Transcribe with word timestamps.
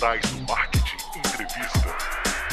Digitais 0.00 0.30
do 0.30 0.40
Marketing 0.48 1.18
Entrevista. 1.18 1.96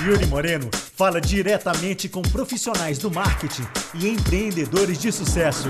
Yuri 0.01 0.25
Moreno 0.25 0.69
fala 0.73 1.21
diretamente 1.21 2.09
com 2.09 2.21
profissionais 2.21 2.97
do 2.97 3.09
marketing 3.09 3.65
e 3.93 4.09
empreendedores 4.09 4.99
de 4.99 5.09
sucesso. 5.13 5.69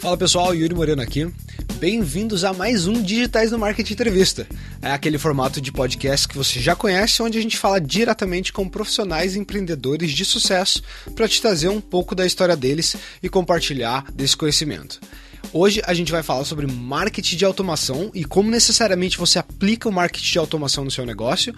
Fala 0.00 0.16
pessoal, 0.16 0.56
Yuri 0.56 0.74
Moreno 0.74 1.02
aqui. 1.02 1.32
Bem-vindos 1.78 2.42
a 2.42 2.52
mais 2.52 2.88
um 2.88 3.00
Digitais 3.00 3.52
no 3.52 3.58
Marketing 3.58 3.92
Entrevista. 3.92 4.44
É 4.80 4.92
aquele 4.92 5.18
formato 5.18 5.60
de 5.60 5.72
podcast 5.72 6.28
que 6.28 6.36
você 6.36 6.60
já 6.60 6.76
conhece, 6.76 7.20
onde 7.20 7.36
a 7.36 7.42
gente 7.42 7.58
fala 7.58 7.80
diretamente 7.80 8.52
com 8.52 8.68
profissionais 8.68 9.34
empreendedores 9.34 10.12
de 10.12 10.24
sucesso 10.24 10.82
para 11.16 11.26
te 11.26 11.42
trazer 11.42 11.68
um 11.68 11.80
pouco 11.80 12.14
da 12.14 12.24
história 12.24 12.56
deles 12.56 12.96
e 13.20 13.28
compartilhar 13.28 14.04
desse 14.12 14.36
conhecimento. 14.36 15.00
Hoje 15.52 15.82
a 15.84 15.94
gente 15.94 16.12
vai 16.12 16.22
falar 16.22 16.44
sobre 16.44 16.66
marketing 16.66 17.36
de 17.36 17.44
automação 17.44 18.10
e 18.14 18.24
como 18.24 18.50
necessariamente 18.50 19.18
você 19.18 19.38
aplica 19.38 19.88
o 19.88 19.92
marketing 19.92 20.32
de 20.32 20.38
automação 20.38 20.84
no 20.84 20.90
seu 20.90 21.04
negócio 21.04 21.54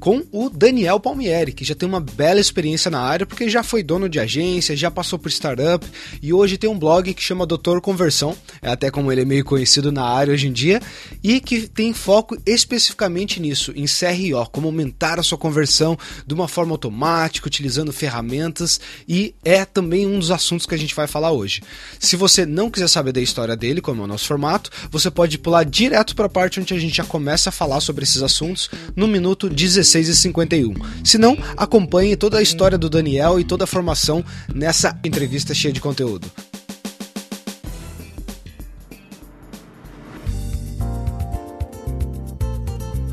com 0.00 0.22
o 0.30 0.48
Daniel 0.48 1.00
Palmieri, 1.00 1.52
que 1.52 1.64
já 1.64 1.74
tem 1.74 1.88
uma 1.88 2.00
bela 2.00 2.40
experiência 2.40 2.90
na 2.90 3.00
área, 3.00 3.26
porque 3.26 3.48
já 3.48 3.62
foi 3.62 3.82
dono 3.82 4.08
de 4.08 4.20
agência, 4.20 4.76
já 4.76 4.90
passou 4.90 5.18
por 5.18 5.30
startup 5.30 5.84
e 6.22 6.32
hoje 6.32 6.56
tem 6.56 6.70
um 6.70 6.78
blog 6.78 7.12
que 7.14 7.22
chama 7.22 7.46
Doutor 7.46 7.80
Conversão, 7.80 8.36
é 8.62 8.70
até 8.70 8.90
como 8.90 9.10
ele 9.10 9.22
é 9.22 9.24
meio 9.24 9.44
conhecido 9.44 9.90
na 9.90 10.04
área 10.04 10.32
hoje 10.32 10.48
em 10.48 10.52
dia, 10.52 10.80
e 11.22 11.40
que 11.40 11.68
tem 11.68 11.92
foco 11.92 12.36
especificamente 12.46 13.40
nisso, 13.40 13.72
em 13.74 13.86
CRO, 13.86 14.48
como 14.50 14.68
aumentar 14.68 15.18
a 15.18 15.22
sua 15.22 15.38
conversão 15.38 15.98
de 16.26 16.34
uma 16.34 16.46
forma 16.46 16.72
automática, 16.72 17.46
utilizando 17.46 17.92
ferramentas, 17.92 18.80
e 19.08 19.34
é 19.44 19.64
também 19.64 20.06
um 20.06 20.18
dos 20.18 20.30
assuntos 20.30 20.66
que 20.66 20.74
a 20.74 20.78
gente 20.78 20.94
vai 20.94 21.06
falar 21.06 21.32
hoje. 21.32 21.62
Se 21.98 22.16
você 22.16 22.46
não 22.46 22.70
quiser 22.70 22.88
saber 22.88 23.12
da 23.12 23.20
história 23.20 23.56
dele, 23.56 23.80
como 23.80 24.02
é 24.02 24.04
o 24.04 24.08
nosso 24.08 24.26
formato, 24.26 24.70
você 24.90 25.10
pode 25.10 25.38
pular 25.38 25.64
direto 25.64 26.14
para 26.14 26.26
a 26.26 26.30
parte 26.30 26.60
onde 26.60 26.74
a 26.74 26.78
gente 26.78 26.96
já 26.96 27.04
começa 27.04 27.48
a 27.48 27.52
falar 27.52 27.80
sobre 27.80 28.04
esses 28.04 28.22
assuntos 28.22 28.70
no 28.94 29.08
minuto 29.08 29.48
16 29.48 29.87
16 29.88 30.08
e 30.08 30.16
51. 30.16 30.74
Se 31.02 31.16
não, 31.16 31.36
acompanhe 31.56 32.14
toda 32.14 32.38
a 32.38 32.42
história 32.42 32.76
do 32.76 32.90
Daniel 32.90 33.40
e 33.40 33.44
toda 33.44 33.64
a 33.64 33.66
formação 33.66 34.22
nessa 34.54 34.98
entrevista 35.02 35.54
cheia 35.54 35.72
de 35.72 35.80
conteúdo. 35.80 36.30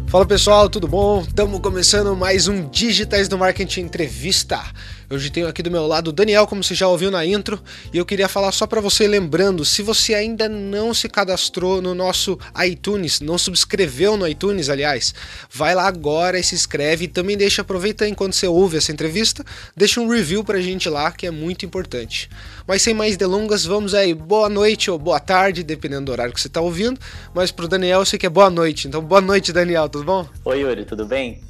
Fala 0.08 0.26
pessoal, 0.26 0.70
tudo 0.70 0.88
bom? 0.88 1.22
Estamos 1.22 1.60
começando 1.60 2.16
mais 2.16 2.48
um 2.48 2.70
Digitais 2.70 3.28
do 3.28 3.38
Marketing 3.38 3.82
Entrevista. 3.82 4.62
Hoje 5.08 5.30
tenho 5.30 5.48
aqui 5.48 5.62
do 5.62 5.70
meu 5.70 5.86
lado 5.86 6.08
o 6.08 6.12
Daniel, 6.12 6.48
como 6.48 6.64
você 6.64 6.74
já 6.74 6.88
ouviu 6.88 7.12
na 7.12 7.24
intro, 7.24 7.62
e 7.94 7.98
eu 7.98 8.06
queria 8.06 8.28
falar 8.28 8.52
só 8.52 8.66
para 8.66 8.82
você 8.82 9.08
lembrando, 9.08 9.64
se 9.64 9.84
você 9.84 10.16
ainda 10.16 10.50
não 10.50 10.96
se 10.96 11.08
cadastrou 11.08 11.80
no 11.80 11.94
nosso 11.94 12.40
iTunes, 12.66 13.20
não 13.20 13.38
subscreveu 13.38 14.18
no 14.18 14.28
iTunes, 14.28 14.68
aliás, 14.68 15.14
vai 15.52 15.76
lá 15.76 15.88
agora 15.88 16.40
e 16.40 16.44
se 16.44 16.56
inscreve 16.56 17.06
e 17.06 17.08
também 17.08 17.38
deixa 17.38 17.62
aproveita 17.62 18.08
enquanto 18.08 18.34
você 18.34 18.48
ouve 18.48 18.78
essa 18.78 18.92
entrevista, 18.92 19.46
deixa 19.76 20.02
um 20.02 20.08
review 20.08 20.44
pra 20.44 20.60
gente 20.60 20.90
lá, 20.90 21.12
que 21.12 21.28
é 21.28 21.32
muito 21.32 21.66
importante. 21.66 22.28
Mas 22.68 22.82
sem 22.82 22.94
mais 22.94 23.16
delongas, 23.16 23.64
vamos 23.64 23.94
aí. 23.94 24.14
Boa 24.14 24.50
noite 24.50 24.90
ou 24.90 24.98
boa 24.98 25.20
tarde, 25.20 25.64
dependendo 25.64 26.06
do 26.06 26.12
horário 26.12 26.34
que 26.34 26.42
você 26.42 26.48
está 26.48 26.62
ouvindo, 26.62 27.00
mas 27.34 27.52
pro 27.52 27.68
Daniel 27.68 28.00
eu 28.00 28.06
sei 28.06 28.18
que 28.18 28.26
é 28.26 28.30
boa 28.30 28.50
noite. 28.50 28.88
Então, 28.88 29.02
boa 29.02 29.22
noite, 29.22 29.54
Daniel, 29.54 29.88
tudo 29.88 30.04
bom? 30.04 30.28
Oi, 30.46 30.62
Yuri, 30.62 30.84
tudo 30.84 31.06
bem? 31.06 31.42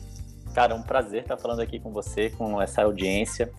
Cara, 0.56 0.72
é 0.72 0.75
um 0.78 0.81
prazer 0.81 1.23
estar 1.23 1.36
falando 1.36 1.59
aqui 1.59 1.81
com 1.81 1.92
você, 1.92 2.30
com 2.30 2.61
essa 2.61 2.81
audiência. 2.81 3.52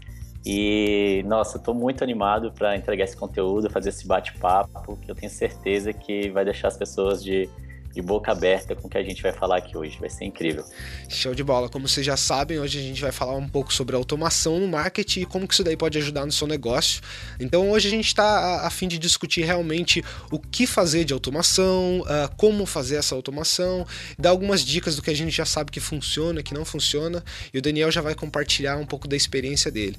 E, 0.46 1.22
nossa, 1.26 1.58
estou 1.58 1.74
muito 1.74 2.02
animado 2.02 2.50
para 2.50 2.74
entregar 2.74 3.04
esse 3.04 3.14
conteúdo, 3.16 3.68
fazer 3.68 3.90
esse 3.90 4.06
bate-papo, 4.06 4.96
que 4.96 5.10
eu 5.10 5.14
tenho 5.14 5.30
certeza 5.30 5.92
que 5.92 6.30
vai 6.30 6.42
deixar 6.42 6.68
as 6.68 6.76
pessoas 6.78 7.22
de 7.22 7.50
de 7.96 8.02
boca 8.02 8.30
aberta 8.30 8.76
com 8.76 8.88
o 8.88 8.90
que 8.90 8.98
a 8.98 9.02
gente 9.02 9.22
vai 9.22 9.32
falar 9.32 9.56
aqui 9.56 9.74
hoje. 9.74 9.98
Vai 9.98 10.10
ser 10.10 10.26
incrível. 10.26 10.62
Show 11.08 11.34
de 11.34 11.42
bola. 11.42 11.66
Como 11.66 11.88
vocês 11.88 12.04
já 12.04 12.16
sabem, 12.16 12.60
hoje 12.60 12.78
a 12.78 12.82
gente 12.82 13.00
vai 13.00 13.10
falar 13.10 13.34
um 13.34 13.48
pouco 13.48 13.72
sobre 13.72 13.96
automação 13.96 14.60
no 14.60 14.68
marketing 14.68 15.20
e 15.22 15.26
como 15.26 15.48
que 15.48 15.54
isso 15.54 15.64
daí 15.64 15.78
pode 15.78 15.96
ajudar 15.96 16.26
no 16.26 16.32
seu 16.32 16.46
negócio. 16.46 17.00
Então 17.40 17.70
hoje 17.70 17.88
a 17.88 17.90
gente 17.90 18.06
está 18.06 18.66
a, 18.66 18.70
fim 18.70 18.86
de 18.86 18.98
discutir 18.98 19.44
realmente 19.44 20.04
o 20.30 20.38
que 20.38 20.66
fazer 20.66 21.04
de 21.04 21.14
automação, 21.14 22.00
uh, 22.02 22.36
como 22.36 22.66
fazer 22.66 22.96
essa 22.96 23.14
automação, 23.14 23.86
dar 24.18 24.28
algumas 24.28 24.62
dicas 24.62 24.94
do 24.94 25.00
que 25.00 25.10
a 25.10 25.16
gente 25.16 25.34
já 25.34 25.46
sabe 25.46 25.70
que 25.70 25.80
funciona, 25.80 26.42
que 26.42 26.52
não 26.52 26.66
funciona, 26.66 27.24
e 27.54 27.58
o 27.58 27.62
Daniel 27.62 27.90
já 27.90 28.02
vai 28.02 28.14
compartilhar 28.14 28.76
um 28.76 28.84
pouco 28.84 29.08
da 29.08 29.16
experiência 29.16 29.70
dele. 29.70 29.96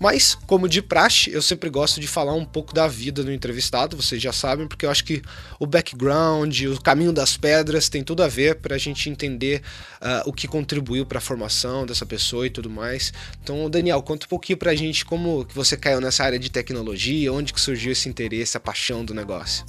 Mas, 0.00 0.34
como 0.46 0.66
de 0.66 0.80
praxe, 0.80 1.30
eu 1.30 1.42
sempre 1.42 1.68
gosto 1.68 2.00
de 2.00 2.08
falar 2.08 2.32
um 2.32 2.44
pouco 2.44 2.72
da 2.72 2.88
vida 2.88 3.22
do 3.22 3.30
entrevistado, 3.30 3.98
vocês 3.98 4.20
já 4.20 4.32
sabem, 4.32 4.66
porque 4.66 4.86
eu 4.86 4.90
acho 4.90 5.04
que 5.04 5.20
o 5.58 5.66
background, 5.66 6.58
o 6.62 6.80
caminho 6.80 7.12
das 7.12 7.36
pedras 7.36 7.90
tem 7.90 8.02
tudo 8.02 8.22
a 8.22 8.26
ver 8.26 8.56
para 8.56 8.76
a 8.76 8.78
gente 8.78 9.10
entender 9.10 9.60
uh, 10.00 10.26
o 10.26 10.32
que 10.32 10.48
contribuiu 10.48 11.04
para 11.04 11.18
a 11.18 11.20
formação 11.20 11.84
dessa 11.84 12.06
pessoa 12.06 12.46
e 12.46 12.50
tudo 12.50 12.70
mais. 12.70 13.12
Então, 13.42 13.68
Daniel, 13.68 14.02
conta 14.02 14.24
um 14.24 14.28
pouquinho 14.30 14.56
para 14.56 14.70
a 14.70 14.74
gente 14.74 15.04
como 15.04 15.44
que 15.44 15.54
você 15.54 15.76
caiu 15.76 16.00
nessa 16.00 16.24
área 16.24 16.38
de 16.38 16.50
tecnologia, 16.50 17.30
onde 17.30 17.52
que 17.52 17.60
surgiu 17.60 17.92
esse 17.92 18.08
interesse, 18.08 18.56
a 18.56 18.60
paixão 18.60 19.04
do 19.04 19.12
negócio. 19.12 19.66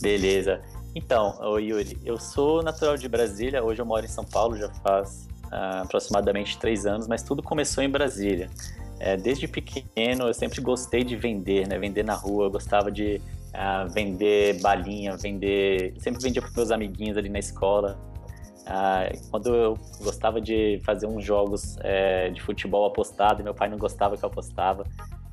Beleza. 0.00 0.62
Então, 0.94 1.36
Yuri, 1.58 1.98
eu 2.04 2.16
sou 2.16 2.62
natural 2.62 2.96
de 2.96 3.08
Brasília, 3.08 3.60
hoje 3.60 3.80
eu 3.80 3.86
moro 3.86 4.06
em 4.06 4.08
São 4.08 4.24
Paulo, 4.24 4.56
já 4.56 4.68
faz 4.68 5.31
aproximadamente 5.52 6.58
três 6.58 6.86
anos, 6.86 7.06
mas 7.06 7.22
tudo 7.22 7.42
começou 7.42 7.84
em 7.84 7.88
Brasília. 7.88 8.48
É, 8.98 9.16
desde 9.16 9.48
pequeno 9.48 10.28
eu 10.28 10.34
sempre 10.34 10.60
gostei 10.60 11.02
de 11.02 11.16
vender, 11.16 11.66
né? 11.66 11.78
Vender 11.78 12.04
na 12.04 12.14
rua, 12.14 12.44
eu 12.44 12.50
gostava 12.50 12.90
de 12.90 13.20
uh, 13.52 13.88
vender 13.92 14.60
balinha, 14.60 15.16
vender. 15.16 15.94
Sempre 15.98 16.22
vendia 16.22 16.40
para 16.40 16.50
meus 16.54 16.70
amiguinhos 16.70 17.16
ali 17.16 17.28
na 17.28 17.38
escola. 17.38 17.98
Uh, 18.62 19.30
quando 19.30 19.54
eu 19.54 19.78
gostava 20.00 20.40
de 20.40 20.80
fazer 20.84 21.06
uns 21.06 21.24
jogos 21.24 21.76
é, 21.80 22.30
de 22.30 22.40
futebol 22.40 22.86
apostado 22.86 23.42
meu 23.42 23.52
pai 23.52 23.68
não 23.68 23.76
gostava 23.76 24.16
que 24.16 24.24
eu 24.24 24.28
apostava. 24.28 24.86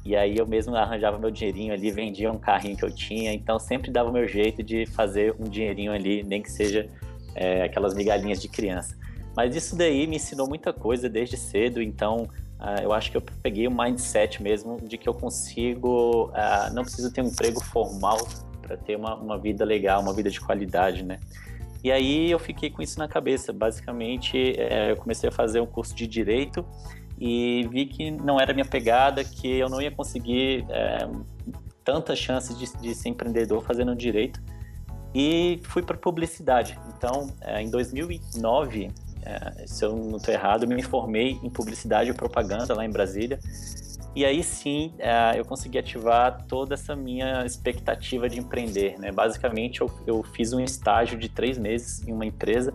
E 0.04 0.16
aí 0.16 0.38
eu 0.38 0.48
mesmo 0.48 0.76
arranjava 0.76 1.20
meu 1.20 1.30
dinheirinho 1.30 1.72
ali, 1.72 1.92
vendia 1.92 2.32
um 2.32 2.40
carrinho 2.40 2.76
que 2.76 2.84
eu 2.84 2.92
tinha. 2.92 3.32
Então 3.34 3.60
sempre 3.60 3.92
dava 3.92 4.10
o 4.10 4.14
meu 4.14 4.28
jeito 4.28 4.64
de 4.64 4.86
fazer 4.88 5.36
um 5.40 5.44
dinheirinho 5.44 5.92
ali, 5.92 6.24
nem 6.24 6.42
que 6.42 6.52
seja 6.52 6.90
é, 7.36 7.64
aquelas 7.64 7.94
migalhinhas 7.94 8.42
de 8.42 8.48
criança. 8.48 8.98
Mas 9.40 9.56
isso 9.56 9.74
daí 9.74 10.06
me 10.06 10.18
ensinou 10.18 10.50
muita 10.50 10.74
coisa 10.74 11.08
desde 11.08 11.38
cedo. 11.38 11.82
Então 11.82 12.28
Uh, 12.60 12.84
eu 12.84 12.92
acho 12.92 13.10
que 13.10 13.16
eu 13.16 13.22
peguei 13.42 13.66
o 13.70 13.72
mindset 13.72 14.44
mesmo 14.44 14.82
de 14.82 14.98
que 14.98 15.08
eu 15.08 15.14
consigo, 15.14 16.26
uh, 16.26 16.74
não 16.74 16.84
preciso 16.84 17.10
ter 17.10 17.22
um 17.22 17.28
emprego 17.28 17.64
formal 17.64 18.18
para 18.62 18.76
ter 18.76 18.98
uma, 18.98 19.16
uma 19.16 19.38
vida 19.38 19.64
legal, 19.64 20.02
uma 20.02 20.14
vida 20.14 20.30
de 20.30 20.42
qualidade, 20.42 21.02
né? 21.02 21.22
E 21.82 21.90
aí 21.90 22.30
eu 22.30 22.38
fiquei 22.38 22.70
com 22.70 22.82
isso 22.82 23.00
na 23.00 23.08
cabeça. 23.08 23.54
Basicamente, 23.54 24.60
é, 24.60 24.92
eu 24.92 24.98
comecei 24.98 25.30
a 25.30 25.32
fazer 25.32 25.62
um 25.62 25.66
curso 25.66 25.96
de 25.96 26.06
direito 26.06 26.66
e 27.18 27.66
vi 27.72 27.86
que 27.86 28.12
não 28.12 28.38
era 28.38 28.54
minha 28.54 28.66
pegada, 28.66 29.24
que 29.24 29.48
eu 29.48 29.70
não 29.70 29.82
ia 29.82 29.90
conseguir 29.90 30.66
é, 30.68 31.08
tantas 31.82 32.20
chances 32.20 32.58
de, 32.60 32.70
de, 32.82 32.94
ser 32.94 33.08
empreendedor 33.08 33.64
fazendo 33.64 33.96
direito. 33.96 34.42
E 35.16 35.62
fui 35.64 35.82
para 35.82 35.98
publicidade. 35.98 36.78
Então, 36.94 37.34
é, 37.40 37.62
em 37.62 37.70
2009, 37.70 38.92
é, 39.26 39.66
se 39.68 39.84
eu 39.84 39.96
não 39.96 40.18
estou 40.18 40.34
errado, 40.34 40.68
me 40.68 40.82
formei 40.82 41.40
em 41.44 41.50
publicidade 41.50 42.10
e 42.10 42.14
propaganda 42.14 42.74
lá 42.74 42.86
em 42.86 42.90
Brasília. 42.90 43.40
E 44.16 44.26
aí 44.26 44.44
sim 44.44 44.94
é, 44.98 45.40
eu 45.40 45.46
consegui 45.46 45.78
ativar 45.78 46.46
toda 46.48 46.74
essa 46.74 46.96
minha 46.96 47.46
expectativa 47.46 48.28
de 48.28 48.40
empreender. 48.40 48.98
Né? 49.00 49.12
Basicamente, 49.12 49.82
eu, 49.82 49.92
eu 50.06 50.24
fiz 50.24 50.52
um 50.52 50.60
estágio 50.60 51.18
de 51.18 51.30
três 51.30 51.58
meses 51.58 52.08
em 52.08 52.12
uma 52.12 52.26
empresa, 52.26 52.74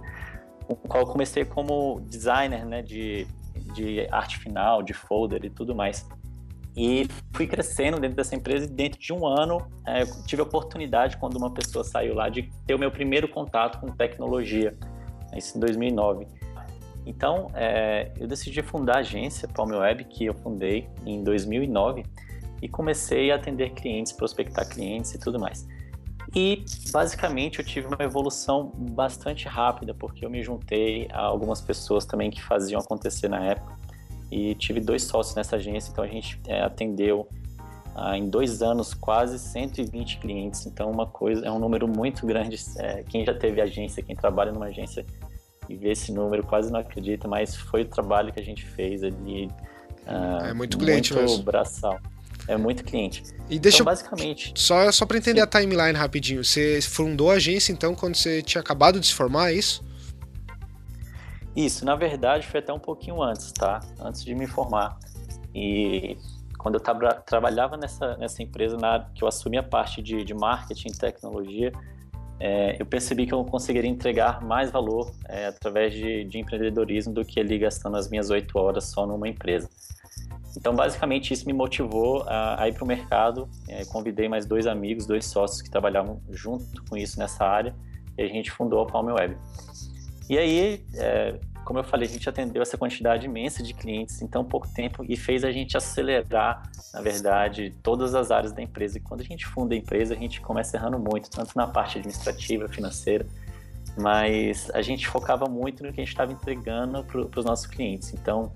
com 0.66 0.74
qual 0.74 1.02
eu 1.02 1.06
comecei 1.06 1.44
como 1.44 2.00
designer 2.08 2.64
né, 2.64 2.82
de, 2.82 3.26
de 3.74 4.06
arte 4.10 4.38
final, 4.38 4.82
de 4.82 4.92
folder 4.92 5.44
e 5.44 5.50
tudo 5.50 5.74
mais. 5.74 6.06
E 6.76 7.06
fui 7.32 7.46
crescendo 7.46 8.00
dentro 8.00 8.16
dessa 8.16 8.34
empresa 8.34 8.64
e 8.64 8.68
dentro 8.68 8.98
de 8.98 9.12
um 9.12 9.26
ano 9.26 9.64
é, 9.86 10.02
eu 10.02 10.06
tive 10.26 10.42
a 10.42 10.44
oportunidade, 10.44 11.16
quando 11.18 11.36
uma 11.36 11.52
pessoa 11.52 11.84
saiu 11.84 12.14
lá, 12.14 12.28
de 12.28 12.50
ter 12.66 12.74
o 12.74 12.78
meu 12.78 12.90
primeiro 12.90 13.28
contato 13.28 13.78
com 13.80 13.88
tecnologia 13.88 14.72
isso 15.38 15.56
em 15.56 15.60
2009. 15.60 16.26
Então, 17.06 17.50
é, 17.54 18.10
eu 18.18 18.26
decidi 18.26 18.62
fundar 18.62 18.96
a 18.96 18.98
agência 19.00 19.46
Palm 19.46 19.70
Web, 19.70 20.04
que 20.04 20.24
eu 20.24 20.34
fundei 20.34 20.88
em 21.04 21.22
2009, 21.22 22.04
e 22.62 22.68
comecei 22.68 23.30
a 23.30 23.34
atender 23.34 23.70
clientes, 23.70 24.12
prospectar 24.12 24.66
clientes 24.66 25.12
e 25.14 25.18
tudo 25.18 25.38
mais. 25.38 25.66
E, 26.34 26.64
basicamente, 26.90 27.58
eu 27.58 27.64
tive 27.64 27.86
uma 27.86 28.02
evolução 28.02 28.72
bastante 28.74 29.46
rápida, 29.46 29.92
porque 29.94 30.24
eu 30.24 30.30
me 30.30 30.42
juntei 30.42 31.06
a 31.12 31.20
algumas 31.20 31.60
pessoas 31.60 32.06
também 32.06 32.30
que 32.30 32.42
faziam 32.42 32.80
acontecer 32.80 33.28
na 33.28 33.44
época, 33.44 33.74
e 34.30 34.54
tive 34.54 34.80
dois 34.80 35.04
sócios 35.04 35.36
nessa 35.36 35.56
agência, 35.56 35.92
então 35.92 36.02
a 36.02 36.08
gente 36.08 36.40
é, 36.48 36.62
atendeu 36.62 37.28
ah, 37.94 38.18
em 38.18 38.28
dois 38.28 38.62
anos 38.62 38.92
quase 38.92 39.38
120 39.38 40.18
clientes, 40.18 40.66
então 40.66 40.90
uma 40.90 41.06
coisa 41.06 41.46
é 41.46 41.50
um 41.50 41.58
número 41.60 41.86
muito 41.86 42.26
grande. 42.26 42.56
É, 42.78 43.04
quem 43.04 43.24
já 43.24 43.32
teve 43.32 43.60
agência, 43.60 44.02
quem 44.02 44.16
trabalha 44.16 44.50
numa 44.50 44.66
agência 44.66 45.06
e 45.68 45.76
ver 45.76 45.92
esse 45.92 46.12
número, 46.12 46.42
quase 46.42 46.70
não 46.70 46.80
acredito, 46.80 47.28
mas 47.28 47.56
foi 47.56 47.82
o 47.82 47.84
trabalho 47.84 48.32
que 48.32 48.40
a 48.40 48.44
gente 48.44 48.64
fez 48.64 49.02
ali. 49.02 49.46
Uh, 50.06 50.46
é 50.46 50.54
muito 50.54 50.76
cliente 50.78 51.12
muito 51.12 51.30
mesmo. 51.30 51.44
braçal. 51.44 51.98
É 52.46 52.56
muito 52.56 52.84
cliente. 52.84 53.22
E 53.48 53.58
deixa 53.58 53.78
então, 53.78 53.86
basicamente. 53.86 54.52
Só, 54.54 54.90
só 54.92 55.06
para 55.06 55.16
entender 55.16 55.40
sim. 55.40 55.46
a 55.46 55.46
timeline 55.46 55.96
rapidinho. 55.96 56.44
Você 56.44 56.80
fundou 56.82 57.30
a 57.30 57.34
agência 57.34 57.72
então 57.72 57.94
quando 57.94 58.16
você 58.16 58.42
tinha 58.42 58.60
acabado 58.60 59.00
de 59.00 59.06
se 59.06 59.14
formar, 59.14 59.50
é 59.50 59.54
isso? 59.54 59.82
Isso, 61.56 61.84
na 61.84 61.94
verdade 61.94 62.46
foi 62.46 62.60
até 62.60 62.72
um 62.72 62.78
pouquinho 62.78 63.22
antes, 63.22 63.52
tá? 63.52 63.80
Antes 64.00 64.24
de 64.24 64.34
me 64.34 64.46
formar. 64.46 64.98
E 65.54 66.18
quando 66.58 66.74
eu 66.74 66.80
tra 66.80 67.12
trabalhava 67.20 67.76
nessa, 67.76 68.16
nessa 68.16 68.42
empresa, 68.42 68.76
na, 68.76 69.06
que 69.14 69.22
eu 69.22 69.28
assumi 69.28 69.56
a 69.56 69.62
parte 69.62 70.02
de, 70.02 70.24
de 70.24 70.34
marketing 70.34 70.88
e 70.88 70.96
tecnologia, 70.96 71.72
é, 72.40 72.76
eu 72.78 72.86
percebi 72.86 73.26
que 73.26 73.32
eu 73.32 73.44
conseguiria 73.44 73.88
entregar 73.88 74.42
mais 74.42 74.70
valor 74.70 75.12
é, 75.28 75.46
através 75.46 75.92
de, 75.92 76.24
de, 76.24 76.38
empreendedorismo 76.38 77.12
do 77.12 77.24
que 77.24 77.38
ali 77.38 77.58
gastando 77.58 77.96
as 77.96 78.08
minhas 78.10 78.30
oito 78.30 78.58
horas 78.58 78.84
só 78.84 79.06
numa 79.06 79.28
empresa. 79.28 79.68
Então, 80.56 80.74
basicamente, 80.74 81.32
isso 81.32 81.46
me 81.46 81.52
motivou 81.52 82.22
a, 82.28 82.62
a 82.62 82.68
ir 82.68 82.74
para 82.74 82.84
o 82.84 82.86
mercado. 82.86 83.48
É, 83.68 83.84
convidei 83.84 84.28
mais 84.28 84.46
dois 84.46 84.66
amigos, 84.66 85.06
dois 85.06 85.24
sócios 85.26 85.62
que 85.62 85.70
trabalhavam 85.70 86.20
junto 86.30 86.84
com 86.88 86.96
isso 86.96 87.18
nessa 87.18 87.44
área, 87.44 87.74
e 88.16 88.22
a 88.22 88.28
gente 88.28 88.50
fundou 88.50 88.80
a 88.82 88.86
Palm 88.86 89.08
Web. 89.08 89.36
E 90.28 90.38
aí, 90.38 90.84
é, 90.94 91.38
como 91.64 91.78
eu 91.78 91.84
falei, 91.84 92.08
a 92.08 92.12
gente 92.12 92.28
atendeu 92.28 92.62
essa 92.62 92.76
quantidade 92.76 93.26
imensa 93.26 93.62
de 93.62 93.74
clientes 93.74 94.20
em 94.20 94.26
tão 94.26 94.44
pouco 94.44 94.68
tempo 94.68 95.04
e 95.08 95.16
fez 95.16 95.44
a 95.44 95.50
gente 95.50 95.76
acelerar, 95.76 96.62
na 96.92 97.00
verdade, 97.00 97.74
todas 97.82 98.14
as 98.14 98.30
áreas 98.30 98.52
da 98.52 98.62
empresa. 98.62 98.98
E 98.98 99.00
quando 99.00 99.22
a 99.22 99.24
gente 99.24 99.46
funda 99.46 99.74
a 99.74 99.78
empresa, 99.78 100.14
a 100.14 100.16
gente 100.16 100.40
começa 100.40 100.76
errando 100.76 100.98
muito, 100.98 101.30
tanto 101.30 101.56
na 101.56 101.66
parte 101.66 101.98
administrativa, 101.98 102.68
financeira, 102.68 103.26
mas 103.96 104.70
a 104.74 104.82
gente 104.82 105.08
focava 105.08 105.46
muito 105.46 105.82
no 105.82 105.92
que 105.92 106.00
a 106.00 106.04
gente 106.04 106.12
estava 106.12 106.32
entregando 106.32 107.02
para 107.04 107.40
os 107.40 107.44
nossos 107.44 107.66
clientes. 107.66 108.12
Então, 108.12 108.52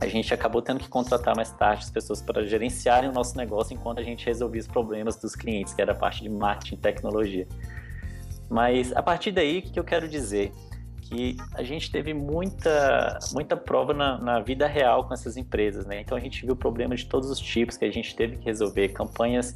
a 0.00 0.06
gente 0.06 0.32
acabou 0.34 0.60
tendo 0.60 0.80
que 0.80 0.88
contratar 0.88 1.34
mais 1.34 1.50
tarde 1.50 1.84
as 1.84 1.90
pessoas 1.90 2.20
para 2.20 2.44
gerenciarem 2.44 3.08
o 3.08 3.12
nosso 3.12 3.36
negócio 3.36 3.74
enquanto 3.74 3.98
a 4.00 4.02
gente 4.02 4.26
resolvia 4.26 4.60
os 4.60 4.66
problemas 4.66 5.16
dos 5.16 5.34
clientes, 5.34 5.72
que 5.72 5.80
era 5.80 5.92
a 5.92 5.94
parte 5.94 6.22
de 6.22 6.28
marketing 6.28 6.74
e 6.74 6.78
tecnologia. 6.78 7.48
Mas 8.50 8.92
a 8.92 9.02
partir 9.02 9.32
daí, 9.32 9.58
o 9.58 9.62
que 9.62 9.78
eu 9.78 9.84
quero 9.84 10.08
dizer? 10.08 10.52
Que 11.04 11.36
a 11.54 11.62
gente 11.62 11.90
teve 11.90 12.14
muita, 12.14 13.18
muita 13.32 13.56
prova 13.56 13.92
na, 13.92 14.18
na, 14.18 14.40
vida 14.40 14.66
real 14.66 15.04
com 15.04 15.12
essas 15.12 15.36
empresas, 15.36 15.86
né? 15.86 16.00
Então 16.00 16.16
a 16.16 16.20
gente 16.20 16.44
viu 16.44 16.56
problemas 16.56 17.00
de 17.00 17.06
todos 17.06 17.30
os 17.30 17.38
tipos 17.38 17.76
que 17.76 17.84
a 17.84 17.92
gente 17.92 18.14
teve 18.16 18.36
que 18.36 18.44
resolver, 18.44 18.88
campanhas 18.88 19.54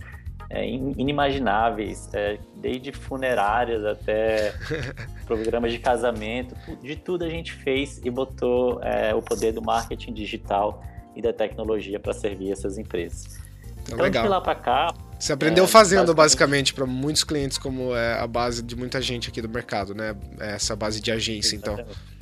é, 0.50 0.66
inimagináveis, 0.66 2.08
é, 2.12 2.38
desde 2.56 2.92
funerárias 2.92 3.84
até 3.84 4.52
programas 5.26 5.72
de 5.72 5.78
casamento, 5.78 6.54
de 6.82 6.96
tudo 6.96 7.24
a 7.24 7.28
gente 7.28 7.52
fez 7.52 8.00
e 8.04 8.10
botou 8.10 8.82
é, 8.82 9.14
o 9.14 9.22
poder 9.22 9.52
do 9.52 9.62
marketing 9.62 10.12
digital 10.12 10.82
e 11.16 11.22
da 11.22 11.32
tecnologia 11.32 11.98
para 11.98 12.12
servir 12.12 12.52
essas 12.52 12.78
empresas. 12.78 13.38
Então, 13.82 13.94
então 13.94 13.98
legal. 14.00 14.22
de 14.22 14.28
lá 14.28 14.40
para 14.40 14.54
cá, 14.54 14.94
você 15.19 15.32
aprendeu 15.32 15.65
é, 15.65 15.67
fazendo, 15.67 16.15
basicamente, 16.15 16.73
para 16.73 16.87
muitos 16.87 17.25
clientes, 17.25 17.59
como 17.59 17.94
é 17.94 18.19
a 18.19 18.26
base 18.26 18.62
de 18.62 18.76
muita 18.76 19.00
gente 19.03 19.29
aqui 19.29 19.43
do 19.43 19.49
mercado, 19.49 19.94
né? 19.94 20.15
Essa 20.38 20.76
base 20.76 21.00
de 21.00 21.11
agência, 21.11 21.56
então. 21.56 21.75
Exatamente. 21.75 21.99
então. 21.99 22.19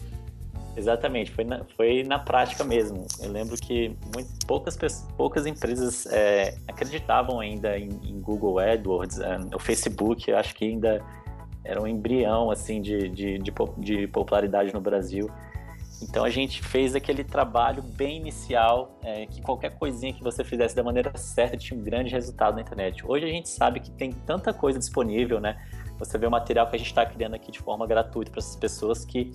Exatamente, 0.77 1.31
foi 1.31 1.45
na, 1.45 1.65
foi 1.75 2.03
na 2.03 2.19
prática 2.19 2.63
mesmo. 2.63 3.07
Eu 3.21 3.33
lembro 3.33 3.57
que 3.57 3.97
muito, 4.15 4.47
poucas, 4.47 4.77
poucas 5.17 5.47
empresas 5.47 6.05
é, 6.07 6.55
acreditavam 6.69 7.41
ainda 7.41 7.79
em, 7.79 7.89
em, 8.05 8.21
Google 8.21 8.59
AdWords, 8.59 9.19
é, 9.19 9.39
o 9.55 9.59
Facebook, 9.59 10.31
eu 10.31 10.37
acho 10.37 10.55
que 10.55 10.67
ainda 10.67 11.03
era 11.65 11.81
um 11.81 11.87
embrião 11.87 12.51
assim 12.51 12.83
de, 12.83 13.09
de, 13.09 13.39
de, 13.39 13.53
de 13.79 14.07
popularidade 14.07 14.73
no 14.75 14.81
Brasil. 14.81 15.31
Então 16.03 16.25
a 16.25 16.31
gente 16.31 16.63
fez 16.63 16.95
aquele 16.95 17.25
trabalho 17.25 17.83
bem 17.83 18.19
inicial, 18.19 18.99
é, 19.03 19.27
que 19.27 19.41
qualquer 19.41 19.79
coisinha 19.79 20.13
que 20.13 20.23
você 20.23 20.45
fizesse 20.45 20.77
da 20.77 20.83
maneira 20.83 21.17
certa 21.17 21.57
tinha 21.57 21.79
um 21.79 21.83
grande 21.83 22.11
resultado 22.11 22.55
na 22.55 22.61
internet. 22.61 23.05
Hoje 23.07 23.25
a 23.25 23.29
gente 23.29 23.49
sabe 23.49 23.81
que 23.81 23.91
tem 23.91 24.13
tanta 24.13 24.53
coisa 24.53 24.79
disponível, 24.79 25.41
né? 25.41 25.57
Você 25.99 26.19
vê 26.19 26.27
o 26.27 26.31
material 26.31 26.69
que 26.69 26.77
a 26.77 26.79
gente 26.79 26.89
está 26.89 27.07
criando 27.07 27.35
aqui 27.35 27.51
de 27.51 27.59
forma 27.59 27.87
gratuita 27.87 28.31
para 28.31 28.41
essas 28.41 28.57
pessoas 28.57 29.05
que 29.05 29.33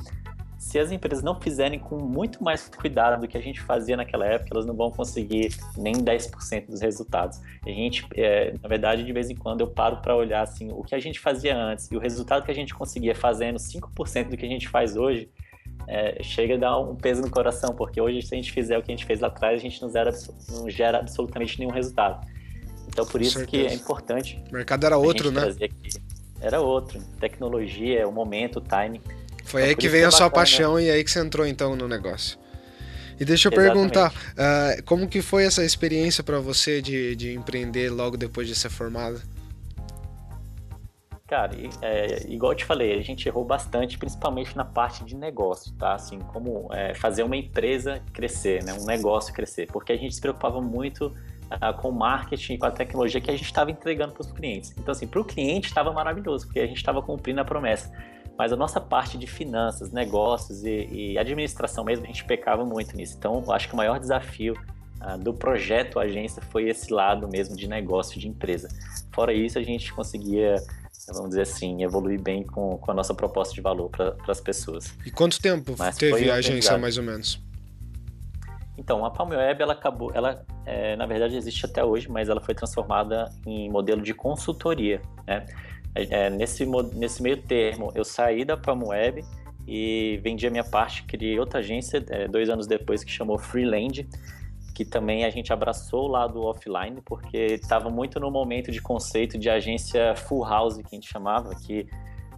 se 0.62 0.78
as 0.78 0.92
empresas 0.92 1.24
não 1.24 1.42
fizerem 1.42 1.80
com 1.80 1.98
muito 1.98 2.44
mais 2.44 2.70
cuidado 2.70 3.22
do 3.22 3.28
que 3.28 3.36
a 3.36 3.42
gente 3.42 3.60
fazia 3.60 3.98
naquela 3.98 4.28
época, 4.28 4.50
elas 4.52 4.64
não 4.64 4.76
vão 4.76 4.92
conseguir 4.92 5.50
nem 5.76 5.96
10% 5.96 6.68
dos 6.68 6.82
resultados. 6.82 7.42
A 7.66 7.70
gente, 7.70 8.06
é, 8.14 8.54
na 8.62 8.70
verdade, 8.70 9.04
de 9.04 9.12
vez 9.12 9.32
em 9.32 9.36
quando 9.36 9.62
eu 9.62 9.68
paro 9.68 9.98
para 9.98 10.16
olhar 10.16 10.44
assim, 10.44 10.72
o 10.72 10.84
que 10.84 10.94
a 10.94 11.00
gente 11.00 11.20
fazia 11.20 11.58
antes 11.58 11.90
e 11.92 11.98
o 11.98 12.00
resultado 12.00 12.46
que 12.46 12.52
a 12.52 12.54
gente 12.54 12.76
conseguia 12.76 13.16
fazendo 13.16 13.58
5% 13.58 14.30
do 14.30 14.38
que 14.38 14.46
a 14.46 14.50
gente 14.50 14.70
faz 14.70 14.96
hoje, 14.96 15.32
é, 15.88 16.22
chega 16.24 16.56
a 16.56 16.58
dar 16.58 16.80
um 16.80 16.96
peso 16.96 17.22
no 17.22 17.30
coração, 17.30 17.74
porque 17.74 18.00
hoje, 18.00 18.22
se 18.22 18.34
a 18.34 18.38
gente 18.38 18.52
fizer 18.52 18.78
o 18.78 18.84
que 18.84 18.92
a 18.92 18.96
gente 18.96 19.06
fez 19.06 19.20
lá 19.20 19.28
atrás, 19.28 19.60
a 19.60 19.62
gente 19.62 19.82
não, 19.82 19.90
zera, 19.90 20.12
não 20.50 20.70
gera 20.70 21.00
absolutamente 21.00 21.60
nenhum 21.60 21.72
resultado. 21.72 22.26
Então, 22.88 23.06
por 23.06 23.22
isso 23.22 23.46
que 23.46 23.66
é 23.66 23.74
importante. 23.74 24.42
O 24.50 24.54
mercado 24.54 24.86
era 24.86 24.98
outro, 24.98 25.32
né? 25.32 25.56
Era 26.42 26.60
outro. 26.60 27.00
Tecnologia, 27.20 28.08
o 28.08 28.12
momento, 28.12 28.58
o 28.58 28.62
timing. 28.62 29.02
Foi 29.46 29.62
então, 29.62 29.70
aí 29.70 29.76
que 29.76 29.88
veio 29.88 30.02
que 30.02 30.06
é 30.06 30.08
a 30.08 30.12
sua 30.12 30.28
bacana, 30.28 30.36
paixão 30.36 30.80
e 30.80 30.90
aí 30.90 31.04
que 31.04 31.12
você 31.12 31.20
entrou 31.20 31.46
então 31.46 31.76
no 31.76 31.88
negócio. 31.88 32.38
E 33.20 33.26
deixa 33.26 33.50
eu 33.50 33.54
Exatamente. 33.54 33.92
perguntar, 33.94 34.12
uh, 34.12 34.84
como 34.84 35.08
que 35.08 35.22
foi 35.22 35.46
essa 35.46 35.64
experiência 35.64 36.24
para 36.24 36.40
você 36.40 36.82
de, 36.82 37.16
de 37.16 37.34
empreender 37.34 37.90
logo 37.90 38.18
depois 38.18 38.48
de 38.48 38.56
ser 38.56 38.70
formado? 38.70 39.22
Cara, 41.32 41.56
é, 41.82 42.26
igual 42.28 42.52
eu 42.52 42.58
te 42.58 42.66
falei, 42.66 43.00
a 43.00 43.02
gente 43.02 43.26
errou 43.26 43.46
bastante, 43.46 43.98
principalmente 43.98 44.54
na 44.58 44.66
parte 44.66 45.06
de 45.06 45.16
negócio, 45.16 45.74
tá? 45.76 45.94
Assim, 45.94 46.20
como 46.20 46.68
é, 46.74 46.94
fazer 46.94 47.24
uma 47.24 47.38
empresa 47.38 48.02
crescer, 48.12 48.62
né? 48.66 48.74
Um 48.74 48.84
negócio 48.84 49.34
crescer. 49.34 49.66
Porque 49.68 49.94
a 49.94 49.96
gente 49.96 50.14
se 50.14 50.20
preocupava 50.20 50.60
muito 50.60 51.06
uh, 51.06 51.82
com 51.82 51.88
o 51.88 51.94
marketing, 51.94 52.58
com 52.58 52.66
a 52.66 52.72
tecnologia 52.72 53.22
que 53.22 53.32
a 53.32 53.34
gente 53.34 53.46
estava 53.46 53.72
entregando 53.72 54.12
para 54.12 54.20
os 54.20 54.32
clientes. 54.34 54.74
Então, 54.78 54.92
assim, 54.92 55.08
para 55.08 55.22
o 55.22 55.24
cliente 55.24 55.68
estava 55.68 55.94
maravilhoso, 55.94 56.48
porque 56.48 56.60
a 56.60 56.68
gente 56.68 56.76
estava 56.76 57.02
cumprindo 57.02 57.40
a 57.40 57.46
promessa. 57.46 57.90
Mas 58.38 58.52
a 58.52 58.58
nossa 58.58 58.82
parte 58.82 59.18
de 59.18 59.26
finanças, 59.26 59.90
negócios 59.90 60.66
e, 60.66 60.90
e 60.92 61.18
administração 61.18 61.86
mesmo, 61.86 62.04
a 62.04 62.08
gente 62.08 62.26
pecava 62.26 62.66
muito 62.66 62.94
nisso. 62.94 63.16
Então, 63.18 63.42
eu 63.42 63.54
acho 63.54 63.70
que 63.70 63.74
o 63.74 63.78
maior 63.78 64.02
desafio 64.02 64.54
uh, 65.00 65.18
do 65.18 65.34
projeto 65.34 65.98
agência 65.98 66.42
foi 66.42 66.68
esse 66.68 66.92
lado 66.92 67.30
mesmo 67.30 67.56
de 67.56 67.70
negócio, 67.70 68.20
de 68.20 68.28
empresa. 68.28 68.68
Fora 69.14 69.32
isso, 69.32 69.58
a 69.58 69.64
gente 69.64 69.94
conseguia 69.94 70.58
vamos 71.08 71.30
dizer 71.30 71.42
assim, 71.42 71.84
evoluir 71.84 72.22
bem 72.22 72.44
com, 72.44 72.78
com 72.78 72.92
a 72.92 72.94
nossa 72.94 73.14
proposta 73.14 73.54
de 73.54 73.62
valor 73.62 73.90
para 73.90 74.16
as 74.28 74.42
pessoas. 74.42 74.94
E 75.06 75.12
quanto 75.12 75.42
tempo 75.42 75.76
Mas 75.78 75.98
teve 75.98 76.30
a 76.30 76.36
agência, 76.36 76.78
mais 76.78 76.98
ou 76.98 77.04
menos? 77.04 77.40
Então, 78.78 79.06
a 79.06 79.12
Palm 79.12 79.30
Web, 79.30 79.62
ela 79.62 79.74
acabou, 79.74 80.12
ela, 80.14 80.44
é, 80.66 80.96
na 80.96 81.06
verdade, 81.06 81.36
existe 81.36 81.66
até 81.66 81.84
hoje, 81.84 82.10
mas 82.10 82.30
ela 82.30 82.42
foi 82.42 82.56
transformada 82.56 83.32
em 83.46 83.70
modelo 83.70 84.02
de 84.02 84.14
consultoria, 84.14 85.02
né? 85.28 85.46
É, 85.94 86.30
nesse, 86.30 86.66
nesse 86.94 87.22
meio 87.22 87.38
termo, 87.38 87.92
eu 87.94 88.06
saí 88.06 88.46
da 88.46 88.56
Palm 88.56 88.84
Web 88.88 89.26
e 89.68 90.20
vendi 90.24 90.48
a 90.48 90.50
minha 90.50 90.64
parte, 90.64 91.04
criei 91.04 91.38
outra 91.38 91.60
agência, 91.60 92.04
é, 92.10 92.28
dois 92.28 92.50
anos 92.50 92.66
depois, 92.66 93.04
que 93.04 93.12
chamou 93.12 93.38
Freeland, 93.38 94.08
que 94.84 94.86
também 94.86 95.26
a 95.26 95.30
gente 95.30 95.54
abraçou 95.54 96.06
o 96.06 96.08
lado 96.08 96.42
offline, 96.42 97.02
porque 97.06 97.38
estava 97.38 97.88
muito 97.90 98.20
no 98.20 98.32
momento 98.32 98.72
de 98.72 98.82
conceito 98.82 99.38
de 99.38 99.48
agência 99.48 100.16
full 100.16 100.44
house, 100.44 100.78
que 100.78 100.88
a 100.92 100.96
gente 100.96 101.08
chamava, 101.08 101.54
que 101.54 101.88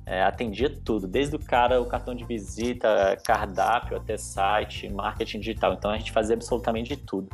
é, 0.06 0.22
atendia 0.24 0.70
tudo, 0.70 1.08
desde 1.08 1.38
o 1.38 1.40
cara, 1.40 1.82
o 1.82 1.86
cartão 1.86 2.14
de 2.14 2.26
visita, 2.26 3.18
cardápio, 3.24 3.96
até 3.96 4.18
site, 4.18 4.90
marketing 4.90 5.40
digital. 5.40 5.74
Então 5.74 5.90
a 5.90 5.98
gente 5.98 6.12
fazia 6.12 6.36
absolutamente 6.36 6.98
de 6.98 7.02
tudo. 7.02 7.30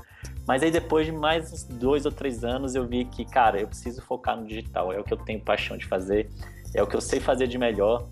Mas 0.48 0.62
aí 0.62 0.70
depois 0.70 1.08
de 1.08 1.12
mais 1.12 1.64
dois 1.64 2.06
ou 2.06 2.12
três 2.12 2.44
anos 2.44 2.76
eu 2.76 2.86
vi 2.86 3.06
que, 3.06 3.26
cara, 3.26 3.60
eu 3.60 3.68
preciso 3.68 4.04
focar 4.04 4.38
no 4.38 4.46
digital, 4.46 4.94
é 4.94 5.00
o 5.00 5.04
que 5.04 5.14
eu 5.14 5.18
tenho 5.18 5.42
paixão 5.42 5.76
de 5.76 5.88
fazer, 5.88 6.30
é 6.76 6.84
o 6.84 6.88
que 6.88 6.96
eu 6.96 7.02
sei 7.02 7.20
fazer 7.20 7.48
de 7.48 7.58
melhor 7.58 8.08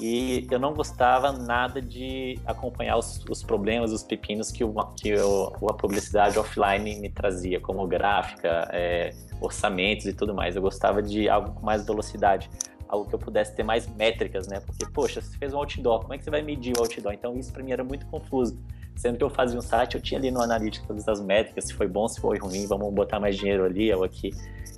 e 0.00 0.46
eu 0.50 0.58
não 0.58 0.72
gostava 0.72 1.30
nada 1.30 1.80
de 1.82 2.38
acompanhar 2.46 2.96
os, 2.96 3.22
os 3.28 3.42
problemas, 3.42 3.92
os 3.92 4.02
pepinos 4.02 4.50
que, 4.50 4.64
o, 4.64 4.72
que 4.96 5.14
o, 5.14 5.68
a 5.68 5.74
publicidade 5.74 6.38
offline 6.38 6.98
me 6.98 7.10
trazia, 7.10 7.60
como 7.60 7.86
gráfica, 7.86 8.66
é, 8.72 9.10
orçamentos 9.40 10.06
e 10.06 10.14
tudo 10.14 10.34
mais. 10.34 10.56
Eu 10.56 10.62
gostava 10.62 11.02
de 11.02 11.28
algo 11.28 11.52
com 11.52 11.66
mais 11.66 11.84
velocidade, 11.84 12.48
algo 12.88 13.08
que 13.08 13.14
eu 13.14 13.18
pudesse 13.18 13.54
ter 13.54 13.62
mais 13.62 13.86
métricas, 13.94 14.48
né? 14.48 14.60
Porque, 14.60 14.86
poxa, 14.86 15.20
você 15.20 15.36
fez 15.36 15.52
um 15.52 15.58
outdoor, 15.58 16.00
como 16.00 16.14
é 16.14 16.18
que 16.18 16.24
você 16.24 16.30
vai 16.30 16.40
medir 16.40 16.74
o 16.78 16.80
outdoor? 16.80 17.12
Então, 17.12 17.38
isso 17.38 17.52
para 17.52 17.62
mim 17.62 17.72
era 17.72 17.84
muito 17.84 18.06
confuso. 18.06 18.58
Sendo 18.96 19.18
que 19.18 19.24
eu 19.24 19.30
fazia 19.30 19.58
um 19.58 19.62
site, 19.62 19.96
eu 19.96 20.00
tinha 20.00 20.18
ali 20.18 20.30
no 20.30 20.40
Analytics 20.40 20.86
todas 20.86 21.06
as 21.08 21.20
métricas, 21.20 21.64
se 21.64 21.74
foi 21.74 21.86
bom, 21.86 22.08
se 22.08 22.20
foi 22.20 22.38
ruim, 22.38 22.66
vamos 22.66 22.92
botar 22.92 23.20
mais 23.20 23.36
dinheiro 23.36 23.64
ali 23.64 23.92
ou 23.92 24.02
aqui. 24.02 24.30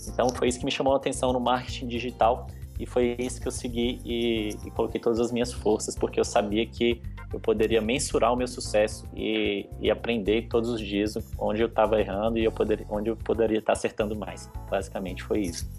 Então, 0.09 0.29
foi 0.31 0.49
isso 0.49 0.59
que 0.59 0.65
me 0.65 0.71
chamou 0.71 0.95
a 0.95 0.97
atenção 0.97 1.33
no 1.33 1.41
marketing 1.41 1.87
digital 1.87 2.49
e 2.83 2.87
foi 2.87 3.15
isso 3.17 3.41
que 3.41 3.47
eu 3.47 3.53
segui 3.53 4.01
e, 4.05 4.49
e, 4.67 4.71
coloquei 4.73 5.01
todas 5.01 5.21
as 5.21 5.31
minhas 5.31 5.53
forças, 5.53 5.95
porque 5.95 6.19
eu 6.19 6.25
sabia 6.25 6.67
que 6.67 7.01
eu 7.33 7.39
poderia 7.39 7.81
mensurar 7.81 8.33
o 8.33 8.37
meu 8.37 8.49
sucesso 8.49 9.07
e, 9.15 9.69
e 9.81 9.89
aprender 9.89 10.49
todos 10.49 10.69
os 10.69 10.81
dias 10.81 11.17
onde 11.39 11.63
eu 11.63 11.69
estava 11.69 12.01
errando 12.01 12.39
e 12.39 12.45
eu 12.45 12.51
poderia, 12.51 12.85
onde 12.91 13.09
eu 13.09 13.17
poderia 13.17 13.61
estar 13.61 13.75
acertando 13.75 14.17
mais. 14.17 14.51
Basicamente 14.69 15.23
foi 15.23 15.43
isso. 15.43 15.71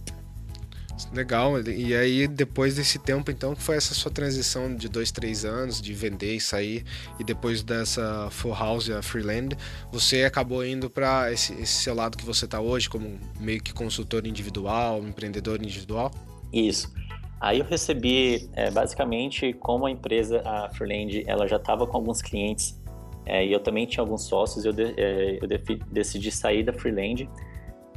Legal. 1.11 1.59
E 1.59 1.93
aí, 1.93 2.25
depois 2.25 2.75
desse 2.75 2.97
tempo, 2.97 3.29
então, 3.29 3.53
que 3.53 3.61
foi 3.61 3.75
essa 3.75 3.93
sua 3.93 4.09
transição 4.09 4.73
de 4.73 4.87
dois, 4.87 5.11
três 5.11 5.43
anos, 5.43 5.81
de 5.81 5.93
vender 5.93 6.35
e 6.35 6.39
sair, 6.39 6.85
e 7.19 7.23
depois 7.23 7.63
dessa 7.63 8.29
Full 8.31 8.53
House, 8.53 8.89
a 8.89 9.01
Freeland, 9.01 9.57
você 9.91 10.23
acabou 10.23 10.65
indo 10.65 10.89
para 10.89 11.33
esse, 11.33 11.51
esse 11.55 11.83
seu 11.83 11.93
lado 11.93 12.17
que 12.17 12.23
você 12.23 12.45
está 12.45 12.61
hoje, 12.61 12.89
como 12.89 13.19
meio 13.41 13.61
que 13.61 13.73
consultor 13.73 14.25
individual, 14.25 15.03
empreendedor 15.03 15.61
individual? 15.61 16.09
Isso. 16.53 16.93
Aí 17.41 17.59
eu 17.59 17.65
recebi, 17.65 18.49
é, 18.53 18.71
basicamente, 18.71 19.51
como 19.53 19.85
a 19.85 19.91
empresa, 19.91 20.41
a 20.45 20.69
Freeland, 20.69 21.25
ela 21.27 21.45
já 21.47 21.57
estava 21.57 21.85
com 21.85 21.97
alguns 21.97 22.21
clientes, 22.21 22.81
é, 23.25 23.45
e 23.45 23.51
eu 23.51 23.59
também 23.59 23.85
tinha 23.85 24.01
alguns 24.01 24.23
sócios, 24.23 24.63
eu, 24.63 24.71
de, 24.71 24.93
é, 24.95 25.39
eu 25.41 25.47
decidi 25.91 26.31
sair 26.31 26.63
da 26.63 26.71
Freeland, 26.71 27.29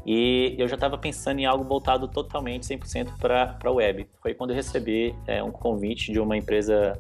e 0.04 0.56
eu 0.58 0.66
já 0.66 0.75
estava 0.75 0.96
pensando 0.96 1.38
em 1.38 1.46
algo 1.46 1.62
voltado 1.64 2.08
totalmente 2.08 2.64
100% 2.64 3.18
para 3.18 3.56
a 3.62 3.70
web. 3.70 4.08
Foi 4.20 4.34
quando 4.34 4.50
eu 4.50 4.56
recebi 4.56 5.14
é, 5.26 5.42
um 5.42 5.50
convite 5.52 6.12
de 6.12 6.18
uma 6.18 6.36
empresa 6.36 6.96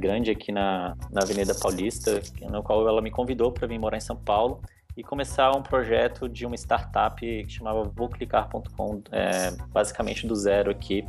grande 0.00 0.28
aqui 0.28 0.50
na, 0.50 0.96
na 1.12 1.22
Avenida 1.22 1.54
Paulista, 1.54 2.20
no 2.50 2.64
qual 2.64 2.86
ela 2.88 3.00
me 3.00 3.12
convidou 3.12 3.52
para 3.52 3.66
vir 3.68 3.78
morar 3.78 3.96
em 3.96 4.00
São 4.00 4.16
Paulo 4.16 4.60
e 4.96 5.02
começar 5.02 5.50
um 5.56 5.62
projeto 5.62 6.28
de 6.28 6.44
uma 6.44 6.54
startup 6.54 7.20
que 7.20 7.48
chamava 7.48 7.84
VouClicar.com, 7.84 9.02
é, 9.10 9.50
basicamente 9.72 10.26
do 10.26 10.34
zero 10.34 10.70
aqui. 10.70 11.06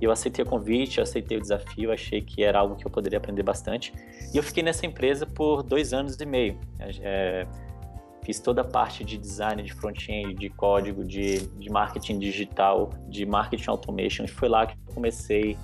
E 0.00 0.04
eu 0.04 0.10
aceitei 0.10 0.44
o 0.44 0.48
convite, 0.48 1.00
aceitei 1.00 1.38
o 1.38 1.40
desafio, 1.40 1.92
achei 1.92 2.20
que 2.20 2.42
era 2.42 2.58
algo 2.58 2.76
que 2.76 2.86
eu 2.86 2.90
poderia 2.90 3.18
aprender 3.18 3.42
bastante. 3.42 3.94
E 4.32 4.36
eu 4.36 4.42
fiquei 4.42 4.62
nessa 4.62 4.84
empresa 4.84 5.24
por 5.24 5.62
dois 5.62 5.92
anos 5.92 6.20
e 6.20 6.26
meio. 6.26 6.58
É, 7.00 7.46
Fiz 8.24 8.40
toda 8.40 8.62
a 8.62 8.64
parte 8.64 9.04
de 9.04 9.18
design, 9.18 9.62
de 9.62 9.72
front-end, 9.74 10.34
de 10.34 10.48
código, 10.48 11.04
de, 11.04 11.40
de 11.40 11.68
marketing 11.68 12.18
digital, 12.18 12.90
de 13.06 13.26
marketing 13.26 13.68
automation. 13.68 14.24
E 14.24 14.28
foi 14.28 14.48
lá 14.48 14.66
que 14.66 14.74
eu 14.88 14.94
comecei. 14.94 15.58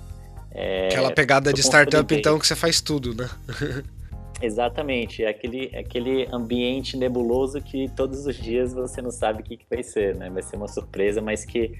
É, 0.51 0.87
Aquela 0.87 1.11
pegada 1.11 1.51
de 1.51 1.61
startup, 1.61 2.13
então, 2.13 2.37
que 2.37 2.45
você 2.45 2.55
faz 2.55 2.79
tudo, 2.79 3.15
né? 3.15 3.27
Exatamente, 4.41 5.23
é 5.23 5.29
aquele, 5.29 5.69
é 5.71 5.79
aquele 5.79 6.27
ambiente 6.31 6.97
nebuloso 6.97 7.61
que 7.61 7.87
todos 7.89 8.25
os 8.25 8.35
dias 8.35 8.73
você 8.73 9.01
não 9.01 9.11
sabe 9.11 9.41
o 9.41 9.43
que, 9.43 9.57
que 9.57 9.65
vai 9.69 9.83
ser, 9.83 10.15
né? 10.15 10.29
Vai 10.29 10.41
ser 10.41 10.55
uma 10.55 10.67
surpresa, 10.67 11.21
mas 11.21 11.45
que 11.45 11.77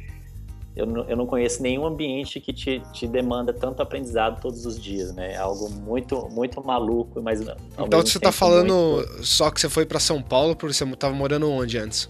eu 0.76 0.86
não, 0.86 1.04
eu 1.10 1.18
não 1.18 1.26
conheço 1.26 1.62
nenhum 1.62 1.86
ambiente 1.86 2.40
que 2.40 2.54
te, 2.54 2.82
te 2.94 3.06
demanda 3.06 3.52
tanto 3.52 3.82
aprendizado 3.82 4.40
todos 4.40 4.66
os 4.66 4.82
dias, 4.82 5.14
né? 5.14 5.34
É 5.34 5.38
algo 5.38 5.70
muito, 5.70 6.30
muito 6.30 6.64
maluco, 6.64 7.22
mas. 7.22 7.42
Então 7.42 8.02
você 8.02 8.18
está 8.18 8.32
falando 8.32 8.74
muito... 8.74 9.26
só 9.26 9.52
que 9.52 9.60
você 9.60 9.68
foi 9.68 9.86
para 9.86 10.00
São 10.00 10.22
Paulo, 10.22 10.56
porque 10.56 10.74
você 10.74 10.86
estava 10.86 11.14
morando 11.14 11.50
onde 11.52 11.78
antes? 11.78 12.10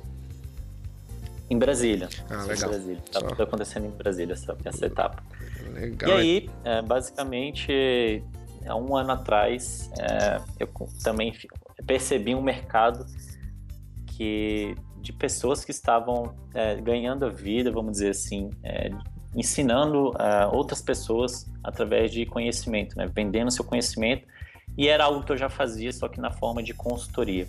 Em 1.49 1.57
Brasília. 1.57 2.07
Ah, 2.29 2.43
legal. 2.43 2.69
Brasília. 2.69 3.03
Tá 3.11 3.19
tudo 3.21 3.43
acontecendo 3.43 3.87
em 3.87 3.89
Brasília 3.89 4.33
essa, 4.33 4.55
essa 4.63 4.85
etapa. 4.85 5.23
Legal. 5.73 6.09
E 6.09 6.13
aí, 6.13 6.49
é, 6.63 6.81
basicamente, 6.81 8.23
há 8.65 8.75
um 8.75 8.95
ano 8.95 9.11
atrás, 9.11 9.89
é, 9.99 10.41
eu 10.59 10.69
também 11.03 11.33
percebi 11.85 12.35
um 12.35 12.41
mercado 12.41 13.05
que 14.07 14.75
de 15.01 15.11
pessoas 15.11 15.65
que 15.65 15.71
estavam 15.71 16.35
é, 16.53 16.75
ganhando 16.75 17.25
a 17.25 17.29
vida, 17.29 17.71
vamos 17.71 17.93
dizer 17.93 18.09
assim, 18.09 18.51
é, 18.63 18.91
ensinando 19.35 20.09
uh, 20.09 20.53
outras 20.53 20.81
pessoas 20.81 21.49
através 21.63 22.11
de 22.11 22.25
conhecimento, 22.25 22.97
né? 22.97 23.09
vendendo 23.13 23.49
seu 23.49 23.63
conhecimento, 23.63 24.27
e 24.77 24.87
era 24.87 25.05
algo 25.05 25.23
que 25.23 25.31
eu 25.31 25.37
já 25.37 25.49
fazia, 25.49 25.91
só 25.91 26.07
que 26.07 26.19
na 26.19 26.31
forma 26.31 26.61
de 26.61 26.73
consultoria. 26.73 27.47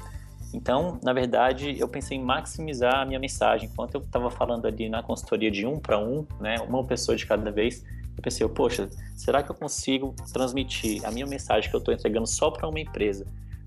Então, 0.54 0.98
na 1.02 1.12
verdade, 1.12 1.76
eu 1.78 1.88
pensei 1.88 2.18
em 2.18 2.22
maximizar 2.22 3.00
a 3.00 3.04
minha 3.06 3.18
mensagem. 3.18 3.68
Enquanto 3.72 3.94
eu 3.94 4.00
estava 4.02 4.30
falando 4.30 4.66
ali 4.66 4.88
na 4.88 5.02
consultoria 5.02 5.50
de 5.50 5.66
um 5.66 5.78
para 5.78 5.98
um, 5.98 6.26
né, 6.40 6.56
uma 6.68 6.84
pessoa 6.84 7.16
de 7.16 7.24
cada 7.24 7.50
vez, 7.50 7.84
eu 8.16 8.22
pensei, 8.22 8.46
poxa, 8.48 8.88
será 9.16 9.42
que 9.42 9.50
eu 9.50 9.54
consigo 9.54 10.14
transmitir 10.32 11.04
a 11.06 11.10
minha 11.10 11.26
mensagem 11.26 11.68
que 11.70 11.76
eu 11.76 11.78
estou 11.78 11.92
entregando 11.92 12.26
só 12.26 12.50
para 12.50 12.68
uma 12.68 12.80
empresa, 12.80 13.26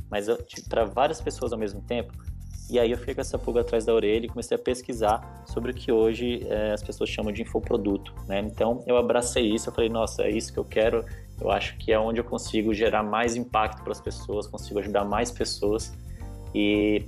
mas 0.09 0.27
para 0.69 0.85
várias 0.85 1.19
pessoas 1.19 1.51
ao 1.51 1.59
mesmo 1.59 1.81
tempo? 1.81 2.13
E 2.69 2.79
aí 2.79 2.91
eu 2.91 2.97
fiquei 2.97 3.13
com 3.13 3.21
essa 3.21 3.37
pulga 3.37 3.61
atrás 3.61 3.85
da 3.85 3.93
orelha 3.93 4.25
e 4.25 4.29
comecei 4.29 4.55
a 4.55 4.59
pesquisar 4.59 5.43
sobre 5.45 5.71
o 5.71 5.73
que 5.73 5.91
hoje 5.91 6.45
é, 6.47 6.71
as 6.71 6.81
pessoas 6.81 7.09
chamam 7.09 7.31
de 7.31 7.43
infoproduto, 7.43 8.13
né? 8.27 8.39
Então 8.39 8.83
eu 8.87 8.97
abracei 8.97 9.53
isso, 9.53 9.69
eu 9.69 9.73
falei, 9.73 9.89
nossa, 9.89 10.23
é 10.23 10.31
isso 10.31 10.51
que 10.51 10.57
eu 10.57 10.65
quero, 10.65 11.05
eu 11.39 11.51
acho 11.51 11.77
que 11.77 11.91
é 11.91 11.99
onde 11.99 12.19
eu 12.19 12.23
consigo 12.23 12.73
gerar 12.73 13.03
mais 13.03 13.35
impacto 13.35 13.83
para 13.83 13.91
as 13.91 14.01
pessoas, 14.01 14.47
consigo 14.47 14.79
ajudar 14.79 15.05
mais 15.05 15.31
pessoas. 15.31 15.93
E 16.55 17.05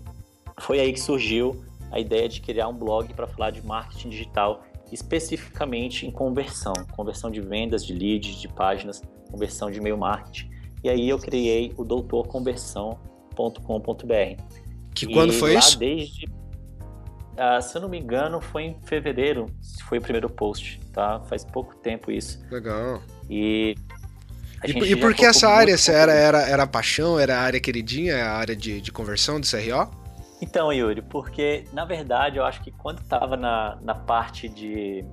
foi 0.59 0.79
aí 0.79 0.93
que 0.93 0.99
surgiu 0.99 1.63
a 1.91 1.99
ideia 1.99 2.29
de 2.29 2.39
criar 2.39 2.67
um 2.67 2.73
blog 2.73 3.11
para 3.13 3.25
falar 3.25 3.49
de 3.49 3.65
marketing 3.65 4.09
digital, 4.09 4.63
especificamente 4.91 6.05
em 6.05 6.11
conversão, 6.11 6.73
conversão 6.91 7.31
de 7.31 7.41
vendas, 7.41 7.85
de 7.85 7.93
leads, 7.93 8.35
de 8.35 8.47
páginas, 8.47 9.01
conversão 9.29 9.69
de 9.69 9.79
e-mail 9.79 9.97
marketing. 9.97 10.49
E 10.83 10.89
aí 10.89 11.09
eu 11.09 11.19
criei 11.19 11.73
o 11.77 11.83
doutorconversão.com.br 11.83 14.67
que 14.97 15.05
e 15.05 15.13
quando 15.13 15.31
foi 15.31 15.55
isso? 15.55 15.77
Desde, 15.77 16.25
uh, 16.25 17.61
se 17.61 17.77
eu 17.77 17.81
não 17.81 17.89
me 17.89 17.99
engano, 17.99 18.41
foi 18.41 18.63
em 18.63 18.75
fevereiro, 18.83 19.45
foi 19.87 19.99
o 19.99 20.01
primeiro 20.01 20.27
post, 20.27 20.79
tá? 20.91 21.21
Faz 21.29 21.45
pouco 21.45 21.75
tempo 21.75 22.09
isso. 22.09 22.43
Legal. 22.49 22.99
E 23.29 23.75
e, 24.65 24.71
e 24.71 24.95
por 24.95 25.13
que 25.13 25.23
essa 25.23 25.47
área? 25.47 25.75
Era, 25.87 26.13
era, 26.13 26.49
era 26.49 26.65
paixão? 26.65 27.19
Era 27.19 27.37
a 27.37 27.41
área 27.41 27.59
queridinha? 27.59 28.25
A 28.25 28.37
área 28.37 28.55
de, 28.55 28.81
de 28.81 28.91
conversão 28.91 29.39
do 29.39 29.45
CRO? 29.45 29.87
Então, 30.41 30.71
Yuri, 30.71 31.01
porque 31.01 31.65
na 31.73 31.85
verdade 31.85 32.37
eu 32.37 32.45
acho 32.45 32.61
que 32.61 32.71
quando 32.71 32.99
estava 32.99 33.35
na, 33.35 33.77
na 33.81 33.95
parte 33.95 34.47
de, 34.47 35.03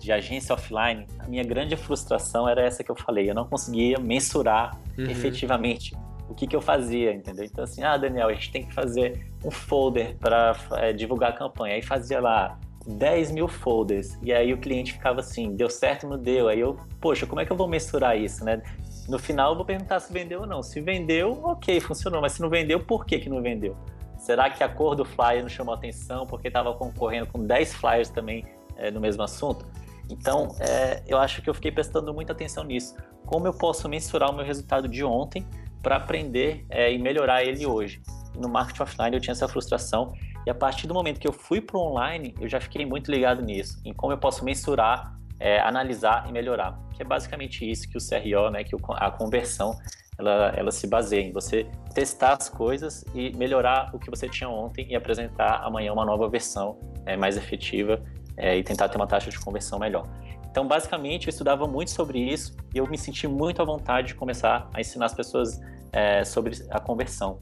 de 0.00 0.10
agência 0.10 0.54
offline, 0.54 1.06
a 1.18 1.28
minha 1.28 1.44
grande 1.44 1.76
frustração 1.76 2.48
era 2.48 2.62
essa 2.62 2.82
que 2.82 2.90
eu 2.90 2.96
falei. 2.96 3.28
Eu 3.28 3.34
não 3.34 3.46
conseguia 3.46 3.98
mensurar 3.98 4.78
uhum. 4.96 5.04
efetivamente 5.04 5.94
o 6.28 6.34
que, 6.34 6.46
que 6.46 6.56
eu 6.56 6.62
fazia, 6.62 7.12
entendeu? 7.12 7.44
Então, 7.44 7.62
assim, 7.62 7.82
ah, 7.82 7.96
Daniel, 7.96 8.28
a 8.28 8.32
gente 8.32 8.50
tem 8.50 8.64
que 8.64 8.72
fazer 8.72 9.26
um 9.44 9.50
folder 9.50 10.16
para 10.16 10.56
é, 10.72 10.92
divulgar 10.92 11.30
a 11.30 11.32
campanha. 11.34 11.74
Aí 11.74 11.82
fazia 11.82 12.20
lá 12.20 12.58
10 12.86 13.32
mil 13.32 13.46
folders. 13.48 14.18
E 14.22 14.32
aí 14.32 14.52
o 14.52 14.58
cliente 14.58 14.94
ficava 14.94 15.20
assim, 15.20 15.54
deu 15.54 15.68
certo, 15.68 16.08
não 16.08 16.18
deu. 16.18 16.48
Aí 16.48 16.58
eu, 16.58 16.78
poxa, 17.00 17.26
como 17.26 17.40
é 17.40 17.44
que 17.44 17.52
eu 17.52 17.56
vou 17.56 17.68
mensurar 17.68 18.16
isso, 18.16 18.44
né? 18.44 18.62
No 19.08 19.18
final 19.18 19.52
eu 19.52 19.56
vou 19.56 19.64
perguntar 19.64 20.00
se 20.00 20.12
vendeu 20.12 20.40
ou 20.40 20.46
não. 20.46 20.62
Se 20.62 20.80
vendeu, 20.80 21.38
ok, 21.42 21.80
funcionou. 21.80 22.20
Mas 22.20 22.32
se 22.32 22.40
não 22.40 22.48
vendeu, 22.48 22.80
por 22.80 23.04
que, 23.04 23.18
que 23.18 23.28
não 23.28 23.42
vendeu? 23.42 23.76
Será 24.22 24.48
que 24.48 24.62
a 24.62 24.68
cor 24.68 24.94
do 24.94 25.04
flyer 25.04 25.42
não 25.42 25.48
chamou 25.48 25.74
atenção 25.74 26.24
porque 26.24 26.46
estava 26.46 26.72
concorrendo 26.74 27.26
com 27.26 27.44
10 27.44 27.74
flyers 27.74 28.08
também 28.08 28.46
é, 28.76 28.88
no 28.88 29.00
mesmo 29.00 29.20
assunto? 29.20 29.66
Então, 30.08 30.54
é, 30.60 31.02
eu 31.08 31.18
acho 31.18 31.42
que 31.42 31.50
eu 31.50 31.54
fiquei 31.54 31.72
prestando 31.72 32.14
muita 32.14 32.32
atenção 32.32 32.62
nisso. 32.62 32.94
Como 33.26 33.48
eu 33.48 33.52
posso 33.52 33.88
mensurar 33.88 34.30
o 34.30 34.32
meu 34.32 34.44
resultado 34.44 34.86
de 34.86 35.02
ontem 35.02 35.44
para 35.82 35.96
aprender 35.96 36.64
é, 36.70 36.92
e 36.92 36.98
melhorar 37.00 37.42
ele 37.42 37.66
hoje. 37.66 38.00
No 38.38 38.48
marketing 38.48 38.82
offline 38.84 39.16
eu 39.16 39.20
tinha 39.20 39.32
essa 39.32 39.48
frustração 39.48 40.12
e 40.46 40.50
a 40.50 40.54
partir 40.54 40.86
do 40.86 40.94
momento 40.94 41.18
que 41.18 41.26
eu 41.26 41.32
fui 41.32 41.60
para 41.60 41.76
o 41.76 41.80
online, 41.80 42.32
eu 42.40 42.48
já 42.48 42.60
fiquei 42.60 42.86
muito 42.86 43.10
ligado 43.10 43.42
nisso, 43.42 43.80
em 43.84 43.92
como 43.92 44.12
eu 44.12 44.18
posso 44.18 44.44
mensurar, 44.44 45.18
é, 45.40 45.58
analisar 45.60 46.28
e 46.28 46.32
melhorar. 46.32 46.78
Que 46.94 47.02
é 47.02 47.04
basicamente 47.04 47.68
isso 47.68 47.88
que 47.88 47.98
o 47.98 48.00
CRO, 48.00 48.50
né, 48.50 48.62
que 48.62 48.76
a 48.88 49.10
conversão, 49.10 49.76
ela, 50.18 50.52
ela 50.56 50.70
se 50.70 50.86
baseia 50.86 51.22
em 51.22 51.32
você 51.32 51.66
testar 51.94 52.36
as 52.40 52.48
coisas 52.48 53.04
e 53.14 53.30
melhorar 53.36 53.90
o 53.94 53.98
que 53.98 54.10
você 54.10 54.28
tinha 54.28 54.48
ontem 54.48 54.86
e 54.88 54.94
apresentar 54.94 55.62
amanhã 55.64 55.92
uma 55.92 56.04
nova 56.04 56.28
versão 56.28 56.78
é, 57.06 57.16
mais 57.16 57.36
efetiva 57.36 58.02
é, 58.36 58.56
e 58.56 58.62
tentar 58.62 58.88
ter 58.88 58.96
uma 58.96 59.06
taxa 59.06 59.30
de 59.30 59.38
conversão 59.38 59.78
melhor. 59.78 60.06
Então, 60.50 60.66
basicamente, 60.66 61.28
eu 61.28 61.30
estudava 61.30 61.66
muito 61.66 61.90
sobre 61.90 62.18
isso 62.18 62.54
e 62.74 62.78
eu 62.78 62.86
me 62.86 62.98
senti 62.98 63.26
muito 63.26 63.62
à 63.62 63.64
vontade 63.64 64.08
de 64.08 64.14
começar 64.14 64.68
a 64.74 64.80
ensinar 64.80 65.06
as 65.06 65.14
pessoas 65.14 65.60
é, 65.92 66.24
sobre 66.24 66.54
a 66.70 66.78
conversão. 66.78 67.40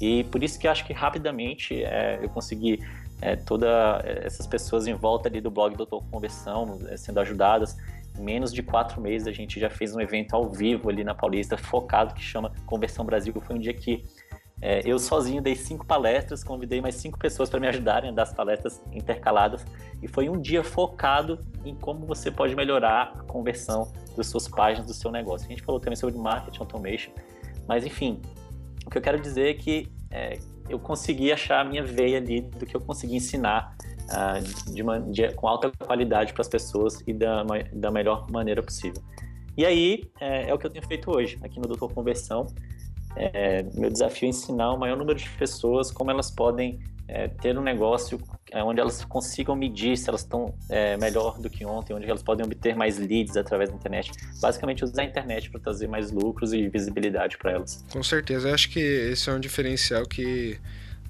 E 0.00 0.24
por 0.24 0.42
isso 0.42 0.58
que 0.58 0.66
acho 0.66 0.84
que 0.86 0.92
rapidamente 0.92 1.82
é, 1.84 2.18
eu 2.22 2.28
consegui 2.28 2.80
é, 3.20 3.36
todas 3.36 3.68
essas 4.04 4.46
pessoas 4.46 4.86
em 4.86 4.94
volta 4.94 5.28
ali 5.28 5.40
do 5.40 5.50
blog 5.50 5.74
Doutor 5.74 6.02
Conversão 6.10 6.78
é, 6.88 6.96
sendo 6.96 7.20
ajudadas. 7.20 7.76
Menos 8.18 8.52
de 8.52 8.62
quatro 8.62 9.00
meses 9.00 9.28
a 9.28 9.32
gente 9.32 9.60
já 9.60 9.68
fez 9.68 9.94
um 9.94 10.00
evento 10.00 10.34
ao 10.34 10.50
vivo 10.50 10.88
ali 10.88 11.04
na 11.04 11.14
Paulista, 11.14 11.56
focado, 11.56 12.14
que 12.14 12.22
chama 12.22 12.52
Conversão 12.64 13.04
Brasil. 13.04 13.32
Foi 13.40 13.56
um 13.56 13.58
dia 13.58 13.74
que 13.74 14.04
é, 14.60 14.80
eu 14.86 14.98
sozinho 14.98 15.42
dei 15.42 15.54
cinco 15.54 15.84
palestras, 15.84 16.42
convidei 16.42 16.80
mais 16.80 16.94
cinco 16.94 17.18
pessoas 17.18 17.50
para 17.50 17.60
me 17.60 17.68
ajudarem 17.68 18.08
a 18.08 18.12
dar 18.12 18.22
as 18.22 18.32
palestras 18.32 18.82
intercaladas 18.90 19.66
e 20.02 20.08
foi 20.08 20.30
um 20.30 20.40
dia 20.40 20.64
focado 20.64 21.38
em 21.62 21.74
como 21.74 22.06
você 22.06 22.30
pode 22.30 22.56
melhorar 22.56 23.12
a 23.18 23.22
conversão 23.24 23.92
das 24.16 24.28
suas 24.28 24.48
páginas 24.48 24.86
do 24.86 24.94
seu 24.94 25.10
negócio. 25.10 25.46
A 25.46 25.50
gente 25.50 25.62
falou 25.62 25.78
também 25.78 25.96
sobre 25.96 26.18
marketing 26.18 26.60
automation, 26.60 27.12
mas 27.68 27.84
enfim, 27.84 28.22
o 28.86 28.90
que 28.90 28.96
eu 28.96 29.02
quero 29.02 29.20
dizer 29.20 29.50
é 29.50 29.54
que 29.54 29.88
é, 30.10 30.38
eu 30.70 30.78
consegui 30.78 31.30
achar 31.30 31.60
a 31.60 31.64
minha 31.64 31.84
veia 31.84 32.16
ali 32.16 32.40
do 32.40 32.64
que 32.64 32.74
eu 32.74 32.80
consegui 32.80 33.16
ensinar 33.16 33.76
uh, 34.10 34.72
de 34.72 34.82
uma, 34.82 35.00
de, 35.00 35.32
com 35.34 35.48
alta 35.48 35.70
qualidade 35.70 36.32
para 36.32 36.42
as 36.42 36.48
pessoas 36.48 37.02
e 37.06 37.12
da, 37.12 37.44
da 37.72 37.90
melhor 37.90 38.30
maneira 38.30 38.62
possível. 38.62 39.02
E 39.56 39.64
aí 39.64 40.10
é, 40.20 40.50
é 40.50 40.54
o 40.54 40.58
que 40.58 40.66
eu 40.66 40.70
tenho 40.70 40.86
feito 40.86 41.10
hoje 41.10 41.38
aqui 41.42 41.58
no 41.58 41.66
Doutor 41.66 41.92
Conversão. 41.92 42.46
É, 43.16 43.62
meu 43.74 43.90
desafio 43.90 44.26
é 44.26 44.30
ensinar 44.30 44.72
o 44.72 44.78
maior 44.78 44.96
número 44.96 45.18
de 45.18 45.28
pessoas 45.30 45.90
como 45.90 46.10
elas 46.10 46.30
podem 46.30 46.78
é, 47.08 47.28
ter 47.28 47.56
um 47.56 47.62
negócio 47.62 48.20
é, 48.52 48.62
onde 48.62 48.80
elas 48.80 49.04
consigam 49.04 49.56
medir 49.56 49.96
se 49.96 50.08
elas 50.08 50.22
estão 50.22 50.54
é, 50.68 50.96
melhor 50.96 51.38
do 51.38 51.48
que 51.48 51.64
ontem, 51.64 51.94
onde 51.94 52.06
elas 52.06 52.22
podem 52.22 52.44
obter 52.44 52.76
mais 52.76 52.98
leads 52.98 53.36
através 53.36 53.70
da 53.70 53.76
internet. 53.76 54.12
Basicamente, 54.40 54.84
usar 54.84 55.02
a 55.02 55.04
internet 55.04 55.50
para 55.50 55.60
trazer 55.60 55.88
mais 55.88 56.10
lucros 56.10 56.52
e 56.52 56.68
visibilidade 56.68 57.38
para 57.38 57.52
elas. 57.52 57.84
Com 57.92 58.02
certeza, 58.02 58.48
eu 58.48 58.54
acho 58.54 58.70
que 58.70 58.80
esse 58.80 59.30
é 59.30 59.32
um 59.32 59.40
diferencial 59.40 60.04
que 60.06 60.58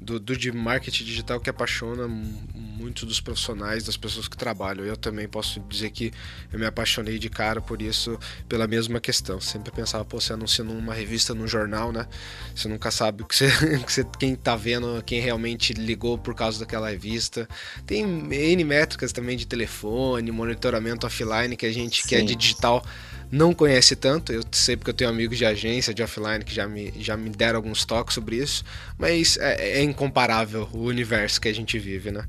do, 0.01 0.19
do 0.21 0.37
de 0.37 0.53
marketing 0.53 1.05
digital 1.05 1.41
que 1.41 1.51
apaixona 1.51 2.07
muito 2.55 3.07
dos 3.07 3.21
profissionais, 3.21 3.85
das 3.85 3.97
pessoas 3.97 4.29
que 4.29 4.37
trabalham. 4.37 4.85
Eu 4.85 4.97
também 4.97 5.27
posso 5.29 5.61
dizer 5.61 5.91
que 5.91 6.13
eu 6.53 6.59
me 6.59 6.67
apaixonei 6.67 7.19
de 7.19 7.29
cara 7.29 7.61
por 7.61 7.81
isso, 7.81 8.19
pela 8.49 8.67
mesma 8.67 9.01
questão. 9.01 9.41
Sempre 9.41 9.73
pensava, 9.73 10.05
pô, 10.05 10.21
você 10.21 10.33
anuncia 10.33 10.63
numa 10.63 10.95
revista, 10.95 11.35
num 11.35 11.49
jornal, 11.49 11.93
né? 11.93 12.07
Você 12.55 12.69
nunca 12.69 12.91
sabe 12.91 13.23
o 13.23 13.27
que 13.27 13.35
você, 13.35 13.51
que 13.85 13.93
você, 13.93 14.05
quem 14.19 14.37
tá 14.37 14.55
vendo, 14.55 15.03
quem 15.05 15.21
realmente 15.21 15.73
ligou 15.73 16.19
por 16.19 16.35
causa 16.35 16.61
daquela 16.61 16.91
revista. 16.91 17.49
Tem 17.87 18.05
N 18.05 18.65
métricas 18.65 19.13
também 19.13 19.37
de 19.37 19.47
telefone, 19.47 20.31
monitoramento 20.31 21.07
offline 21.07 21.57
que 21.57 21.67
a 21.67 21.73
gente 21.73 22.03
Sim. 22.03 22.09
que 22.09 22.15
é 22.15 22.21
de 22.21 22.35
digital 22.35 22.85
não 23.31 23.53
conhece 23.53 23.97
tanto. 23.97 24.33
Eu 24.33 24.43
sei 24.53 24.77
porque 24.77 24.91
eu 24.91 24.95
tenho 24.95 25.11
amigos 25.11 25.39
de 25.39 25.45
agência, 25.45 25.93
de 25.93 26.03
offline, 26.03 26.45
que 26.45 26.55
já 26.55 26.67
me, 26.67 26.93
já 26.99 27.17
me 27.17 27.31
deram 27.31 27.57
alguns 27.57 27.85
toques 27.85 28.15
sobre 28.15 28.37
isso, 28.37 28.65
mas 28.99 29.37
é, 29.39 29.79
é 29.79 29.83
incomparável 29.83 30.69
o 30.73 30.85
universo 30.85 31.41
que 31.41 31.49
a 31.49 31.55
gente 31.55 31.79
vive, 31.79 32.11
né? 32.11 32.25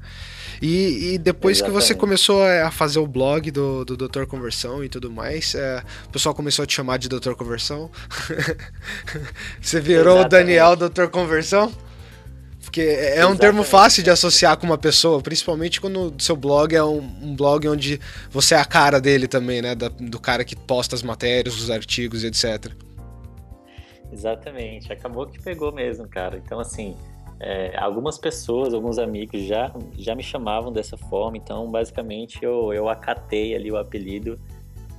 E, 0.62 1.14
e 1.14 1.18
depois 1.18 1.58
Exatamente. 1.58 1.80
que 1.80 1.88
você 1.88 1.96
começou 1.96 2.44
a 2.44 2.72
fazer 2.72 3.00
o 3.00 3.08
blog 3.08 3.52
do, 3.52 3.86
do 3.86 3.96
Doutor 3.96 4.26
Conversão 4.26 4.84
e 4.84 4.90
tudo 4.90 5.12
mais, 5.12 5.54
é, 5.54 5.84
o 6.08 6.10
pessoal 6.10 6.34
começou 6.34 6.64
a 6.64 6.66
te 6.66 6.74
chamar 6.74 6.98
de 6.98 7.08
Doutor 7.08 7.36
Conversão. 7.36 7.92
você 9.62 9.80
virou 9.80 10.18
Exatamente. 10.18 10.26
o 10.26 10.30
Daniel 10.30 10.76
Doutor 10.76 11.10
Conversão? 11.10 11.72
Porque 12.68 12.82
é 12.82 13.14
Exatamente. 13.14 13.34
um 13.34 13.38
termo 13.38 13.64
fácil 13.64 14.04
de 14.04 14.10
associar 14.10 14.58
com 14.58 14.66
uma 14.66 14.78
pessoa, 14.78 15.22
principalmente 15.22 15.80
quando 15.80 16.14
o 16.14 16.22
seu 16.22 16.36
blog 16.36 16.76
é 16.76 16.84
um, 16.84 16.98
um, 16.98 17.34
blog 17.34 17.66
onde 17.66 17.98
você 18.30 18.56
é 18.56 18.60
a 18.60 18.66
cara 18.66 19.00
dele 19.00 19.26
também, 19.26 19.62
né? 19.62 19.74
Da, 19.74 19.88
do 19.88 20.20
cara 20.20 20.44
que 20.44 20.54
posta 20.54 20.94
as 20.94 21.02
matérias, 21.02 21.56
os 21.56 21.72
artigos, 21.72 22.26
etc. 22.26 22.74
Exatamente, 24.12 24.92
acabou 24.92 25.26
que 25.28 25.42
pegou 25.42 25.72
mesmo, 25.72 26.10
cara. 26.10 26.42
Então, 26.46 26.60
assim, 26.60 26.98
é, 27.40 27.74
algumas 27.78 28.18
pessoas, 28.18 28.74
alguns 28.74 29.00
amigos 29.00 29.44
já, 29.44 29.74
já 29.98 30.14
me 30.14 30.22
chamavam 30.22 30.70
dessa 30.70 30.98
forma, 30.98 31.38
então, 31.38 31.72
basicamente, 31.72 32.38
eu, 32.44 32.74
eu 32.74 32.90
acatei 32.90 33.56
ali 33.56 33.72
o 33.72 33.78
apelido 33.78 34.38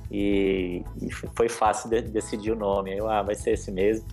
e, 0.09 0.83
e 0.99 1.11
foi 1.11 1.47
fácil 1.47 1.87
de, 1.87 2.01
decidir 2.01 2.51
o 2.51 2.55
nome. 2.55 2.97
Eu, 2.97 3.07
ah, 3.07 3.21
vai 3.21 3.35
ser 3.35 3.51
esse 3.51 3.71
mesmo. 3.71 4.07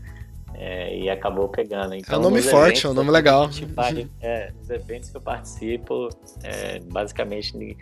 É, 0.54 0.96
e 0.96 1.10
acabou 1.10 1.48
pegando. 1.48 1.94
Então, 1.94 2.14
é 2.14 2.18
um 2.18 2.22
nome 2.22 2.40
forte, 2.40 2.86
é 2.86 2.88
um 2.88 2.94
nome 2.94 3.10
legal. 3.10 3.50
Vai, 3.74 4.08
é, 4.20 4.52
nos 4.52 4.70
eventos 4.70 5.10
que 5.10 5.16
eu 5.16 5.20
participo, 5.20 6.08
é, 6.42 6.78
basicamente 6.80 7.76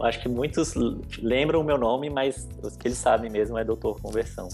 acho 0.00 0.20
que 0.20 0.28
muitos 0.28 0.74
lembram 1.22 1.60
o 1.60 1.64
meu 1.64 1.78
nome, 1.78 2.10
mas 2.10 2.48
os 2.62 2.76
que 2.76 2.88
eles 2.88 2.98
sabem 2.98 3.30
mesmo 3.30 3.58
é 3.58 3.64
Doutor 3.64 4.00
Conversão. 4.00 4.48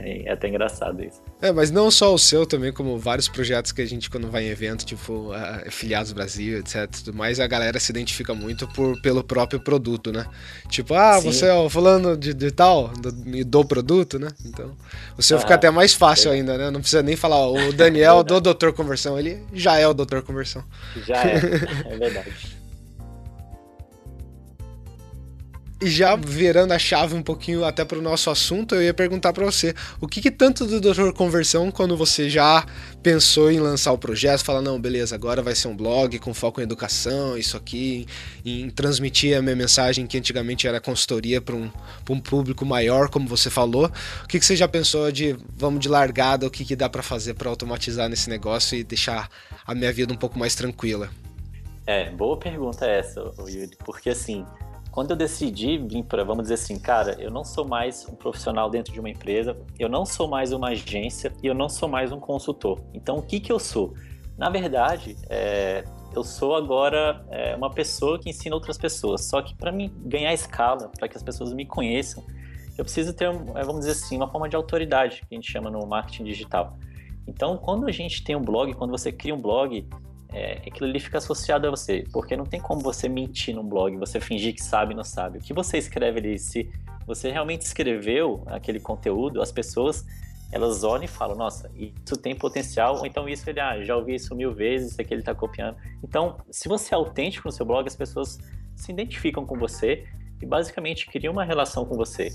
É, 0.00 0.26
é, 0.26 0.32
até 0.32 0.48
engraçado 0.48 1.02
isso. 1.02 1.20
É, 1.40 1.52
mas 1.52 1.70
não 1.70 1.90
só 1.90 2.14
o 2.14 2.18
seu 2.18 2.46
também, 2.46 2.72
como 2.72 2.98
vários 2.98 3.28
projetos 3.28 3.72
que 3.72 3.82
a 3.82 3.86
gente, 3.86 4.08
quando 4.08 4.30
vai 4.30 4.44
em 4.44 4.48
evento, 4.48 4.84
tipo 4.84 5.30
Filiados 5.70 6.12
Brasil, 6.12 6.58
etc, 6.58 6.86
tudo 7.04 7.16
mais, 7.16 7.40
a 7.40 7.46
galera 7.46 7.78
se 7.78 7.92
identifica 7.92 8.34
muito 8.34 8.66
por, 8.68 9.00
pelo 9.02 9.22
próprio 9.22 9.60
produto, 9.60 10.12
né? 10.12 10.26
Tipo, 10.68 10.94
ah, 10.94 11.20
Sim. 11.20 11.32
você 11.32 11.46
é 11.46 11.54
o 11.54 11.68
fulano 11.68 12.16
de, 12.16 12.32
de 12.32 12.50
tal, 12.50 12.88
do, 12.88 13.44
do 13.44 13.64
produto, 13.64 14.18
né? 14.18 14.28
Então, 14.44 14.72
o 15.16 15.22
seu 15.22 15.36
ah, 15.36 15.40
fica 15.40 15.54
até 15.54 15.70
mais 15.70 15.92
fácil 15.94 16.30
é. 16.30 16.36
ainda, 16.36 16.56
né? 16.56 16.70
Não 16.70 16.80
precisa 16.80 17.02
nem 17.02 17.16
falar, 17.16 17.36
ó, 17.36 17.52
o 17.52 17.72
Daniel 17.72 18.22
do 18.24 18.40
Doutor 18.40 18.72
Conversão, 18.72 19.18
ele 19.18 19.42
já 19.52 19.78
é 19.78 19.86
o 19.86 19.94
Doutor 19.94 20.22
Conversão. 20.22 20.64
Já 21.06 21.22
é, 21.22 21.36
é 21.90 21.96
verdade. 21.96 22.55
Já 25.82 26.16
virando 26.16 26.72
a 26.72 26.78
chave 26.78 27.14
um 27.14 27.22
pouquinho 27.22 27.64
até 27.64 27.84
para 27.84 27.98
o 27.98 28.02
nosso 28.02 28.30
assunto, 28.30 28.74
eu 28.74 28.82
ia 28.82 28.94
perguntar 28.94 29.32
para 29.32 29.44
você, 29.44 29.74
o 30.00 30.08
que, 30.08 30.22
que, 30.22 30.30
tanto 30.30 30.64
do 30.64 30.80
Doutor 30.80 31.12
Conversão, 31.12 31.70
quando 31.70 31.96
você 31.96 32.30
já 32.30 32.64
pensou 33.02 33.50
em 33.50 33.60
lançar 33.60 33.92
o 33.92 33.98
projeto, 33.98 34.42
falar, 34.42 34.62
não, 34.62 34.80
beleza, 34.80 35.14
agora 35.14 35.42
vai 35.42 35.54
ser 35.54 35.68
um 35.68 35.76
blog 35.76 36.18
com 36.18 36.32
foco 36.32 36.60
em 36.60 36.64
educação, 36.64 37.36
isso 37.36 37.56
aqui, 37.56 38.06
em 38.44 38.70
transmitir 38.70 39.36
a 39.36 39.42
minha 39.42 39.56
mensagem 39.56 40.06
que 40.06 40.16
antigamente 40.16 40.66
era 40.66 40.80
consultoria 40.80 41.40
para 41.42 41.54
um, 41.54 41.70
um 42.08 42.20
público 42.20 42.64
maior, 42.64 43.10
como 43.10 43.28
você 43.28 43.50
falou, 43.50 43.90
o 44.24 44.26
que, 44.28 44.38
que 44.38 44.46
você 44.46 44.56
já 44.56 44.66
pensou 44.66 45.12
de, 45.12 45.36
vamos 45.56 45.80
de 45.80 45.88
largada, 45.88 46.46
o 46.46 46.50
que, 46.50 46.64
que 46.64 46.74
dá 46.74 46.88
para 46.88 47.02
fazer 47.02 47.34
para 47.34 47.50
automatizar 47.50 48.08
nesse 48.08 48.30
negócio 48.30 48.78
e 48.78 48.82
deixar 48.82 49.28
a 49.66 49.74
minha 49.74 49.92
vida 49.92 50.12
um 50.12 50.16
pouco 50.16 50.38
mais 50.38 50.54
tranquila? 50.54 51.10
É, 51.86 52.10
boa 52.10 52.36
pergunta 52.36 52.84
essa, 52.84 53.20
Yuri, 53.38 53.76
porque 53.84 54.10
assim, 54.10 54.44
quando 54.96 55.10
eu 55.10 55.16
decidi 55.16 55.76
vir 55.76 56.04
para, 56.04 56.24
vamos 56.24 56.44
dizer 56.44 56.54
assim, 56.54 56.78
cara, 56.78 57.20
eu 57.20 57.30
não 57.30 57.44
sou 57.44 57.68
mais 57.68 58.08
um 58.08 58.14
profissional 58.14 58.70
dentro 58.70 58.94
de 58.94 58.98
uma 58.98 59.10
empresa, 59.10 59.54
eu 59.78 59.90
não 59.90 60.06
sou 60.06 60.26
mais 60.26 60.52
uma 60.52 60.68
agência 60.68 61.30
e 61.42 61.46
eu 61.46 61.54
não 61.54 61.68
sou 61.68 61.86
mais 61.86 62.12
um 62.12 62.18
consultor. 62.18 62.80
Então, 62.94 63.18
o 63.18 63.22
que 63.22 63.38
que 63.38 63.52
eu 63.52 63.58
sou? 63.58 63.92
Na 64.38 64.48
verdade, 64.48 65.14
é, 65.28 65.84
eu 66.14 66.24
sou 66.24 66.56
agora 66.56 67.22
é, 67.28 67.54
uma 67.54 67.68
pessoa 67.68 68.18
que 68.18 68.30
ensina 68.30 68.54
outras 68.54 68.78
pessoas. 68.78 69.26
Só 69.26 69.42
que 69.42 69.54
para 69.54 69.70
mim 69.70 69.92
ganhar 70.06 70.32
escala, 70.32 70.88
para 70.88 71.06
que 71.06 71.16
as 71.18 71.22
pessoas 71.22 71.52
me 71.52 71.66
conheçam, 71.66 72.24
eu 72.78 72.82
preciso 72.82 73.12
ter, 73.12 73.26
é, 73.26 73.62
vamos 73.64 73.80
dizer 73.80 73.92
assim, 73.92 74.16
uma 74.16 74.30
forma 74.30 74.48
de 74.48 74.56
autoridade, 74.56 75.20
que 75.28 75.34
a 75.34 75.34
gente 75.34 75.52
chama 75.52 75.70
no 75.70 75.86
marketing 75.86 76.24
digital. 76.24 76.78
Então, 77.26 77.58
quando 77.58 77.86
a 77.86 77.92
gente 77.92 78.24
tem 78.24 78.34
um 78.34 78.42
blog, 78.42 78.72
quando 78.72 78.92
você 78.92 79.12
cria 79.12 79.34
um 79.34 79.42
blog, 79.42 79.86
é, 80.36 80.62
aquilo 80.66 80.86
ali 80.90 81.00
fica 81.00 81.16
associado 81.16 81.66
a 81.66 81.70
você, 81.70 82.04
porque 82.12 82.36
não 82.36 82.44
tem 82.44 82.60
como 82.60 82.82
você 82.82 83.08
mentir 83.08 83.54
num 83.54 83.66
blog, 83.66 83.96
você 83.96 84.20
fingir 84.20 84.54
que 84.54 84.62
sabe 84.62 84.92
e 84.92 84.96
não 84.96 85.02
sabe. 85.02 85.38
O 85.38 85.40
que 85.40 85.54
você 85.54 85.78
escreve 85.78 86.18
ali, 86.18 86.38
se 86.38 86.70
você 87.06 87.30
realmente 87.30 87.62
escreveu 87.62 88.44
aquele 88.46 88.78
conteúdo, 88.78 89.40
as 89.40 89.50
pessoas 89.50 90.04
elas 90.52 90.84
olham 90.84 91.04
e 91.04 91.08
falam, 91.08 91.36
nossa, 91.36 91.70
isso 91.74 92.16
tem 92.18 92.36
potencial, 92.36 92.98
ou 92.98 93.06
então 93.06 93.26
isso 93.26 93.48
ele, 93.48 93.60
ah, 93.60 93.82
já 93.82 93.96
ouvi 93.96 94.14
isso 94.14 94.34
mil 94.34 94.54
vezes, 94.54 94.92
isso 94.92 95.00
aqui 95.00 95.14
ele 95.14 95.22
está 95.22 95.34
copiando. 95.34 95.76
Então, 96.04 96.36
se 96.50 96.68
você 96.68 96.94
é 96.94 96.96
autêntico 96.96 97.48
no 97.48 97.52
seu 97.52 97.64
blog, 97.64 97.86
as 97.86 97.96
pessoas 97.96 98.38
se 98.74 98.92
identificam 98.92 99.44
com 99.46 99.58
você 99.58 100.04
e 100.40 100.44
basicamente 100.44 101.06
criam 101.06 101.32
uma 101.32 101.44
relação 101.44 101.86
com 101.86 101.96
você. 101.96 102.28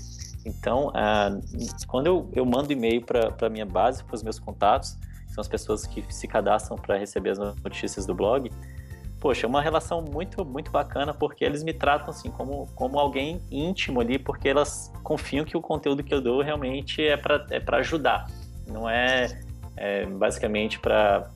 Então, 0.44 0.90
ah, 0.92 1.30
quando 1.86 2.08
eu, 2.08 2.28
eu 2.34 2.44
mando 2.44 2.72
e-mail 2.72 3.00
para 3.02 3.46
a 3.46 3.48
minha 3.48 3.64
base, 3.64 4.02
para 4.02 4.16
os 4.16 4.24
meus 4.24 4.40
contatos, 4.40 4.98
são 5.32 5.40
as 5.40 5.48
pessoas 5.48 5.86
que 5.86 6.04
se 6.10 6.28
cadastram 6.28 6.76
para 6.76 6.96
receber 6.96 7.30
as 7.30 7.38
notícias 7.38 8.04
do 8.04 8.14
blog. 8.14 8.50
Poxa, 9.18 9.46
é 9.46 9.48
uma 9.48 9.62
relação 9.62 10.02
muito, 10.02 10.44
muito 10.44 10.70
bacana, 10.70 11.14
porque 11.14 11.44
eles 11.44 11.62
me 11.62 11.72
tratam 11.72 12.10
assim 12.10 12.30
como, 12.30 12.68
como 12.74 12.98
alguém 12.98 13.40
íntimo 13.50 14.00
ali, 14.00 14.18
porque 14.18 14.48
elas 14.48 14.92
confiam 15.02 15.44
que 15.44 15.56
o 15.56 15.60
conteúdo 15.60 16.02
que 16.02 16.12
eu 16.12 16.20
dou 16.20 16.42
realmente 16.42 17.02
é 17.02 17.16
para 17.16 17.46
é 17.50 17.62
ajudar. 17.76 18.26
Não 18.66 18.90
é, 18.90 19.40
é 19.76 20.04
basicamente 20.06 20.78
para 20.78 21.30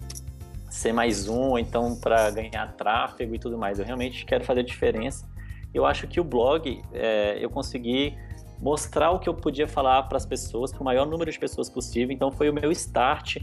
ser 0.68 0.92
mais 0.92 1.28
um, 1.28 1.50
ou 1.50 1.58
então 1.58 1.96
para 1.96 2.30
ganhar 2.30 2.72
tráfego 2.76 3.34
e 3.34 3.38
tudo 3.38 3.56
mais. 3.56 3.78
Eu 3.78 3.84
realmente 3.84 4.26
quero 4.26 4.44
fazer 4.44 4.62
diferença. 4.62 5.26
Eu 5.72 5.86
acho 5.86 6.06
que 6.06 6.20
o 6.20 6.24
blog, 6.24 6.82
é, 6.92 7.38
eu 7.40 7.48
consegui 7.48 8.14
mostrar 8.60 9.10
o 9.10 9.18
que 9.18 9.28
eu 9.28 9.34
podia 9.34 9.68
falar 9.68 10.02
para 10.04 10.16
as 10.16 10.26
pessoas, 10.26 10.72
para 10.72 10.80
o 10.80 10.84
maior 10.84 11.06
número 11.06 11.30
de 11.30 11.38
pessoas 11.38 11.70
possível. 11.70 12.12
Então 12.12 12.30
foi 12.30 12.50
o 12.50 12.52
meu 12.52 12.70
start 12.72 13.36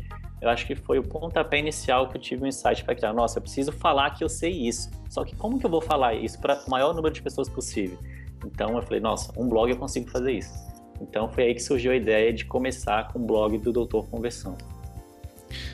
eu 0.43 0.49
acho 0.49 0.67
que 0.67 0.75
foi 0.75 0.99
o 0.99 1.03
pontapé 1.03 1.57
inicial 1.57 2.09
que 2.09 2.17
eu 2.17 2.21
tive 2.21 2.43
um 2.43 2.47
insight 2.47 2.83
para 2.83 2.93
criar. 2.93 3.13
Nossa, 3.13 3.37
eu 3.37 3.41
preciso 3.41 3.71
falar 3.71 4.09
que 4.11 4.21
eu 4.21 4.27
sei 4.27 4.51
isso. 4.51 4.91
Só 5.09 5.23
que 5.23 5.33
como 5.37 5.57
que 5.57 5.65
eu 5.65 5.69
vou 5.69 5.79
falar 5.79 6.15
isso 6.15 6.37
para 6.37 6.61
o 6.67 6.69
maior 6.69 6.93
número 6.93 7.13
de 7.13 7.21
pessoas 7.21 7.47
possível? 7.47 7.97
Então 8.45 8.75
eu 8.75 8.81
falei, 8.81 8.99
nossa, 8.99 9.31
um 9.39 9.47
blog 9.47 9.71
eu 9.71 9.77
consigo 9.77 10.09
fazer 10.11 10.33
isso. 10.33 10.51
Então 11.01 11.31
foi 11.31 11.45
aí 11.45 11.53
que 11.53 11.61
surgiu 11.61 11.93
a 11.93 11.95
ideia 11.95 12.33
de 12.33 12.43
começar 12.43 13.07
com 13.07 13.19
o 13.19 13.25
blog 13.25 13.57
do 13.57 13.71
Doutor 13.71 14.05
Conversão. 14.09 14.57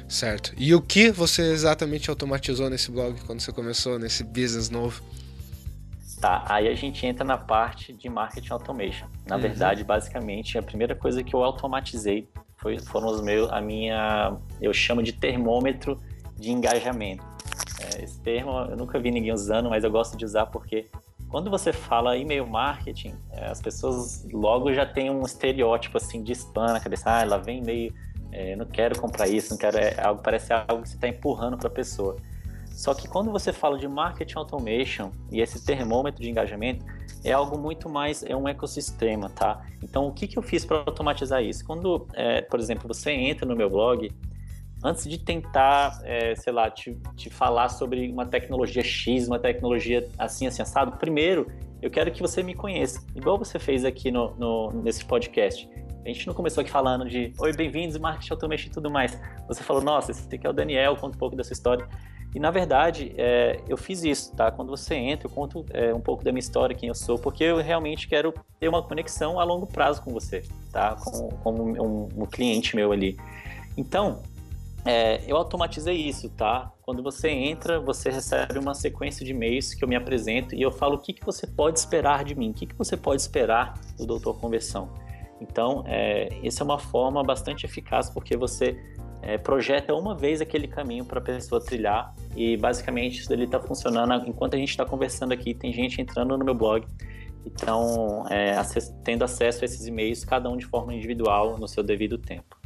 Certo. 0.08 0.54
E 0.56 0.76
o 0.76 0.82
que 0.82 1.10
você 1.10 1.42
exatamente 1.52 2.12
automatizou 2.12 2.70
nesse 2.70 2.92
blog 2.92 3.20
quando 3.26 3.40
você 3.40 3.52
começou 3.52 3.98
nesse 3.98 4.24
business 4.24 4.70
novo? 4.70 5.02
Tá, 6.20 6.44
aí 6.50 6.68
a 6.68 6.76
gente 6.76 7.06
entra 7.06 7.24
na 7.24 7.38
parte 7.38 7.94
de 7.94 8.10
marketing 8.10 8.52
automation. 8.52 9.08
Na 9.26 9.36
uhum. 9.36 9.42
verdade, 9.42 9.84
basicamente, 9.86 10.58
a 10.58 10.62
primeira 10.62 10.94
coisa 10.94 11.24
que 11.24 11.34
eu 11.34 11.42
automatizei 11.44 12.28
foi, 12.58 12.78
foram 12.78 13.08
os 13.08 13.22
meus, 13.22 13.50
a 13.52 13.62
minha, 13.62 14.36
eu 14.62 14.74
chamo 14.74 15.02
de 15.02 15.14
termômetro 15.14 15.98
de 16.38 16.52
engajamento. 16.52 17.24
É, 17.80 18.04
esse 18.04 18.20
termo 18.20 18.52
eu 18.70 18.76
nunca 18.76 19.00
vi 19.00 19.12
ninguém 19.12 19.32
usando, 19.32 19.70
mas 19.70 19.84
eu 19.86 19.92
gosto 19.92 20.18
de 20.18 20.26
usar 20.26 20.48
porque 20.48 20.88
quando 21.30 21.50
você 21.50 21.72
fala 21.72 22.18
e-mail 22.18 22.46
marketing, 22.46 23.16
é, 23.32 23.48
as 23.48 23.62
pessoas 23.62 24.28
logo 24.34 24.74
já 24.74 24.86
têm 24.86 25.10
um 25.10 25.24
estereótipo 25.24 25.98
assim 25.98 26.24
de 26.24 26.32
spam 26.34 26.74
na 26.74 26.80
cabeça. 26.80 27.04
Ah, 27.06 27.22
ela 27.22 27.38
vem 27.38 27.60
e-mail, 27.60 27.94
é, 28.32 28.56
não 28.56 28.66
quero 28.66 29.00
comprar 29.00 29.28
isso, 29.28 29.52
não 29.52 29.58
quero. 29.58 29.78
É, 29.78 30.02
algo 30.02 30.22
parece 30.22 30.52
algo 30.52 30.82
que 30.82 30.90
você 30.90 30.96
está 30.96 31.08
empurrando 31.08 31.58
para 31.58 31.68
a 31.68 31.72
pessoa. 31.72 32.18
Só 32.80 32.94
que 32.94 33.10
quando 33.10 33.30
você 33.30 33.52
fala 33.52 33.78
de 33.78 33.90
marketing 33.90 34.38
automation 34.38 35.12
e 35.30 35.42
esse 35.42 35.66
termômetro 35.66 36.24
de 36.24 36.30
engajamento, 36.30 36.86
é 37.26 37.34
algo 37.34 37.60
muito 37.60 37.90
mais, 37.90 38.24
é 38.24 38.34
um 38.34 38.48
ecossistema, 38.48 39.30
tá? 39.30 39.66
Então, 39.84 40.08
o 40.08 40.14
que, 40.14 40.26
que 40.26 40.40
eu 40.40 40.42
fiz 40.42 40.64
para 40.64 40.78
automatizar 40.78 41.44
isso? 41.44 41.66
Quando, 41.66 42.08
é, 42.14 42.42
por 42.42 42.58
exemplo, 42.58 42.88
você 42.88 43.12
entra 43.12 43.46
no 43.46 43.54
meu 43.54 43.70
blog, 43.70 44.10
antes 44.82 45.04
de 45.04 45.18
tentar, 45.18 46.00
é, 46.06 46.34
sei 46.36 46.54
lá, 46.54 46.72
te, 46.72 46.98
te 47.18 47.30
falar 47.30 47.68
sobre 47.68 48.10
uma 48.10 48.26
tecnologia 48.26 48.82
X, 48.82 49.28
uma 49.28 49.40
tecnologia 49.40 50.08
assim, 50.18 50.48
assim, 50.48 50.62
assado, 50.62 50.94
primeiro 50.94 51.52
eu 51.82 51.92
quero 51.92 52.10
que 52.12 52.22
você 52.22 52.42
me 52.42 52.54
conheça, 52.54 53.06
igual 53.14 53.38
você 53.38 53.60
fez 53.60 53.84
aqui 53.84 54.10
no, 54.10 54.34
no 54.36 54.72
nesse 54.72 55.04
podcast. 55.04 55.70
A 56.06 56.08
gente 56.08 56.26
não 56.26 56.34
começou 56.34 56.62
aqui 56.62 56.72
falando 56.72 57.10
de 57.10 57.34
Oi, 57.40 57.52
bem-vindos, 57.52 57.98
marketing 57.98 58.32
automation 58.32 58.68
e 58.68 58.72
tudo 58.72 58.90
mais. 58.90 59.20
Você 59.50 59.64
falou, 59.64 59.84
nossa, 59.84 60.12
esse 60.12 60.34
aqui 60.34 60.48
é 60.48 60.50
o 60.50 60.54
Daniel, 60.54 60.96
conta 60.96 61.18
um 61.18 61.20
pouco 61.20 61.36
dessa 61.36 61.52
história. 61.52 61.86
E 62.34 62.40
na 62.40 62.52
verdade, 62.52 63.14
é, 63.18 63.60
eu 63.68 63.76
fiz 63.76 64.04
isso, 64.04 64.36
tá? 64.36 64.52
Quando 64.52 64.70
você 64.70 64.94
entra, 64.96 65.28
eu 65.28 65.32
conto 65.32 65.66
é, 65.72 65.94
um 65.94 66.00
pouco 66.00 66.24
da 66.24 66.32
minha 66.32 66.40
história, 66.40 66.76
quem 66.76 66.90
eu 66.90 66.96
sou, 66.96 67.18
porque 67.18 67.44
eu 67.44 67.58
realmente 67.58 68.08
quero 68.08 68.34
ter 68.60 68.68
uma 68.68 68.84
conexão 68.84 69.40
a 69.40 69.44
longo 69.44 69.66
prazo 69.66 70.02
com 70.04 70.14
você, 70.14 70.44
tá? 70.72 70.96
Como, 71.44 71.64
um, 71.64 72.08
um 72.16 72.26
cliente 72.28 72.76
meu 72.76 72.92
ali. 72.92 73.18
Então, 73.76 74.22
é, 74.86 75.22
eu 75.28 75.36
automatizei 75.38 75.96
isso, 75.96 76.30
tá? 76.30 76.72
Quando 76.84 77.02
você 77.02 77.30
entra, 77.30 77.80
você 77.80 78.10
recebe 78.10 78.60
uma 78.60 78.74
sequência 78.74 79.26
de 79.26 79.32
e-mails 79.32 79.74
que 79.74 79.84
eu 79.84 79.88
me 79.88 79.96
apresento 79.96 80.56
e 80.56 80.62
eu 80.62 80.72
falo 80.72 80.96
o 80.96 81.00
que, 81.00 81.14
que 81.14 81.26
você 81.26 81.48
pode 81.48 81.80
esperar 81.80 82.24
de 82.24 82.36
mim, 82.36 82.52
o 82.52 82.54
que, 82.54 82.66
que 82.66 82.76
você 82.76 82.96
pode 82.96 83.22
esperar 83.22 83.74
do 83.98 84.06
Doutor 84.06 84.40
Conversão. 84.40 84.90
Então, 85.42 85.84
é, 85.88 86.30
essa 86.44 86.64
é 86.64 86.66
uma 86.66 86.80
forma 86.80 87.24
bastante 87.24 87.66
eficaz 87.66 88.10
porque 88.10 88.36
você 88.38 88.78
é, 89.22 89.38
projeta 89.38 89.94
uma 89.94 90.16
vez 90.16 90.42
aquele 90.42 90.68
caminho 90.68 91.06
para 91.06 91.20
a 91.20 91.22
pessoa 91.22 91.64
trilhar 91.64 92.14
e 92.36 92.56
basicamente 92.58 93.20
isso 93.20 93.30
dele 93.30 93.46
está 93.46 93.60
funcionando 93.60 94.28
enquanto 94.28 94.56
a 94.56 94.58
gente 94.58 94.70
está 94.70 94.86
conversando 94.86 95.34
aqui. 95.34 95.54
Tem 95.54 95.74
gente 95.74 96.02
entrando 96.02 96.38
no 96.38 96.46
meu 96.46 96.54
blog, 96.54 96.86
então 97.46 98.26
é, 98.30 98.56
tendo 99.04 99.24
acesso 99.24 99.64
a 99.64 99.66
esses 99.66 99.86
e-mails, 99.86 100.24
cada 100.24 100.50
um 100.50 100.58
de 100.58 100.66
forma 100.66 100.94
individual 100.94 101.58
no 101.58 101.68
seu 101.68 101.84
devido 101.84 102.18
tempo. 102.18 102.58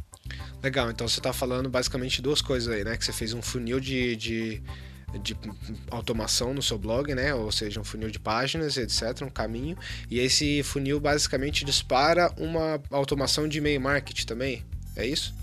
Legal, 0.62 0.90
então 0.90 1.06
você 1.06 1.20
está 1.20 1.32
falando 1.32 1.68
basicamente 1.68 2.22
duas 2.22 2.40
coisas 2.40 2.72
aí, 2.72 2.84
né? 2.84 2.96
Que 2.96 3.04
você 3.04 3.12
fez 3.12 3.34
um 3.34 3.42
funil 3.42 3.78
de, 3.78 4.16
de, 4.16 4.62
de, 5.20 5.36
automação 5.90 6.54
no 6.54 6.62
seu 6.62 6.78
blog, 6.78 7.14
né? 7.14 7.34
Ou 7.34 7.52
seja, 7.52 7.78
um 7.78 7.84
funil 7.84 8.10
de 8.10 8.18
páginas, 8.18 8.78
etc., 8.78 9.22
um 9.22 9.28
caminho. 9.28 9.76
E 10.10 10.18
esse 10.18 10.62
funil 10.62 10.98
basicamente 10.98 11.66
dispara 11.66 12.32
uma 12.38 12.80
automação 12.90 13.46
de 13.46 13.58
e-mail 13.58 13.78
marketing 13.78 14.24
também, 14.24 14.64
é 14.96 15.04
isso? 15.04 15.34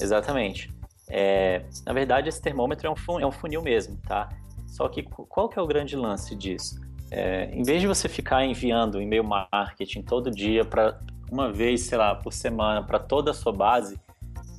Exatamente. 0.00 0.72
É, 1.08 1.64
na 1.84 1.92
verdade, 1.92 2.28
esse 2.28 2.40
termômetro 2.40 2.86
é 2.86 2.90
um, 2.90 2.96
funil, 2.96 3.24
é 3.24 3.26
um 3.26 3.32
funil 3.32 3.62
mesmo, 3.62 3.96
tá? 4.06 4.28
Só 4.68 4.88
que 4.88 5.02
qual 5.02 5.48
que 5.48 5.58
é 5.58 5.62
o 5.62 5.66
grande 5.66 5.96
lance 5.96 6.34
disso? 6.34 6.80
É, 7.10 7.50
em 7.52 7.62
vez 7.62 7.80
de 7.80 7.88
você 7.88 8.08
ficar 8.08 8.44
enviando 8.44 9.02
e-mail 9.02 9.24
marketing 9.24 10.02
todo 10.02 10.30
dia 10.30 10.64
para 10.64 11.00
uma 11.30 11.52
vez, 11.52 11.82
sei 11.82 11.98
lá, 11.98 12.14
por 12.14 12.32
semana 12.32 12.82
para 12.82 12.98
toda 12.98 13.32
a 13.32 13.34
sua 13.34 13.52
base, 13.52 14.00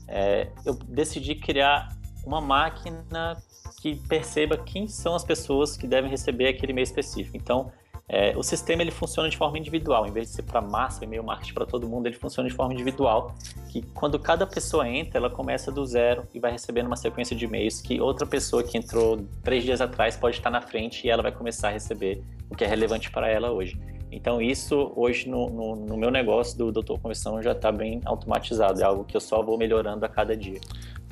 é, 0.08 0.50
eu 0.66 0.74
decidi 0.74 1.36
criar 1.36 1.96
uma 2.26 2.42
máquina 2.42 3.42
que 3.82 3.96
perceba 4.08 4.58
quem 4.58 4.88
são 4.88 5.16
as 5.16 5.24
pessoas 5.24 5.78
que 5.78 5.88
devem 5.88 6.10
receber 6.10 6.50
aquele 6.50 6.74
e-mail 6.74 6.84
específico. 6.84 7.38
Então, 7.38 7.72
é, 8.14 8.36
o 8.36 8.44
sistema 8.44 8.82
ele 8.82 8.92
funciona 8.92 9.30
de 9.30 9.38
forma 9.38 9.58
individual, 9.58 10.06
em 10.06 10.12
vez 10.12 10.28
de 10.28 10.36
ser 10.36 10.42
para 10.42 10.60
massa, 10.60 11.06
e-mail 11.06 11.24
marketing 11.24 11.54
para 11.54 11.66
todo 11.66 11.88
mundo, 11.88 12.08
ele 12.08 12.18
funciona 12.18 12.50
de 12.50 12.54
forma 12.54 12.74
individual. 12.74 13.34
Que 13.70 13.82
quando 13.94 14.20
cada 14.20 14.46
pessoa 14.46 14.86
entra, 14.86 15.18
ela 15.18 15.30
começa 15.30 15.72
do 15.72 15.86
zero 15.86 16.28
e 16.34 16.40
vai 16.40 16.52
recebendo 16.52 16.88
uma 16.88 16.98
sequência 16.98 17.34
de 17.34 17.46
e-mails 17.46 17.80
que 17.80 18.02
outra 18.02 18.28
pessoa 18.28 18.64
que 18.64 18.78
entrou 18.78 19.26
três 19.42 19.64
dias 19.64 19.80
atrás 19.80 20.18
pode 20.18 20.36
estar 20.36 20.50
na 20.50 20.60
frente 20.60 21.08
e 21.08 21.10
ela 21.10 21.24
vai 21.24 21.32
começar 21.32 21.70
a 21.70 21.72
receber 21.72 22.22
o 22.50 22.56
que 22.56 22.66
é 22.66 22.68
relevante 22.68 23.10
para 23.10 23.30
ela 23.30 23.50
hoje. 23.50 23.80
Então 24.12 24.42
isso 24.42 24.92
hoje 24.94 25.30
no, 25.30 25.50
no, 25.50 25.76
no 25.78 25.96
meu 25.96 26.12
negócio 26.12 26.58
do 26.58 26.70
Doutor 26.70 27.00
Conversão 27.00 27.42
já 27.42 27.54
está 27.54 27.72
bem 27.72 28.02
automatizado, 28.04 28.82
é 28.82 28.84
algo 28.84 29.06
que 29.06 29.16
eu 29.16 29.22
só 29.22 29.42
vou 29.42 29.58
melhorando 29.58 30.06
a 30.06 30.10
cada 30.10 30.36
dia. 30.36 30.60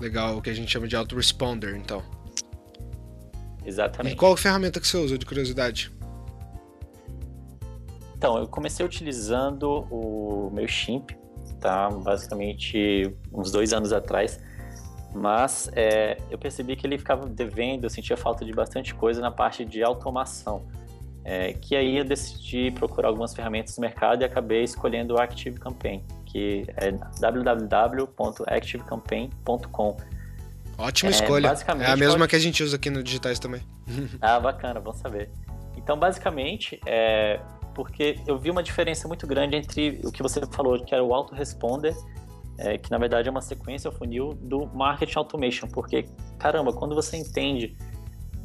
Legal, 0.01 0.35
o 0.35 0.41
que 0.41 0.49
a 0.49 0.53
gente 0.53 0.69
chama 0.69 0.85
de 0.85 0.97
autoresponder, 0.97 1.77
então. 1.77 2.03
Exatamente. 3.65 4.13
E 4.13 4.17
qual 4.17 4.35
ferramenta 4.35 4.81
que 4.81 4.87
você 4.87 4.97
usa 4.97 5.17
de 5.17 5.25
curiosidade? 5.25 5.97
Então, 8.19 8.37
eu 8.37 8.47
comecei 8.49 8.85
utilizando 8.85 9.87
o 9.89 10.51
meu 10.51 10.67
Chimp, 10.67 11.11
tá? 11.61 11.89
Basicamente 11.89 13.15
uns 13.31 13.49
dois 13.49 13.71
anos 13.71 13.93
atrás. 13.93 14.37
Mas 15.15 15.71
é, 15.73 16.17
eu 16.29 16.37
percebi 16.37 16.75
que 16.75 16.85
ele 16.85 16.97
ficava 16.97 17.25
devendo, 17.25 17.85
eu 17.85 17.89
sentia 17.89 18.17
falta 18.17 18.43
de 18.43 18.51
bastante 18.51 18.93
coisa 18.93 19.21
na 19.21 19.31
parte 19.31 19.63
de 19.63 19.81
automação. 19.81 20.67
É, 21.23 21.53
que 21.53 21.77
aí 21.77 21.95
eu 21.95 22.03
decidi 22.03 22.71
procurar 22.71 23.07
algumas 23.07 23.33
ferramentas 23.33 23.77
no 23.77 23.81
mercado 23.81 24.21
e 24.21 24.25
acabei 24.25 24.65
escolhendo 24.65 25.13
o 25.13 25.17
Active 25.17 25.57
Campaign, 25.57 26.03
que 26.25 26.65
é 26.75 26.91
www.activecampaign.com. 27.21 29.95
Ótima 30.77 31.09
é, 31.09 31.13
escolha. 31.13 31.47
É 31.47 31.51
a 31.85 31.95
mesma 31.95 32.17
pode... 32.17 32.31
que 32.31 32.35
a 32.35 32.39
gente 32.39 32.61
usa 32.63 32.75
aqui 32.75 32.89
no 32.89 33.01
Digitais 33.01 33.39
também. 33.39 33.61
ah, 34.19 34.41
bacana, 34.41 34.81
bom 34.81 34.91
saber. 34.91 35.29
Então, 35.77 35.97
basicamente, 35.97 36.81
é, 36.85 37.39
porque 37.79 38.19
eu 38.27 38.37
vi 38.37 38.51
uma 38.51 38.61
diferença 38.61 39.07
muito 39.07 39.25
grande 39.25 39.55
entre 39.55 40.01
o 40.03 40.11
que 40.11 40.21
você 40.21 40.45
falou, 40.51 40.77
que 40.83 40.93
era 40.93 41.01
o 41.01 41.13
autoresponder, 41.13 41.95
é, 42.57 42.77
que 42.77 42.91
na 42.91 42.97
verdade 42.97 43.29
é 43.29 43.31
uma 43.31 43.39
sequência 43.39 43.89
funil 43.89 44.33
do 44.33 44.67
marketing 44.67 45.17
automation, 45.17 45.65
porque 45.69 46.03
caramba, 46.37 46.73
quando 46.73 46.93
você 46.93 47.15
entende 47.15 47.77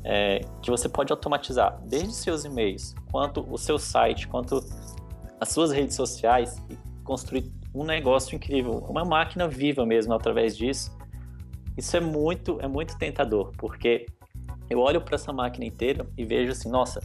é, 0.05 0.38
que 0.62 0.70
você 0.70 0.88
pode 0.88 1.12
automatizar 1.12 1.83
desde 1.85 2.14
seus 2.14 2.44
e-mails, 2.44 2.94
quanto 3.11 3.44
o 3.53 3.59
seu 3.59 3.77
site, 3.77 4.29
quanto 4.29 4.64
as 5.40 5.49
suas 5.49 5.73
redes 5.73 5.97
sociais 5.97 6.62
e 6.70 6.79
construir 7.03 7.53
um 7.75 7.83
negócio 7.83 8.37
incrível, 8.37 8.87
uma 8.88 9.05
máquina 9.05 9.49
viva 9.49 9.85
mesmo 9.85 10.14
através 10.14 10.57
disso, 10.57 10.97
isso 11.77 11.97
é 11.97 12.01
muito 12.01 12.61
é 12.61 12.68
muito 12.68 12.97
tentador, 12.99 13.51
porque 13.59 14.07
eu 14.70 14.79
olho 14.79 15.01
para 15.01 15.16
essa 15.16 15.33
máquina 15.33 15.64
inteira 15.64 16.07
e 16.16 16.25
vejo 16.25 16.53
assim, 16.53 16.70
nossa, 16.70 17.01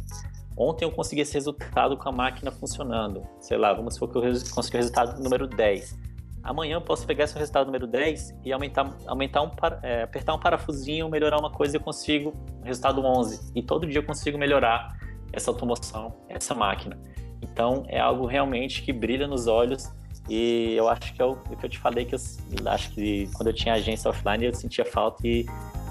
Ontem 0.59 0.83
eu 0.83 0.91
consegui 0.91 1.21
esse 1.21 1.33
resultado 1.33 1.95
com 1.95 2.09
a 2.09 2.11
máquina 2.11 2.51
funcionando. 2.51 3.25
Sei 3.39 3.57
lá, 3.57 3.71
vamos 3.71 3.93
supor 3.93 4.11
que 4.11 4.17
eu 4.17 4.33
consegui 4.53 4.75
o 4.75 4.79
resultado 4.79 5.23
número 5.23 5.47
10. 5.47 5.97
Amanhã 6.43 6.75
eu 6.75 6.81
posso 6.81 7.07
pegar 7.07 7.23
esse 7.23 7.37
resultado 7.37 7.67
número 7.67 7.87
10 7.87 8.35
e 8.43 8.51
aumentar, 8.51 8.93
aumentar 9.07 9.41
um, 9.41 9.51
é, 9.81 10.03
apertar 10.03 10.33
um 10.33 10.39
parafusinho, 10.39 11.07
melhorar 11.07 11.39
uma 11.39 11.49
coisa 11.49 11.75
e 11.75 11.79
eu 11.79 11.81
consigo 11.81 12.33
resultado 12.61 13.01
11. 13.01 13.53
E 13.55 13.63
todo 13.63 13.87
dia 13.87 13.99
eu 13.99 14.05
consigo 14.05 14.37
melhorar 14.37 14.97
essa 15.31 15.49
automação, 15.49 16.17
essa 16.27 16.53
máquina. 16.53 16.99
Então 17.41 17.85
é 17.87 17.99
algo 17.99 18.25
realmente 18.25 18.81
que 18.81 18.91
brilha 18.91 19.27
nos 19.27 19.47
olhos 19.47 19.89
e 20.27 20.73
eu 20.75 20.89
acho 20.89 21.13
que 21.13 21.21
é 21.21 21.25
o, 21.25 21.31
o 21.31 21.55
que 21.55 21.65
eu 21.65 21.69
te 21.69 21.79
falei 21.79 22.03
que 22.03 22.15
eu 22.15 22.19
acho 22.65 22.91
que 22.91 23.29
quando 23.33 23.47
eu 23.47 23.53
tinha 23.53 23.75
agência 23.75 24.09
offline 24.09 24.45
eu 24.45 24.53
sentia 24.53 24.83
falta 24.83 25.25
e 25.25 25.45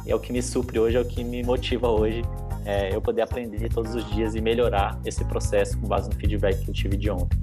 é 0.07 0.15
o 0.15 0.21
que 0.21 0.31
me 0.31 0.43
supre 0.43 0.79
hoje, 0.79 0.97
é 0.97 1.01
o 1.01 1.05
que 1.07 1.25
me 1.25 1.43
motiva 1.43 1.89
hoje 1.89 2.23
é, 2.65 2.95
eu 2.95 3.01
poder 3.01 3.23
aprender 3.23 3.69
todos 3.69 3.95
os 3.95 4.09
dias 4.11 4.35
e 4.35 4.41
melhorar 4.41 5.01
esse 5.05 5.25
processo 5.25 5.79
com 5.79 5.87
base 5.87 6.09
no 6.09 6.17
feedback 6.17 6.65
que 6.65 6.71
eu 6.71 6.75
tive 6.75 6.97
de 6.97 7.11
ontem. 7.11 7.39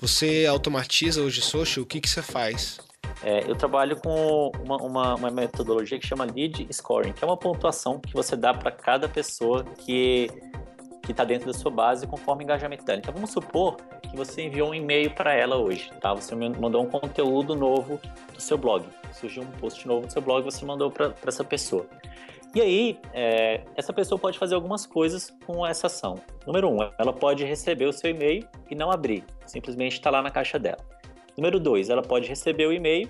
Você 0.00 0.46
automatiza 0.46 1.20
hoje 1.20 1.42
social? 1.42 1.84
O 1.84 1.86
que, 1.86 2.00
que 2.00 2.08
você 2.08 2.22
faz? 2.22 2.78
É, 3.22 3.48
eu 3.48 3.54
trabalho 3.54 3.96
com 3.96 4.50
uma, 4.64 4.76
uma, 4.78 5.14
uma, 5.14 5.30
metodologia 5.30 5.98
que 5.98 6.06
chama 6.06 6.24
Lead 6.24 6.66
Scoring, 6.72 7.12
que 7.12 7.22
é 7.22 7.26
uma 7.26 7.36
pontuação 7.36 8.00
que 8.00 8.14
você 8.14 8.34
dá 8.34 8.54
para 8.54 8.70
cada 8.70 9.08
pessoa 9.08 9.62
que 9.62 10.30
que 11.10 11.12
está 11.12 11.24
dentro 11.24 11.46
da 11.46 11.52
sua 11.52 11.70
base 11.70 12.06
conforme 12.06 12.42
o 12.42 12.44
engajamento 12.44 12.84
dela. 12.84 13.00
Então 13.00 13.12
vamos 13.12 13.30
supor 13.30 13.76
que 14.00 14.16
você 14.16 14.42
enviou 14.42 14.70
um 14.70 14.74
e-mail 14.74 15.10
para 15.10 15.34
ela 15.34 15.56
hoje, 15.56 15.90
tá? 16.00 16.14
Você 16.14 16.34
mandou 16.34 16.82
um 16.82 16.86
conteúdo 16.86 17.56
novo 17.56 18.00
do 18.32 18.40
seu 18.40 18.56
blog, 18.56 18.86
surgiu 19.12 19.42
um 19.42 19.50
post 19.58 19.86
novo 19.86 20.06
do 20.06 20.12
seu 20.12 20.22
blog, 20.22 20.44
você 20.44 20.64
mandou 20.64 20.90
para 20.90 21.12
essa 21.26 21.42
pessoa. 21.42 21.86
E 22.54 22.60
aí, 22.60 22.98
é, 23.12 23.62
essa 23.76 23.92
pessoa 23.92 24.18
pode 24.18 24.38
fazer 24.38 24.54
algumas 24.54 24.84
coisas 24.86 25.32
com 25.46 25.64
essa 25.66 25.86
ação. 25.86 26.16
Número 26.46 26.68
um, 26.68 26.78
ela 26.98 27.12
pode 27.12 27.44
receber 27.44 27.86
o 27.86 27.92
seu 27.92 28.10
e-mail 28.10 28.46
e 28.68 28.74
não 28.74 28.90
abrir, 28.90 29.24
simplesmente 29.46 29.94
está 29.94 30.10
lá 30.10 30.22
na 30.22 30.30
caixa 30.30 30.58
dela. 30.58 30.78
Número 31.36 31.58
dois, 31.60 31.90
ela 31.90 32.02
pode 32.02 32.28
receber 32.28 32.66
o 32.66 32.72
e-mail, 32.72 33.08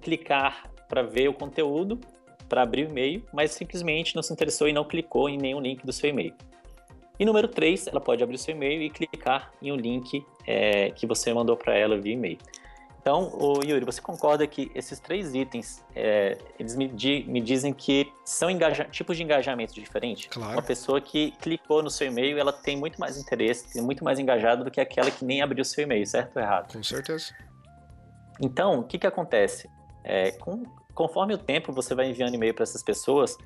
clicar 0.00 0.70
para 0.88 1.02
ver 1.02 1.28
o 1.28 1.34
conteúdo, 1.34 1.98
para 2.48 2.62
abrir 2.62 2.86
o 2.86 2.90
e-mail, 2.90 3.24
mas 3.32 3.50
simplesmente 3.50 4.14
não 4.14 4.22
se 4.22 4.32
interessou 4.32 4.68
e 4.68 4.72
não 4.72 4.84
clicou 4.84 5.28
em 5.28 5.36
nenhum 5.36 5.60
link 5.60 5.84
do 5.84 5.92
seu 5.92 6.10
e-mail. 6.10 6.32
E 7.18 7.24
número 7.24 7.48
3, 7.48 7.86
ela 7.86 8.00
pode 8.00 8.22
abrir 8.22 8.36
o 8.36 8.38
seu 8.38 8.54
e-mail 8.54 8.82
e 8.82 8.90
clicar 8.90 9.52
em 9.62 9.72
um 9.72 9.76
link 9.76 10.24
é, 10.46 10.90
que 10.90 11.06
você 11.06 11.32
mandou 11.32 11.56
para 11.56 11.74
ela 11.74 11.98
via 11.98 12.12
e-mail. 12.12 12.38
Então, 13.06 13.30
o 13.38 13.62
Yuri, 13.62 13.84
você 13.84 14.00
concorda 14.00 14.44
que 14.48 14.68
esses 14.74 14.98
três 14.98 15.32
itens, 15.32 15.80
é, 15.94 16.36
eles 16.58 16.74
me, 16.74 16.88
di, 16.88 17.24
me, 17.28 17.40
dizem 17.40 17.72
que 17.72 18.12
são 18.24 18.48
tipos 18.90 19.16
de 19.16 19.22
engajamento 19.22 19.74
diferentes? 19.74 20.26
Claro. 20.26 20.54
Uma 20.54 20.62
pessoa 20.62 21.00
que 21.00 21.30
clicou 21.40 21.84
no 21.84 21.88
seu 21.88 22.08
e-mail, 22.08 22.36
ela 22.36 22.52
tem 22.52 22.76
muito 22.76 22.98
mais 22.98 23.16
interesse, 23.16 23.72
tem 23.72 23.80
muito 23.80 24.02
mais 24.02 24.18
engajado 24.18 24.64
do 24.64 24.72
que 24.72 24.80
aquela 24.80 25.08
que 25.08 25.24
nem 25.24 25.40
abriu 25.40 25.62
o 25.62 25.64
seu 25.64 25.84
e-mail, 25.84 26.04
certo 26.04 26.34
ou 26.34 26.42
errado? 26.42 26.72
Com 26.72 26.82
certeza. 26.82 27.32
Então, 28.40 28.80
o 28.80 28.82
que, 28.82 28.98
que 28.98 29.06
acontece? 29.06 29.70
É, 30.02 30.32
com, 30.32 30.64
conforme 30.92 31.32
o 31.32 31.38
tempo 31.38 31.72
você 31.72 31.94
vai 31.94 32.10
enviando 32.10 32.34
e-mail 32.34 32.54
para 32.54 32.64
essas 32.64 32.82
pessoas, 32.82 33.38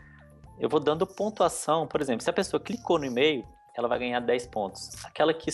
eu 0.59 0.71
vou 0.71 0.81
dando 0.81 1.07
pontuação. 1.07 1.87
Por 1.87 2.01
exemplo, 2.01 2.23
se 2.23 2.31
a 2.31 2.33
pessoa 2.33 2.59
clicou 2.59 2.99
no 2.99 3.05
e-mail, 3.05 3.45
ela 3.77 3.89
vai 3.89 3.99
ganhar 3.99 4.21
10 4.21 4.47
pontos. 4.49 4.91
Aquela 5.05 5.33
que, 5.33 5.51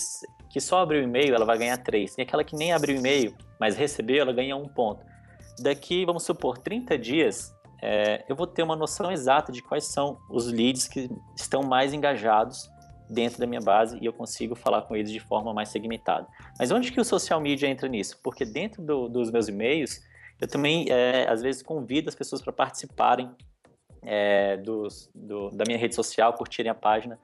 que 0.51 0.61
só 0.61 0.81
abriu 0.81 1.03
e-mail, 1.03 1.35
ela 1.35 1.45
vai 1.45 1.59
ganhar 1.59 1.77
3. 1.79 2.17
E 2.19 2.23
aquela 2.23 2.45
que 2.45 2.57
nem 2.57 2.73
abriu 2.73 2.97
e-mail, 2.97 3.35
mas 3.59 3.77
recebeu, 3.77 4.23
ela 4.23 4.33
ganha 4.33 4.57
1 4.57 4.69
ponto. 4.69 5.05
Daqui, 5.59 6.05
vamos 6.05 6.25
supor, 6.25 6.59
30 6.59 6.99
dias, 6.99 7.55
é, 7.83 8.25
eu 8.29 8.37
vou 8.37 8.47
ter 8.47 8.63
uma 8.63 8.77
noção 8.77 9.11
exata 9.11 9.53
de 9.53 9.63
quais 9.63 9.85
são 9.85 10.19
os 10.31 10.51
leads 10.51 10.89
que 10.89 11.11
estão 11.37 11.63
mais 11.63 11.93
engajados 11.93 12.71
dentro 13.09 13.39
da 13.39 13.47
minha 13.47 13.61
base 13.61 13.99
e 14.01 14.05
eu 14.05 14.13
consigo 14.13 14.55
falar 14.55 14.83
com 14.83 14.97
eles 14.97 15.11
de 15.11 15.21
forma 15.21 15.55
mais 15.55 15.69
segmentada. 15.69 16.27
Mas 16.59 16.71
onde 16.71 16.91
que 16.91 17.01
o 17.01 17.05
social 17.05 17.41
media 17.41 17.69
entra 17.69 17.89
nisso? 17.89 18.19
Porque 18.23 18.45
dentro 18.45 18.83
do, 18.83 19.09
dos 19.09 19.31
meus 19.31 19.49
e-mails, 19.49 20.01
eu 20.41 20.49
também, 20.49 20.87
é, 20.91 21.29
às 21.29 21.43
vezes, 21.43 21.63
convido 21.63 22.09
as 22.09 22.15
pessoas 22.15 22.43
para 22.43 22.53
participarem 22.53 23.31
é, 24.03 24.57
dos, 24.57 25.11
do, 25.15 25.51
da 25.51 25.65
minha 25.67 25.79
rede 25.79 25.95
social, 25.95 26.33
curtirem 26.35 26.71
a 26.71 26.75
página. 26.75 27.19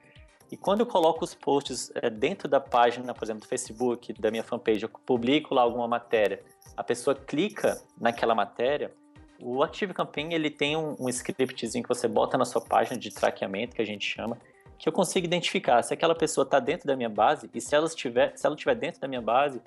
E 0.53 0.57
quando 0.59 0.81
eu 0.81 0.87
coloco 0.87 1.25
os 1.25 1.35
posts 1.35 1.91
é, 1.95 2.11
dentro 2.11 2.47
da 2.47 2.61
página, 2.61 3.15
por 3.15 3.25
exemplo, 3.25 3.41
do 3.41 3.49
Facebook, 3.49 4.13
da 4.21 4.31
minha 4.31 4.45
fanpage, 4.45 4.83
eu 4.83 4.89
publico 4.91 5.55
lá 5.55 5.63
alguma 5.63 5.89
matéria, 5.89 6.43
a 6.77 6.85
pessoa 6.85 7.17
clica 7.17 7.81
naquela 7.99 8.35
matéria, 8.35 8.93
o 9.41 9.63
Active 9.63 9.95
Campaign 9.95 10.35
ele 10.35 10.51
tem 10.51 10.77
um, 10.77 10.95
um 11.01 11.09
scriptzinho 11.09 11.83
que 11.83 11.89
você 11.89 12.07
bota 12.07 12.37
na 12.37 12.45
sua 12.45 12.61
página 12.61 12.99
de 12.99 13.11
traqueamento, 13.11 13.75
que 13.75 13.81
a 13.81 13.87
gente 13.87 14.07
chama, 14.07 14.37
que 14.79 14.87
eu 14.87 14.93
consigo 14.93 15.25
identificar 15.25 15.83
se 15.83 15.95
aquela 15.95 16.15
pessoa 16.15 16.45
está 16.45 16.61
dentro 16.61 16.87
da 16.87 16.95
minha 16.95 17.09
base 17.09 17.49
e 17.55 17.59
se 17.59 17.75
ela 17.75 17.87
estiver, 17.87 18.37
se 18.37 18.47
ela 18.47 18.55
estiver 18.55 18.75
dentro 18.75 19.01
da 19.01 19.09
minha 19.09 19.23
base, 19.23 19.59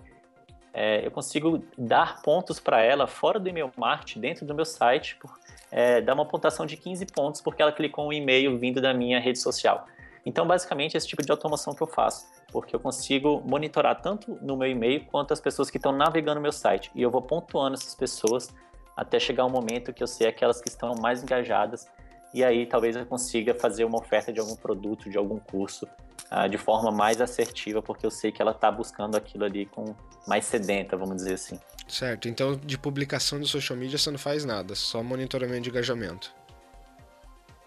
é, 0.71 1.03
eu 1.03 1.09
consigo 1.09 1.63
dar 1.75 2.21
pontos 2.21 2.59
para 2.59 2.83
ela 2.83 3.07
fora 3.07 3.39
do 3.39 3.49
e-mail 3.49 3.71
marketing, 3.75 4.19
dentro 4.19 4.45
do 4.45 4.53
meu 4.53 4.65
site, 4.65 5.15
por, 5.15 5.33
é, 5.71 5.99
dar 5.99 6.13
uma 6.13 6.27
pontuação 6.27 6.63
de 6.63 6.77
15 6.77 7.07
pontos 7.07 7.41
porque 7.41 7.59
ela 7.59 7.71
clicou 7.71 8.07
um 8.07 8.13
e-mail 8.13 8.55
vindo 8.59 8.79
da 8.79 8.93
minha 8.93 9.19
rede 9.19 9.39
social. 9.39 9.87
Então, 10.25 10.45
basicamente, 10.47 10.97
esse 10.97 11.07
tipo 11.07 11.21
de 11.21 11.31
automação 11.31 11.73
que 11.75 11.83
eu 11.83 11.87
faço, 11.87 12.25
porque 12.51 12.75
eu 12.75 12.79
consigo 12.79 13.43
monitorar 13.45 14.01
tanto 14.01 14.37
no 14.41 14.57
meu 14.57 14.69
e-mail 14.69 15.05
quanto 15.05 15.33
as 15.33 15.39
pessoas 15.39 15.69
que 15.69 15.77
estão 15.77 15.91
navegando 15.91 16.35
no 16.35 16.41
meu 16.41 16.51
site. 16.51 16.91
E 16.95 17.01
eu 17.01 17.11
vou 17.11 17.21
pontuando 17.21 17.75
essas 17.75 17.93
pessoas 17.93 18.49
até 18.97 19.19
chegar 19.19 19.45
um 19.45 19.49
momento 19.49 19.93
que 19.93 20.01
eu 20.01 20.07
sei 20.07 20.27
aquelas 20.27 20.61
que 20.61 20.69
estão 20.69 20.95
mais 20.95 21.21
engajadas 21.21 21.87
e 22.35 22.43
aí 22.43 22.65
talvez 22.65 22.97
eu 22.97 23.05
consiga 23.05 23.53
fazer 23.53 23.85
uma 23.85 23.97
oferta 23.97 24.33
de 24.33 24.41
algum 24.41 24.57
produto, 24.57 25.09
de 25.09 25.17
algum 25.17 25.39
curso, 25.39 25.87
uh, 26.29 26.49
de 26.49 26.57
forma 26.57 26.91
mais 26.91 27.21
assertiva, 27.21 27.81
porque 27.81 28.05
eu 28.05 28.11
sei 28.11 28.29
que 28.29 28.41
ela 28.41 28.51
está 28.51 28.69
buscando 28.69 29.15
aquilo 29.15 29.45
ali 29.45 29.65
com 29.65 29.95
mais 30.27 30.43
sedenta, 30.43 30.97
vamos 30.97 31.15
dizer 31.15 31.35
assim. 31.35 31.57
Certo, 31.87 32.27
então 32.27 32.57
de 32.57 32.77
publicação 32.77 33.39
do 33.39 33.47
social 33.47 33.79
media 33.79 33.97
você 33.97 34.11
não 34.11 34.17
faz 34.17 34.43
nada, 34.43 34.75
só 34.75 35.01
monitoramento 35.01 35.61
de 35.61 35.69
engajamento. 35.69 36.35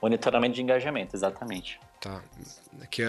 Monitoramento 0.03 0.55
de 0.55 0.62
engajamento, 0.62 1.16
exatamente. 1.16 1.81
Tá. 2.00 2.22
Que 2.90 3.02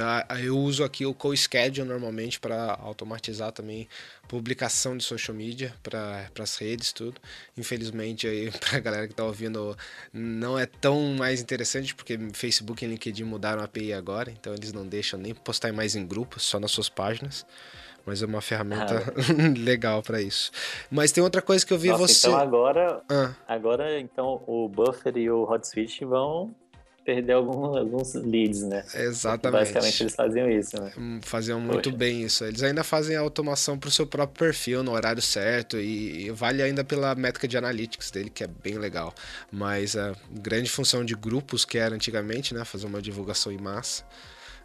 eu 0.43 0.57
uso 0.57 0.83
aqui 0.83 1.05
o 1.05 1.13
CoSchedule 1.13 1.87
normalmente 1.87 2.39
para 2.39 2.73
automatizar 2.81 3.51
também 3.51 3.87
publicação 4.27 4.97
de 4.97 5.03
social 5.03 5.35
media 5.35 5.73
para 5.83 6.27
as 6.39 6.57
redes 6.57 6.91
tudo. 6.91 7.21
Infelizmente 7.55 8.27
aí 8.27 8.49
para 8.59 8.77
a 8.77 8.79
galera 8.79 9.05
que 9.05 9.13
está 9.13 9.23
ouvindo 9.23 9.77
não 10.11 10.57
é 10.57 10.65
tão 10.65 11.13
mais 11.13 11.39
interessante 11.39 11.93
porque 11.93 12.17
Facebook 12.33 12.83
e 12.83 12.87
LinkedIn 12.87 13.23
mudaram 13.23 13.61
a 13.61 13.65
API 13.65 13.93
agora, 13.93 14.31
então 14.31 14.53
eles 14.53 14.73
não 14.73 14.87
deixam 14.87 15.19
nem 15.19 15.35
postar 15.35 15.71
mais 15.71 15.95
em 15.95 16.05
grupos, 16.05 16.43
só 16.43 16.59
nas 16.59 16.71
suas 16.71 16.89
páginas. 16.89 17.45
Mas 18.05 18.23
é 18.23 18.25
uma 18.25 18.41
ferramenta 18.41 18.95
ah. 18.95 19.13
legal 19.59 20.01
para 20.01 20.19
isso. 20.19 20.51
Mas 20.89 21.11
tem 21.11 21.23
outra 21.23 21.43
coisa 21.43 21.63
que 21.63 21.71
eu 21.71 21.77
vi 21.77 21.89
Nossa, 21.89 22.07
você. 22.07 22.27
Então 22.27 22.39
agora, 22.39 23.03
ah. 23.07 23.35
agora 23.47 23.99
então 23.99 24.41
o 24.47 24.67
Buffer 24.67 25.15
e 25.17 25.29
o 25.29 25.43
HotSuite 25.43 26.05
vão 26.05 26.55
perder 27.09 27.33
algum, 27.33 27.75
alguns 27.75 28.13
leads, 28.13 28.61
né? 28.61 28.83
Exatamente. 28.93 29.61
Basicamente 29.61 30.03
eles 30.03 30.15
faziam 30.15 30.49
isso, 30.49 30.79
né? 30.79 30.91
Hum, 30.95 31.19
faziam 31.23 31.59
muito 31.59 31.89
Poxa. 31.89 31.97
bem 31.97 32.23
isso. 32.23 32.45
Eles 32.45 32.61
ainda 32.61 32.83
fazem 32.83 33.15
a 33.15 33.19
automação 33.19 33.79
para 33.79 33.87
o 33.87 33.91
seu 33.91 34.05
próprio 34.05 34.47
perfil 34.47 34.83
no 34.83 34.91
horário 34.91 35.21
certo 35.21 35.77
e, 35.77 36.27
e, 36.27 36.31
vale 36.31 36.61
ainda 36.61 36.83
pela 36.83 37.15
métrica 37.15 37.47
de 37.47 37.57
analytics 37.57 38.11
dele, 38.11 38.29
que 38.29 38.43
é 38.43 38.47
bem 38.47 38.77
legal. 38.77 39.13
Mas 39.51 39.95
a 39.95 40.15
grande 40.29 40.69
função 40.69 41.03
de 41.03 41.15
grupos 41.15 41.65
que 41.65 41.79
era 41.79 41.95
antigamente, 41.95 42.53
né? 42.53 42.63
Fazer 42.63 42.85
uma 42.85 43.01
divulgação 43.01 43.51
em 43.51 43.57
massa. 43.57 44.03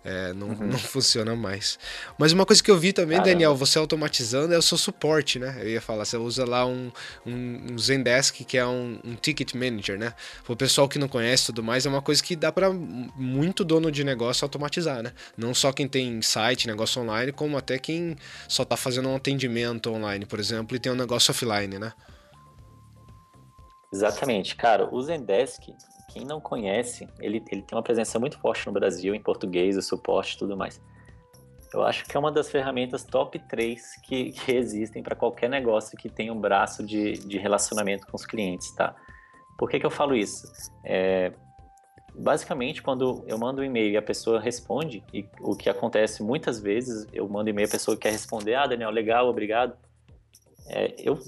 É, 0.05 0.35
não, 0.35 0.49
uhum. 0.49 0.67
não 0.67 0.79
funciona 0.79 1.35
mais. 1.35 1.79
Mas 2.19 2.33
uma 2.33 2.45
coisa 2.45 2.63
que 2.63 2.71
eu 2.71 2.79
vi 2.79 2.93
também, 2.93 3.17
Caramba. 3.17 3.33
Daniel, 3.33 3.57
você 3.57 3.79
automatizando 3.79 4.53
é 4.53 4.59
o 4.59 4.63
seu 4.63 4.77
suporte, 4.77 5.39
né? 5.39 5.57
Eu 5.61 5.69
ia 5.71 5.81
falar, 5.81 6.05
você 6.05 6.19
usa 6.19 6.45
lá 6.45 6.67
um, 6.67 6.93
um, 7.25 7.73
um 7.73 7.79
Zendesk, 7.79 8.45
que 8.45 8.59
é 8.59 8.67
um, 8.67 8.99
um 9.03 9.15
ticket 9.15 9.55
manager, 9.55 9.99
né? 9.99 10.13
O 10.47 10.55
pessoal 10.55 10.87
que 10.89 10.99
não 10.99 11.09
conhece 11.09 11.47
tudo 11.47 11.63
mais, 11.63 11.87
é 11.87 11.89
uma 11.89 12.03
coisa 12.03 12.23
que 12.23 12.37
dá 12.37 12.53
para 12.53 12.71
muito 12.71 13.65
dono 13.65 13.91
de 13.91 14.05
negócio 14.05 14.45
automatizar, 14.45 15.03
né? 15.03 15.13
Não 15.37 15.55
só 15.55 15.73
quem 15.73 15.89
tem 15.89 16.21
site, 16.21 16.67
negócio 16.67 17.01
online, 17.01 17.33
como 17.33 17.57
até 17.57 17.79
quem 17.79 18.17
só 18.47 18.63
está 18.63 18.77
fazendo 18.77 19.09
um 19.09 19.17
atendimento 19.17 19.91
online, 19.91 20.27
por 20.27 20.39
exemplo, 20.39 20.77
e 20.77 20.79
tem 20.79 20.93
um 20.93 20.97
negócio 20.97 21.31
offline, 21.31 21.79
né? 21.79 21.93
Exatamente, 23.91 24.57
cara. 24.57 24.93
O 24.93 25.01
Zendesk, 25.01 25.73
quem 26.09 26.25
não 26.25 26.41
conhece, 26.41 27.09
ele, 27.19 27.43
ele 27.51 27.63
tem 27.63 27.77
uma 27.77 27.83
presença 27.83 28.19
muito 28.19 28.39
forte 28.39 28.67
no 28.67 28.73
Brasil, 28.73 29.15
em 29.15 29.21
português, 29.21 29.77
o 29.77 29.83
suporte 29.83 30.35
e 30.35 30.39
tudo 30.39 30.57
mais. 30.57 30.81
Eu 31.73 31.83
acho 31.83 32.05
que 32.05 32.17
é 32.17 32.21
uma 32.21 32.31
das 32.31 32.51
ferramentas 32.51 33.03
top 33.03 33.39
3 33.39 33.97
que, 34.03 34.31
que 34.33 34.53
existem 34.53 35.03
para 35.03 35.17
qualquer 35.17 35.51
negócio 35.51 35.99
que 35.99 36.09
tenha 36.09 36.33
um 36.33 36.41
braço 36.41 36.85
de, 36.85 37.15
de 37.15 37.37
relacionamento 37.37 38.07
com 38.07 38.17
os 38.17 38.25
clientes, 38.25 38.71
tá? 38.73 38.95
Por 39.59 39.69
que, 39.69 39.81
que 39.81 39.87
eu 39.87 39.91
falo 39.91 40.15
isso? 40.15 40.47
É, 40.85 41.33
basicamente, 42.15 42.81
quando 42.81 43.25
eu 43.27 43.37
mando 43.39 43.61
um 43.61 43.65
e-mail 43.65 43.93
e 43.93 43.97
a 43.97 44.03
pessoa 44.03 44.41
responde, 44.41 45.03
e 45.13 45.29
o 45.41 45.57
que 45.57 45.69
acontece 45.69 46.23
muitas 46.23 46.61
vezes, 46.61 47.07
eu 47.13 47.29
mando 47.29 47.47
um 47.47 47.51
e-mail 47.51 47.67
a 47.67 47.71
pessoa 47.71 47.97
quer 47.97 48.13
responder, 48.13 48.55
ah, 48.55 48.67
Daniel, 48.67 48.91
legal, 48.91 49.29
obrigado. 49.29 49.77
É, 50.69 50.95
eu 50.99 51.19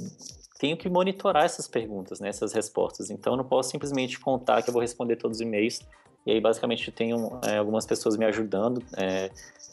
tenho 0.58 0.76
que 0.76 0.88
monitorar 0.88 1.44
essas 1.44 1.68
perguntas, 1.68 2.20
né, 2.20 2.28
essas 2.28 2.52
respostas. 2.52 3.10
Então, 3.10 3.34
eu 3.34 3.36
não 3.36 3.44
posso 3.44 3.70
simplesmente 3.70 4.18
contar 4.18 4.62
que 4.62 4.70
eu 4.70 4.72
vou 4.72 4.82
responder 4.82 5.16
todos 5.16 5.38
os 5.38 5.40
e-mails. 5.40 5.80
E 6.24 6.32
aí, 6.32 6.40
basicamente, 6.40 6.88
eu 6.88 6.94
tenho 6.94 7.38
é, 7.44 7.58
algumas 7.58 7.86
pessoas 7.86 8.16
me 8.16 8.24
ajudando 8.24 8.82
é, 8.96 9.30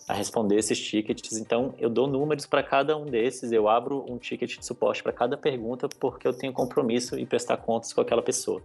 a 0.08 0.14
responder 0.14 0.58
esses 0.58 0.80
tickets. 0.80 1.38
Então, 1.38 1.74
eu 1.80 1.90
dou 1.90 2.08
números 2.08 2.46
para 2.46 2.62
cada 2.62 2.96
um 2.96 3.06
desses. 3.06 3.52
Eu 3.52 3.68
abro 3.68 4.06
um 4.08 4.18
ticket 4.18 4.58
de 4.58 4.66
suporte 4.66 5.02
para 5.02 5.12
cada 5.12 5.36
pergunta, 5.36 5.88
porque 6.00 6.28
eu 6.28 6.34
tenho 6.34 6.54
compromisso 6.54 7.18
em 7.18 7.26
prestar 7.26 7.58
contas 7.58 7.92
com 7.92 8.02
aquela 8.02 8.22
pessoa. 8.22 8.62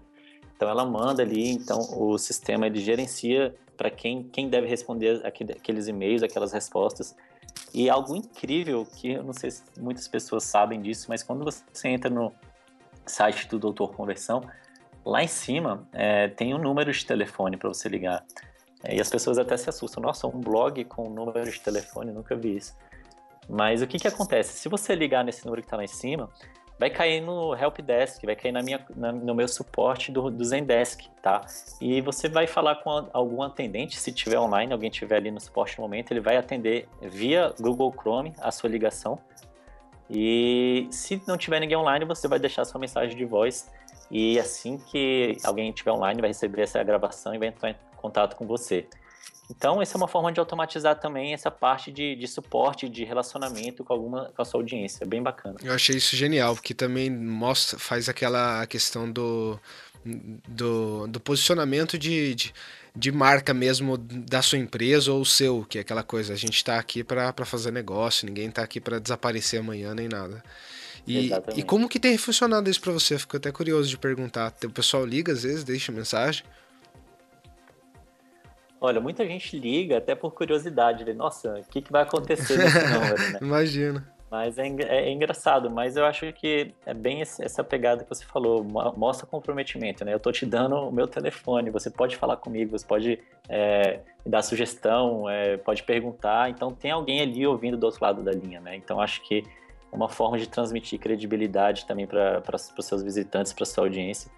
Então, 0.55 0.69
ela 0.69 0.85
manda 0.85 1.23
ali. 1.23 1.51
Então, 1.51 1.79
o 1.97 2.19
sistema 2.19 2.67
ele 2.67 2.81
gerencia 2.81 3.55
para 3.77 3.91
quem, 3.91 4.25
quem 4.25 4.49
deve 4.49 4.67
responder 4.67 5.25
aqueles 5.25 5.87
e-mails, 5.87 6.23
aquelas 6.23 6.53
respostas. 6.53 7.15
E 7.75 7.91
algo 7.91 8.17
incrível 8.17 8.87
que 8.87 9.13
eu 9.13 9.23
não 9.23 9.33
sei 9.33 9.51
se 9.51 9.63
muitas 9.79 10.09
pessoas 10.09 10.45
sabem 10.45 10.81
disso, 10.81 11.07
mas 11.09 11.23
quando 11.23 11.45
você 11.45 11.89
entra 11.89 12.11
no 12.11 12.33
site 13.07 13.49
do 13.49 13.59
Doutor 13.59 13.93
Conversão, 13.95 14.43
lá 15.05 15.23
em 15.23 15.29
cima 15.29 15.87
é, 15.93 16.29
tem 16.29 16.55
um 16.55 16.59
número 16.59 16.93
de 16.93 17.05
telefone 17.05 17.57
para 17.57 17.69
você 17.69 17.89
ligar. 17.89 18.25
É, 18.85 18.97
e 18.97 19.01
as 19.01 19.11
pessoas 19.11 19.39
até 19.39 19.57
se 19.57 19.69
assustam. 19.69 20.03
Nossa, 20.03 20.27
um 20.27 20.41
blog 20.41 20.85
com 20.85 21.09
um 21.09 21.11
número 21.11 21.51
de 21.51 21.61
telefone, 21.61 22.13
nunca 22.13 22.35
vi 22.37 22.57
isso. 22.57 22.77
Mas 23.49 23.83
o 23.83 23.87
que, 23.87 23.99
que 23.99 24.07
acontece? 24.07 24.59
Se 24.59 24.69
você 24.69 24.95
ligar 24.95 25.25
nesse 25.25 25.45
número 25.45 25.63
que 25.63 25.67
está 25.67 25.77
lá 25.77 25.85
em 25.85 25.89
cima, 25.89 26.31
vai 26.79 26.89
cair 26.89 27.21
no 27.21 27.55
Help 27.55 27.81
Desk, 27.81 28.25
vai 28.25 28.37
cair 28.37 28.53
na 28.53 28.63
minha, 28.63 28.85
na, 28.95 29.11
no 29.11 29.35
meu 29.35 29.49
suporte 29.49 30.13
do, 30.13 30.31
do 30.31 30.45
Zendesk, 30.45 31.09
tá? 31.21 31.45
E 31.81 32.01
você 32.01 32.29
vai 32.29 32.47
falar 32.47 32.77
com 32.77 33.09
algum 33.13 33.43
atendente, 33.43 33.99
se 33.99 34.13
tiver 34.13 34.39
online, 34.39 34.73
alguém 34.73 34.89
tiver 34.89 35.17
ali 35.17 35.31
no 35.31 35.41
suporte 35.41 35.77
no 35.79 35.83
momento, 35.83 36.13
ele 36.13 36.21
vai 36.21 36.37
atender 36.37 36.89
via 37.03 37.53
Google 37.61 37.93
Chrome 37.93 38.33
a 38.41 38.53
sua 38.53 38.71
ligação. 38.71 39.19
E 40.09 40.89
se 40.91 41.21
não 41.27 41.37
tiver 41.37 41.61
ninguém 41.61 41.77
online, 41.77 42.05
você 42.05 42.29
vai 42.29 42.39
deixar 42.39 42.65
sua 42.65 42.81
mensagem 42.81 43.17
de 43.17 43.25
voz 43.25 43.71
e 44.11 44.39
assim 44.39 44.79
que 44.79 45.37
alguém 45.45 45.69
estiver 45.69 45.93
online 45.93 46.21
vai 46.21 46.31
receber 46.31 46.63
essa 46.63 46.83
gravação 46.83 47.35
e 47.35 47.39
vai 47.39 47.49
entrar 47.49 47.71
em 47.71 47.77
contato 47.97 48.37
com 48.37 48.47
você. 48.47 48.87
Então, 49.51 49.81
essa 49.81 49.97
é 49.97 49.99
uma 49.99 50.09
forma 50.09 50.31
de 50.31 50.39
automatizar 50.39 50.99
também 51.01 51.33
essa 51.33 51.51
parte 51.51 51.91
de, 51.91 52.15
de 52.15 52.29
suporte, 52.29 52.89
de 52.89 53.03
relacionamento 53.05 53.83
com, 53.83 53.93
alguma, 53.93 54.31
com 54.37 54.43
a 54.43 54.45
sua 54.45 54.61
audiência. 54.61 55.05
É 55.05 55.07
bem 55.07 55.23
bacana. 55.23 55.57
Eu 55.63 55.73
achei 55.73 55.97
isso 55.97 56.15
genial, 56.15 56.55
porque 56.55 56.75
também 56.75 57.11
mostra, 57.11 57.79
faz 57.79 58.09
aquela 58.09 58.67
questão 58.67 59.11
do, 59.11 59.59
do, 60.05 61.07
do 61.07 61.19
posicionamento 61.19 61.99
de, 61.99 62.35
de, 62.35 62.55
de, 62.95 63.13
marca 63.13 63.55
mesmo 63.55 63.97
da 63.97 64.43
sua 64.43 64.59
empresa 64.59 65.13
ou 65.13 65.25
seu, 65.25 65.65
que 65.69 65.79
é 65.79 65.81
aquela 65.81 66.03
coisa, 66.03 66.35
a 66.35 66.37
gente 66.37 66.57
está 66.57 66.79
aqui 66.79 67.03
para 67.03 67.33
fazer 67.45 67.71
negócio, 67.71 68.27
ninguém 68.27 68.49
está 68.49 68.63
aqui 68.63 68.81
para 68.81 68.99
desaparecer 68.99 69.61
amanhã 69.61 69.95
nem 69.95 70.09
nada. 70.09 70.43
E, 71.07 71.31
e, 71.57 71.63
como 71.63 71.89
que 71.89 71.99
tem 71.99 72.19
funcionado 72.19 72.69
isso 72.69 72.83
para 72.83 72.93
você? 72.93 73.19
Fico 73.19 73.39
até 73.39 73.51
curioso 73.51 73.89
de 73.89 73.97
perguntar. 73.97 74.55
O 74.63 74.71
pessoal 74.71 75.07
liga 75.07 75.33
às 75.33 75.43
vezes, 75.43 75.65
deixa 75.65 75.91
mensagem? 75.91 76.45
Olha, 78.81 79.01
muita 79.01 79.27
gente 79.27 79.59
liga 79.59 79.99
até 79.99 80.15
por 80.15 80.33
curiosidade. 80.33 81.05
Né? 81.05 81.13
Nossa, 81.13 81.59
o 81.59 81.65
que, 81.65 81.83
que 81.83 81.91
vai 81.91 82.03
acontecer 82.03 82.57
nesse 82.57 82.79
número, 82.87 83.33
né? 83.33 83.39
Imagina. 83.41 84.19
Mas 84.31 84.59
é, 84.59 84.67
é, 84.67 85.11
engraçado, 85.11 85.71
mas 85.71 85.97
eu 85.97 86.05
acho 86.05 86.31
que 86.35 86.75
é 86.85 86.93
bem 86.93 87.23
essa 87.23 87.65
pegada 87.65 88.05
que 88.05 88.09
você 88.11 88.27
falou, 88.27 88.63
mostra 88.63 89.27
comprometimento, 89.27 90.05
né? 90.05 90.13
Eu 90.13 90.21
tô 90.21 90.31
te 90.31 90.45
dando 90.45 90.77
o 90.77 90.93
meu 90.93 91.09
telefone, 91.09 91.71
você 91.71 91.91
pode 91.91 92.15
falar 92.15 92.37
comigo, 92.37 92.79
você 92.79 92.85
pode 92.85 93.19
é, 93.49 94.01
dar 94.27 94.43
sugestão, 94.43 95.29
é, 95.31 95.57
pode 95.57 95.83
perguntar, 95.83 96.51
então 96.51 96.75
tem 96.75 96.91
alguém 96.91 97.23
ali 97.23 97.47
ouvindo 97.47 97.79
do 97.79 97.85
outro 97.85 98.05
lado 98.05 98.23
da 98.23 98.33
linha, 98.33 98.61
né? 98.61 98.77
Então 98.77 99.01
acho 99.01 99.23
que 99.23 99.45
é 99.91 99.97
uma 99.97 100.11
forma 100.11 100.37
de 100.37 100.47
transmitir 100.47 100.99
credibilidade 100.99 101.87
também 101.87 102.07
para 102.07 102.43
os 102.55 102.85
seus 102.85 103.03
visitantes, 103.03 103.55
para 103.55 103.65
sua 103.65 103.85
audiência. 103.85 104.31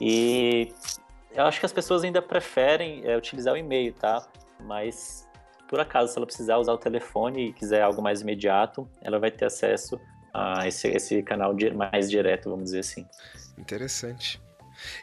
E 0.00 0.72
eu 1.34 1.44
acho 1.44 1.60
que 1.60 1.66
as 1.66 1.72
pessoas 1.72 2.04
ainda 2.04 2.22
preferem 2.22 3.02
é, 3.04 3.16
utilizar 3.16 3.54
o 3.54 3.56
e-mail, 3.56 3.92
tá? 3.92 4.26
Mas 4.60 5.28
por 5.68 5.78
acaso, 5.78 6.12
se 6.12 6.18
ela 6.18 6.26
precisar 6.26 6.56
usar 6.56 6.72
o 6.72 6.78
telefone 6.78 7.48
e 7.48 7.52
quiser 7.52 7.82
algo 7.82 8.00
mais 8.00 8.22
imediato, 8.22 8.88
ela 9.02 9.18
vai 9.18 9.30
ter 9.30 9.44
acesso 9.44 10.00
a 10.32 10.66
esse, 10.66 10.88
esse 10.88 11.22
canal 11.22 11.54
mais 11.74 12.10
direto, 12.10 12.48
vamos 12.48 12.66
dizer 12.66 12.80
assim. 12.80 13.06
Interessante. 13.56 14.40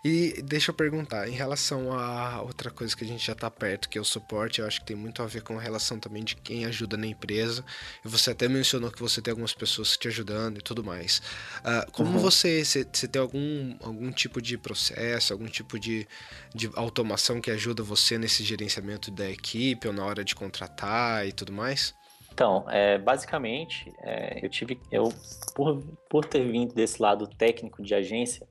E 0.03 0.41
deixa 0.43 0.71
eu 0.71 0.75
perguntar, 0.75 1.27
em 1.27 1.33
relação 1.33 1.91
a 1.91 2.41
outra 2.41 2.71
coisa 2.71 2.95
que 2.95 3.03
a 3.03 3.07
gente 3.07 3.25
já 3.25 3.33
está 3.33 3.49
perto, 3.49 3.89
que 3.89 3.97
é 3.97 4.01
o 4.01 4.05
suporte, 4.05 4.61
eu 4.61 4.67
acho 4.67 4.79
que 4.79 4.85
tem 4.87 4.95
muito 4.95 5.21
a 5.21 5.25
ver 5.25 5.41
com 5.41 5.57
a 5.57 5.61
relação 5.61 5.99
também 5.99 6.23
de 6.23 6.35
quem 6.35 6.65
ajuda 6.65 6.97
na 6.97 7.07
empresa. 7.07 7.63
E 8.03 8.07
você 8.07 8.31
até 8.31 8.47
mencionou 8.47 8.91
que 8.91 8.99
você 8.99 9.21
tem 9.21 9.31
algumas 9.31 9.53
pessoas 9.53 9.97
te 9.97 10.07
ajudando 10.07 10.57
e 10.57 10.61
tudo 10.61 10.83
mais. 10.83 11.21
Uh, 11.59 11.91
como 11.91 12.11
uhum. 12.11 12.19
você, 12.19 12.63
você, 12.63 12.87
você 12.91 13.07
tem 13.07 13.21
algum, 13.21 13.75
algum 13.81 14.11
tipo 14.11 14.41
de 14.41 14.57
processo, 14.57 15.33
algum 15.33 15.47
tipo 15.47 15.79
de, 15.79 16.07
de 16.53 16.69
automação 16.75 17.41
que 17.41 17.51
ajuda 17.51 17.83
você 17.83 18.17
nesse 18.17 18.43
gerenciamento 18.43 19.11
da 19.11 19.29
equipe 19.29 19.87
ou 19.87 19.93
na 19.93 20.05
hora 20.05 20.23
de 20.23 20.35
contratar 20.35 21.27
e 21.27 21.31
tudo 21.31 21.51
mais? 21.51 21.93
Então, 22.35 22.65
é, 22.69 22.97
basicamente, 22.97 23.93
é, 24.03 24.45
eu 24.45 24.49
tive, 24.49 24.77
eu 24.91 25.13
por, 25.55 25.81
por 26.09 26.25
ter 26.25 26.45
vindo 26.51 26.75
desse 26.75 27.01
lado 27.01 27.27
técnico 27.27 27.81
de 27.81 27.95
agência, 27.95 28.45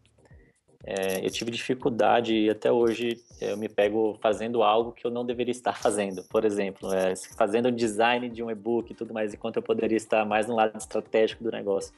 é, 0.86 1.24
eu 1.24 1.30
tive 1.30 1.50
dificuldade 1.50 2.34
e 2.34 2.50
até 2.50 2.70
hoje 2.70 3.18
eu 3.40 3.56
me 3.56 3.68
pego 3.68 4.18
fazendo 4.20 4.62
algo 4.62 4.92
que 4.92 5.06
eu 5.06 5.10
não 5.10 5.24
deveria 5.24 5.52
estar 5.52 5.78
fazendo. 5.78 6.22
Por 6.24 6.44
exemplo, 6.44 6.92
é, 6.92 7.14
fazendo 7.36 7.66
o 7.66 7.72
design 7.72 8.28
de 8.28 8.42
um 8.42 8.50
e-book 8.50 8.90
e 8.90 8.94
tudo 8.94 9.14
mais, 9.14 9.32
enquanto 9.32 9.56
eu 9.56 9.62
poderia 9.62 9.96
estar 9.96 10.24
mais 10.26 10.46
no 10.46 10.54
lado 10.54 10.76
estratégico 10.76 11.42
do 11.42 11.50
negócio. 11.50 11.92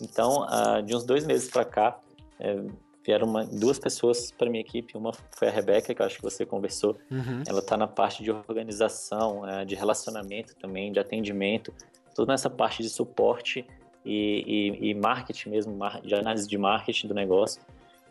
Então, 0.00 0.46
ah, 0.48 0.80
de 0.80 0.94
uns 0.94 1.04
dois 1.04 1.26
meses 1.26 1.50
para 1.50 1.64
cá, 1.64 1.98
é, 2.38 2.62
vieram 3.04 3.26
uma, 3.26 3.44
duas 3.44 3.78
pessoas 3.78 4.30
para 4.30 4.48
minha 4.48 4.60
equipe. 4.60 4.96
Uma 4.96 5.12
foi 5.32 5.48
a 5.48 5.50
Rebeca, 5.50 5.92
que 5.92 6.00
eu 6.00 6.06
acho 6.06 6.16
que 6.16 6.22
você 6.22 6.46
conversou. 6.46 6.96
Uhum. 7.10 7.42
Ela 7.46 7.58
está 7.58 7.76
na 7.76 7.88
parte 7.88 8.22
de 8.22 8.30
organização, 8.30 9.48
é, 9.48 9.64
de 9.64 9.74
relacionamento 9.74 10.54
também, 10.56 10.92
de 10.92 11.00
atendimento, 11.00 11.74
tudo 12.14 12.28
nessa 12.28 12.48
parte 12.48 12.82
de 12.82 12.88
suporte 12.88 13.66
e, 14.04 14.76
e, 14.80 14.90
e 14.90 14.94
marketing 14.94 15.50
mesmo, 15.50 15.76
de 16.04 16.14
análise 16.14 16.48
de 16.48 16.56
marketing 16.56 17.08
do 17.08 17.14
negócio. 17.14 17.60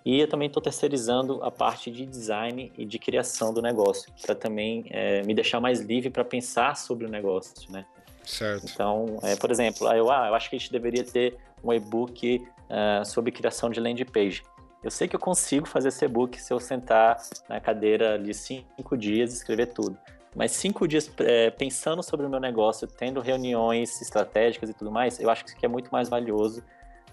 E 0.04 0.20
eu 0.20 0.28
também 0.28 0.48
estou 0.48 0.62
terceirizando 0.62 1.44
a 1.44 1.52
parte 1.52 1.92
de 1.92 2.06
design 2.06 2.72
e 2.78 2.86
de 2.86 2.98
criação 2.98 3.54
do 3.54 3.62
negócio, 3.62 4.12
para 4.22 4.34
também 4.34 4.86
é, 4.90 5.22
me 5.24 5.34
deixar 5.34 5.60
mais 5.60 5.80
livre 5.80 6.10
para 6.10 6.26
pensar 6.26 6.76
sobre 6.76 7.06
o 7.06 7.10
negócio, 7.10 7.72
né? 7.72 7.86
Certo. 8.26 8.66
Então, 8.72 9.20
é, 9.24 9.36
por 9.36 9.52
exemplo, 9.52 9.88
eu, 9.94 10.10
ah, 10.12 10.28
eu 10.28 10.36
acho 10.36 10.50
que 10.50 10.56
a 10.56 10.60
gente 10.60 10.72
deveria 10.72 11.04
ter 11.04 11.38
um 11.64 11.72
e-book 11.74 12.38
uh, 12.38 13.06
sobre 13.06 13.32
criação 13.32 13.70
de 13.70 13.80
landing 13.80 14.06
page. 14.06 14.44
Eu 14.84 14.90
sei 14.90 15.08
que 15.08 15.16
eu 15.16 15.20
consigo 15.20 15.68
fazer 15.68 15.90
esse 15.90 16.04
e-book 16.04 16.40
se 16.42 16.52
eu 16.52 16.60
sentar 16.60 17.18
na 17.48 17.60
cadeira 17.60 18.18
de 18.18 18.34
cinco 18.34 18.98
dias 18.98 19.32
e 19.32 19.36
escrever 19.36 19.68
tudo. 19.68 19.98
Mas 20.36 20.52
cinco 20.54 20.88
dias 20.88 21.12
é, 21.20 21.52
pensando 21.52 22.02
sobre 22.02 22.26
o 22.26 22.30
meu 22.30 22.40
negócio, 22.40 22.88
tendo 22.88 23.20
reuniões 23.20 24.02
estratégicas 24.02 24.70
e 24.70 24.74
tudo 24.74 24.90
mais, 24.90 25.20
eu 25.20 25.30
acho 25.30 25.44
que 25.44 25.50
isso 25.50 25.58
aqui 25.58 25.66
é 25.66 25.70
muito 25.70 25.92
mais 25.92 26.10
valioso 26.10 26.64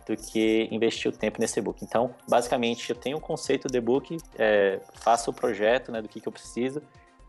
do 0.08 0.16
que 0.16 0.68
investir 0.70 1.10
o 1.10 1.14
tempo 1.14 1.38
nesse 1.40 1.58
e-book. 1.58 1.84
Então, 1.84 2.14
basicamente, 2.28 2.90
eu 2.90 2.96
tenho 2.96 3.16
o 3.16 3.18
um 3.18 3.22
conceito 3.22 3.68
do 3.68 3.76
e-book, 3.76 4.16
é, 4.38 4.80
faço 4.94 5.30
o 5.30 5.34
projeto 5.34 5.92
né, 5.92 6.00
do 6.00 6.08
que, 6.08 6.20
que 6.20 6.26
eu 6.26 6.32
preciso 6.32 6.82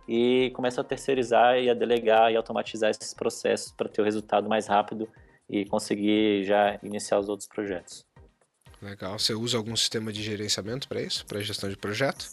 e 0.08 0.50
começo 0.56 0.82
a 0.82 0.84
terceirizar 0.84 1.58
e 1.60 1.70
a 1.70 1.74
delegar 1.74 2.32
e 2.32 2.36
automatizar 2.36 2.90
esses 2.90 3.14
processos 3.14 3.72
para 3.72 3.88
ter 3.88 4.02
o 4.02 4.04
resultado 4.04 4.50
mais 4.50 4.66
rápido 4.66 5.08
e 5.48 5.66
conseguir 5.66 6.44
já 6.46 6.80
iniciar 6.82 7.20
os 7.20 7.30
outros 7.30 7.48
projetos. 7.48 8.06
Legal. 8.82 9.20
Você 9.20 9.34
usa 9.34 9.58
algum 9.58 9.76
sistema 9.76 10.12
de 10.12 10.24
gerenciamento 10.24 10.88
para 10.88 11.02
isso, 11.02 11.26
para 11.26 11.42
gestão 11.42 11.70
de 11.70 11.76
projeto? 11.76 12.28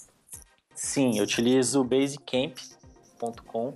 Sim, 0.74 1.18
eu 1.18 1.24
utilizo 1.24 1.82
basecamp.com. 1.82 3.74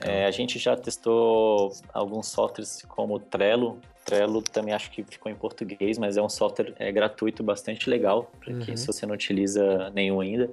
É, 0.00 0.24
a 0.24 0.30
gente 0.30 0.58
já 0.58 0.76
testou 0.76 1.72
alguns 1.92 2.28
softwares 2.28 2.82
como 2.88 3.18
Trello, 3.18 3.78
Trello 4.06 4.40
também 4.40 4.72
acho 4.72 4.88
que 4.92 5.02
ficou 5.02 5.30
em 5.30 5.34
português, 5.34 5.98
mas 5.98 6.16
é 6.16 6.22
um 6.22 6.28
software 6.28 6.72
é, 6.78 6.92
gratuito 6.92 7.42
bastante 7.42 7.90
legal, 7.90 8.30
para 8.38 8.54
uhum. 8.54 8.60
quem 8.60 8.76
se 8.76 8.86
você 8.86 9.04
não 9.04 9.14
utiliza 9.14 9.90
nenhum 9.90 10.20
ainda. 10.20 10.48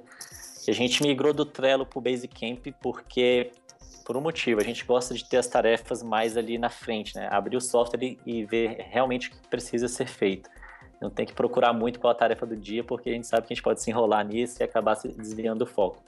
E 0.66 0.70
a 0.70 0.74
gente 0.74 1.02
migrou 1.04 1.32
do 1.32 1.44
Trello 1.44 1.86
para 1.86 1.98
o 1.98 2.02
Basecamp 2.02 2.66
porque, 2.80 3.52
por 4.04 4.16
um 4.16 4.20
motivo, 4.20 4.60
a 4.60 4.64
gente 4.64 4.84
gosta 4.84 5.14
de 5.14 5.24
ter 5.24 5.36
as 5.36 5.46
tarefas 5.46 6.02
mais 6.02 6.36
ali 6.36 6.58
na 6.58 6.68
frente, 6.68 7.14
né? 7.14 7.28
Abrir 7.30 7.56
o 7.56 7.60
software 7.60 8.16
e 8.26 8.44
ver 8.44 8.86
realmente 8.90 9.28
o 9.28 9.30
que 9.30 9.48
precisa 9.48 9.86
ser 9.86 10.08
feito. 10.08 10.50
Não 11.00 11.10
tem 11.10 11.24
que 11.24 11.32
procurar 11.32 11.72
muito 11.72 12.00
qual 12.00 12.10
a 12.10 12.14
tarefa 12.14 12.44
do 12.44 12.56
dia, 12.56 12.82
porque 12.82 13.10
a 13.10 13.12
gente 13.12 13.26
sabe 13.26 13.46
que 13.46 13.52
a 13.52 13.54
gente 13.54 13.62
pode 13.62 13.80
se 13.80 13.88
enrolar 13.88 14.26
nisso 14.26 14.60
e 14.60 14.64
acabar 14.64 14.96
se 14.96 15.06
desviando 15.06 15.60
do 15.60 15.66
foco. 15.66 16.02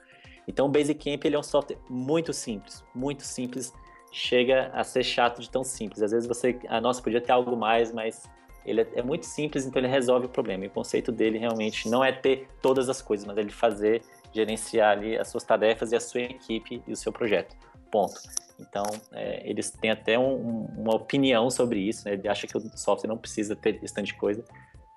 Então, 0.47 0.65
o 0.65 0.69
Basecamp 0.69 1.23
ele 1.25 1.35
é 1.35 1.39
um 1.39 1.43
software 1.43 1.77
muito 1.89 2.31
simples, 2.31 2.83
muito 2.95 3.23
simples 3.23 3.73
chega 4.11 4.71
a 4.73 4.83
ser 4.83 5.03
chato 5.03 5.41
de 5.41 5.49
tão 5.49 5.63
simples. 5.63 6.01
Às 6.01 6.11
vezes 6.11 6.27
você, 6.27 6.59
ah, 6.67 6.81
nossa, 6.81 7.01
podia 7.01 7.21
ter 7.21 7.31
algo 7.31 7.55
mais, 7.55 7.91
mas 7.91 8.23
ele 8.65 8.81
é, 8.81 8.87
é, 8.95 9.03
muito 9.03 9.25
simples, 9.25 9.65
então 9.65 9.79
ele 9.79 9.87
resolve 9.87 10.25
o 10.25 10.29
problema. 10.29 10.65
E 10.65 10.67
o 10.67 10.71
conceito 10.71 11.11
dele 11.11 11.37
realmente 11.37 11.89
não 11.89 12.03
é 12.03 12.11
ter 12.11 12.47
todas 12.61 12.89
as 12.89 13.01
coisas, 13.01 13.25
mas 13.25 13.37
ele 13.37 13.51
fazer, 13.51 14.01
gerenciar 14.33 14.91
ali 14.91 15.17
as 15.17 15.27
suas 15.27 15.43
tarefas 15.43 15.91
e 15.91 15.95
a 15.95 15.99
sua 15.99 16.21
equipe 16.21 16.81
e 16.87 16.91
o 16.91 16.95
seu 16.95 17.11
projeto. 17.11 17.55
Ponto. 17.91 18.19
Então, 18.59 18.83
é, 19.13 19.47
eles 19.49 19.69
têm 19.69 19.91
até 19.91 20.17
um, 20.17 20.65
uma 20.77 20.95
opinião 20.95 21.49
sobre 21.49 21.79
isso, 21.79 22.05
né? 22.05 22.13
Ele 22.13 22.27
acha 22.27 22.47
que 22.47 22.57
o 22.57 22.77
software 22.77 23.07
não 23.07 23.17
precisa 23.17 23.55
ter 23.55 23.79
de 23.79 24.13
coisa. 24.15 24.43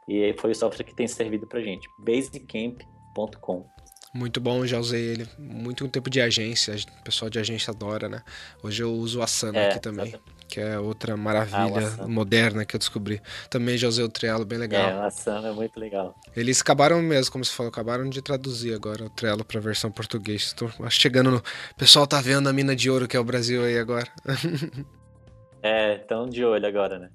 E 0.08 0.34
foi 0.38 0.50
o 0.50 0.54
software 0.54 0.84
que 0.84 0.94
tem 0.94 1.06
servido 1.06 1.46
pra 1.46 1.60
gente. 1.60 1.86
basecamp.com. 1.98 3.66
Muito 4.12 4.40
bom, 4.40 4.66
já 4.66 4.78
usei 4.78 5.02
ele. 5.02 5.28
Muito 5.38 5.86
tempo 5.88 6.10
de 6.10 6.20
agência, 6.20 6.74
o 6.74 7.04
pessoal 7.04 7.30
de 7.30 7.38
agência 7.38 7.70
adora, 7.70 8.08
né? 8.08 8.22
Hoje 8.60 8.82
eu 8.82 8.92
uso 8.92 9.20
o 9.20 9.22
Asana 9.22 9.58
é, 9.58 9.68
aqui 9.70 9.80
também, 9.80 10.14
que 10.48 10.58
é 10.58 10.78
outra 10.80 11.16
maravilha 11.16 11.94
ah, 12.00 12.08
moderna 12.08 12.64
que 12.64 12.74
eu 12.74 12.78
descobri. 12.78 13.22
Também 13.48 13.78
já 13.78 13.86
usei 13.86 14.04
o 14.04 14.08
Trello, 14.08 14.44
bem 14.44 14.58
legal. 14.58 14.90
É, 14.90 14.96
o 14.96 15.02
Asana 15.02 15.48
é 15.48 15.52
muito 15.52 15.78
legal. 15.78 16.18
Eles 16.36 16.60
acabaram 16.60 17.00
mesmo, 17.00 17.30
como 17.30 17.44
você 17.44 17.52
falou, 17.52 17.70
acabaram 17.70 18.10
de 18.10 18.20
traduzir 18.20 18.74
agora 18.74 19.04
o 19.04 19.10
Trello 19.10 19.44
para 19.44 19.58
a 19.58 19.62
versão 19.62 19.92
português. 19.92 20.42
Estou 20.42 20.68
chegando 20.90 21.30
no... 21.30 21.38
O 21.38 21.74
pessoal 21.76 22.04
tá 22.04 22.20
vendo 22.20 22.48
a 22.48 22.52
mina 22.52 22.74
de 22.74 22.90
ouro 22.90 23.06
que 23.06 23.16
é 23.16 23.20
o 23.20 23.24
Brasil 23.24 23.62
aí 23.62 23.78
agora. 23.78 24.08
é, 25.62 25.98
tão 25.98 26.28
de 26.28 26.44
olho 26.44 26.66
agora, 26.66 26.98
né? 26.98 27.10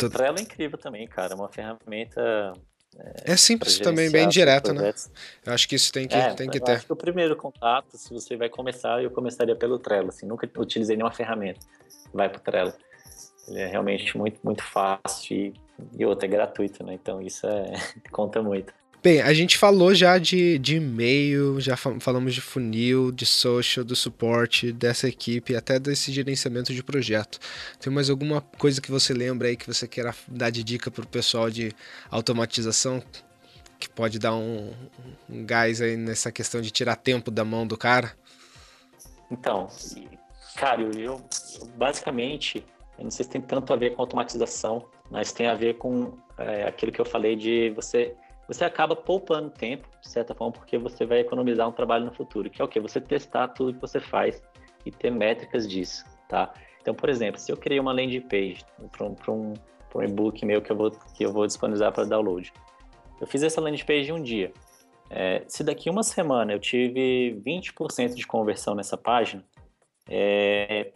O 0.00 0.08
Trello 0.08 0.38
é 0.38 0.42
incrível 0.42 0.78
também, 0.78 1.08
cara. 1.08 1.32
É 1.32 1.36
uma 1.36 1.48
ferramenta 1.48 2.52
é, 3.24 3.36
simples 3.36 3.78
também, 3.78 4.10
bem 4.10 4.28
direto, 4.28 4.72
né? 4.72 4.92
Eu 5.44 5.52
acho 5.52 5.68
que 5.68 5.76
isso 5.76 5.92
tem 5.92 6.08
que, 6.08 6.14
é, 6.14 6.34
tem 6.34 6.48
que 6.48 6.58
ter. 6.58 6.72
Acho 6.72 6.86
que 6.86 6.92
o 6.92 6.96
primeiro 6.96 7.36
contato, 7.36 7.96
se 7.96 8.12
você 8.12 8.36
vai 8.36 8.48
começar, 8.48 9.02
eu 9.02 9.10
começaria 9.10 9.54
pelo 9.54 9.78
Trello. 9.78 10.08
Assim, 10.08 10.26
nunca 10.26 10.48
utilizei 10.58 10.96
nenhuma 10.96 11.12
ferramenta. 11.12 11.60
Vai 12.12 12.28
pro 12.28 12.40
Trello. 12.40 12.72
Ele 13.46 13.60
é 13.60 13.66
realmente 13.66 14.16
muito, 14.16 14.40
muito 14.42 14.62
fácil 14.62 15.36
e, 15.36 15.54
e 15.96 16.04
outro 16.04 16.26
é 16.26 16.28
gratuito, 16.28 16.84
né? 16.84 16.94
Então 16.94 17.20
isso 17.22 17.46
é, 17.46 17.72
conta 18.10 18.42
muito. 18.42 18.72
Bem, 19.00 19.20
a 19.20 19.32
gente 19.32 19.56
falou 19.56 19.94
já 19.94 20.18
de, 20.18 20.58
de 20.58 20.76
e-mail, 20.76 21.60
já 21.60 21.76
falamos 21.76 22.34
de 22.34 22.40
funil, 22.40 23.12
de 23.12 23.24
social, 23.24 23.84
do 23.84 23.94
suporte, 23.94 24.72
dessa 24.72 25.08
equipe, 25.08 25.54
até 25.54 25.78
desse 25.78 26.10
gerenciamento 26.10 26.74
de 26.74 26.82
projeto. 26.82 27.38
Tem 27.78 27.92
mais 27.92 28.10
alguma 28.10 28.40
coisa 28.40 28.80
que 28.80 28.90
você 28.90 29.14
lembra 29.14 29.46
aí 29.46 29.56
que 29.56 29.68
você 29.68 29.86
queira 29.86 30.12
dar 30.26 30.50
de 30.50 30.64
dica 30.64 30.90
para 30.90 31.04
o 31.04 31.06
pessoal 31.06 31.48
de 31.48 31.72
automatização? 32.10 33.00
Que 33.78 33.88
pode 33.88 34.18
dar 34.18 34.34
um, 34.34 34.72
um 35.30 35.46
gás 35.46 35.80
aí 35.80 35.96
nessa 35.96 36.32
questão 36.32 36.60
de 36.60 36.72
tirar 36.72 36.96
tempo 36.96 37.30
da 37.30 37.44
mão 37.44 37.64
do 37.64 37.78
cara? 37.78 38.16
Então, 39.30 39.68
cara, 40.56 40.82
eu, 40.82 40.90
eu 40.98 41.28
basicamente, 41.76 42.66
eu 42.98 43.04
não 43.04 43.12
sei 43.12 43.24
se 43.24 43.30
tem 43.30 43.40
tanto 43.40 43.72
a 43.72 43.76
ver 43.76 43.94
com 43.94 44.02
automatização, 44.02 44.84
mas 45.08 45.32
tem 45.32 45.46
a 45.46 45.54
ver 45.54 45.74
com 45.78 46.18
é, 46.36 46.64
aquilo 46.64 46.90
que 46.90 47.00
eu 47.00 47.04
falei 47.04 47.36
de 47.36 47.70
você 47.70 48.16
você 48.48 48.64
acaba 48.64 48.96
poupando 48.96 49.50
tempo, 49.50 49.86
de 50.00 50.08
certa 50.08 50.34
forma, 50.34 50.54
porque 50.54 50.78
você 50.78 51.04
vai 51.04 51.20
economizar 51.20 51.68
um 51.68 51.72
trabalho 51.72 52.06
no 52.06 52.12
futuro, 52.12 52.48
que 52.48 52.62
é 52.62 52.64
o 52.64 52.68
quê? 52.68 52.80
Você 52.80 52.98
testar 52.98 53.48
tudo 53.48 53.74
que 53.74 53.80
você 53.80 54.00
faz 54.00 54.42
e 54.86 54.90
ter 54.90 55.10
métricas 55.10 55.68
disso, 55.68 56.02
tá? 56.26 56.52
Então, 56.80 56.94
por 56.94 57.10
exemplo, 57.10 57.38
se 57.38 57.52
eu 57.52 57.56
criei 57.58 57.78
uma 57.78 57.92
landing 57.92 58.22
page 58.22 58.64
para 58.90 59.04
um, 59.04 59.14
um, 59.28 59.54
um 59.94 60.02
e-book 60.02 60.46
meu 60.46 60.62
que 60.62 60.72
eu 60.72 60.76
vou, 60.76 60.90
que 60.90 61.24
eu 61.24 61.30
vou 61.30 61.46
disponibilizar 61.46 61.92
para 61.92 62.04
download, 62.04 62.50
eu 63.20 63.26
fiz 63.26 63.42
essa 63.42 63.60
landing 63.60 63.84
page 63.84 64.10
em 64.10 64.14
um 64.14 64.22
dia. 64.22 64.50
É, 65.10 65.42
se 65.46 65.62
daqui 65.62 65.90
uma 65.90 66.02
semana 66.02 66.52
eu 66.52 66.58
tive 66.58 67.40
20% 67.44 68.14
de 68.14 68.26
conversão 68.26 68.74
nessa 68.74 68.96
página, 68.96 69.44
é, 70.08 70.90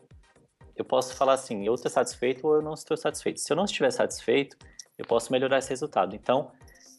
eu 0.75 0.85
posso 0.87 1.15
falar 1.15 1.35
assim, 1.35 1.67
eu 1.67 1.75
estou 1.75 1.91
satisfeito 1.91 2.47
ou 2.47 2.55
eu 2.55 2.63
não 2.63 2.73
estou 2.73 2.97
satisfeito. 2.97 3.41
Se 3.41 3.53
eu 3.53 3.57
não 3.57 3.67
estiver 3.67 3.91
satisfeito, 3.91 4.57
eu 4.97 5.05
posso 5.05 5.31
melhorar 5.31 5.59
esse 5.59 5.69
resultado. 5.69 6.17
Então, 6.17 6.51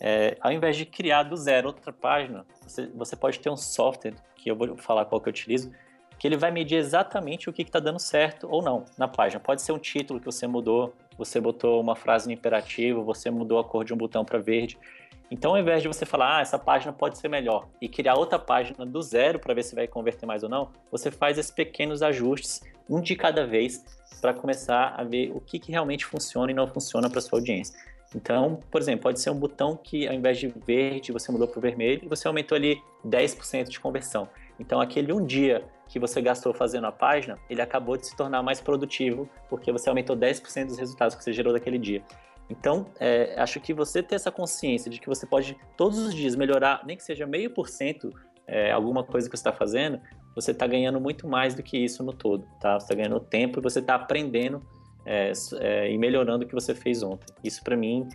é, 0.05 0.35
ao 0.41 0.51
invés 0.51 0.75
de 0.75 0.85
criar 0.85 1.23
do 1.23 1.37
zero 1.37 1.67
outra 1.67 1.93
página, 1.93 2.45
você, 2.61 2.87
você, 2.87 3.15
pode 3.15 3.39
ter 3.39 3.49
um 3.49 3.55
software, 3.55 4.15
que 4.35 4.51
eu 4.51 4.55
vou 4.55 4.75
falar 4.75 5.05
qual 5.05 5.21
que 5.21 5.29
eu 5.29 5.31
utilizo, 5.31 5.71
que 6.19 6.27
ele 6.27 6.35
vai 6.35 6.51
medir 6.51 6.75
exatamente 6.75 7.49
o 7.49 7.53
que 7.53 7.61
está 7.61 7.79
dando 7.79 7.99
certo 7.99 8.45
ou 8.51 8.61
não 8.61 8.83
na 8.97 9.07
página. 9.07 9.39
Pode 9.39 9.61
ser 9.61 9.71
um 9.71 9.79
título 9.79 10.19
que 10.19 10.25
você 10.25 10.45
mudou, 10.45 10.93
você 11.17 11.39
botou 11.39 11.79
uma 11.79 11.95
frase 11.95 12.27
no 12.27 12.33
imperativo, 12.33 13.01
você 13.01 13.31
mudou 13.31 13.59
a 13.59 13.63
cor 13.63 13.85
de 13.85 13.93
um 13.93 13.97
botão 13.97 14.25
para 14.25 14.39
verde. 14.39 14.77
Então, 15.31 15.51
ao 15.51 15.57
invés 15.57 15.81
de 15.81 15.87
você 15.87 16.05
falar, 16.05 16.37
ah, 16.37 16.41
essa 16.41 16.59
página 16.59 16.91
pode 16.91 17.17
ser 17.17 17.29
melhor, 17.29 17.69
e 17.81 17.87
criar 17.87 18.15
outra 18.15 18.37
página 18.37 18.85
do 18.85 19.01
zero 19.01 19.39
para 19.39 19.53
ver 19.53 19.63
se 19.63 19.73
vai 19.73 19.87
converter 19.87 20.25
mais 20.25 20.43
ou 20.43 20.49
não, 20.49 20.69
você 20.91 21.09
faz 21.09 21.37
esses 21.37 21.49
pequenos 21.49 22.03
ajustes, 22.03 22.61
um 22.89 22.99
de 22.99 23.15
cada 23.15 23.47
vez, 23.47 23.83
para 24.19 24.33
começar 24.33 24.93
a 24.97 25.03
ver 25.03 25.31
o 25.33 25.39
que, 25.39 25.57
que 25.59 25.71
realmente 25.71 26.05
funciona 26.05 26.51
e 26.51 26.53
não 26.53 26.67
funciona 26.67 27.09
para 27.09 27.21
sua 27.21 27.39
audiência. 27.39 27.73
Então, 28.15 28.59
por 28.69 28.79
exemplo, 28.79 29.03
pode 29.03 29.19
ser 29.19 29.29
um 29.29 29.35
botão 29.35 29.75
que 29.75 30.07
ao 30.07 30.13
invés 30.13 30.37
de 30.37 30.47
verde 30.47 31.11
você 31.11 31.31
mudou 31.31 31.47
para 31.47 31.57
o 31.57 31.61
vermelho 31.61 32.01
e 32.03 32.07
você 32.07 32.27
aumentou 32.27 32.55
ali 32.55 32.81
10% 33.05 33.69
de 33.69 33.79
conversão. 33.79 34.29
Então, 34.59 34.79
aquele 34.79 35.11
um 35.11 35.25
dia 35.25 35.63
que 35.87 35.99
você 35.99 36.21
gastou 36.21 36.53
fazendo 36.53 36.85
a 36.85 36.91
página, 36.91 37.37
ele 37.49 37.61
acabou 37.61 37.97
de 37.97 38.07
se 38.07 38.15
tornar 38.15 38.41
mais 38.43 38.61
produtivo 38.61 39.29
porque 39.49 39.71
você 39.71 39.89
aumentou 39.89 40.15
10% 40.15 40.67
dos 40.67 40.77
resultados 40.77 41.15
que 41.15 41.23
você 41.23 41.33
gerou 41.33 41.53
daquele 41.53 41.77
dia. 41.77 42.03
Então, 42.49 42.85
é, 42.99 43.35
acho 43.37 43.59
que 43.59 43.73
você 43.73 44.03
ter 44.03 44.15
essa 44.15 44.31
consciência 44.31 44.91
de 44.91 44.99
que 44.99 45.07
você 45.07 45.25
pode 45.25 45.57
todos 45.77 45.97
os 45.97 46.13
dias 46.13 46.35
melhorar, 46.35 46.83
nem 46.85 46.95
que 46.95 47.03
seja 47.03 47.25
meio 47.25 47.49
por 47.49 47.69
cento, 47.69 48.11
é, 48.45 48.71
alguma 48.71 49.03
coisa 49.03 49.29
que 49.29 49.35
você 49.35 49.41
está 49.41 49.53
fazendo, 49.53 49.99
você 50.35 50.51
está 50.51 50.67
ganhando 50.67 50.99
muito 50.99 51.27
mais 51.27 51.55
do 51.55 51.63
que 51.63 51.77
isso 51.77 52.03
no 52.03 52.11
todo, 52.11 52.45
tá? 52.59 52.79
Você 52.79 52.85
está 52.85 52.95
ganhando 52.95 53.19
tempo 53.19 53.59
e 53.59 53.61
você 53.61 53.79
está 53.79 53.95
aprendendo 53.95 54.61
é, 55.05 55.31
é, 55.59 55.91
e 55.91 55.97
melhorando 55.97 56.45
o 56.45 56.47
que 56.47 56.53
você 56.53 56.73
fez 56.73 57.03
ontem. 57.03 57.27
Isso 57.43 57.63
para 57.63 57.75
mim 57.75 58.07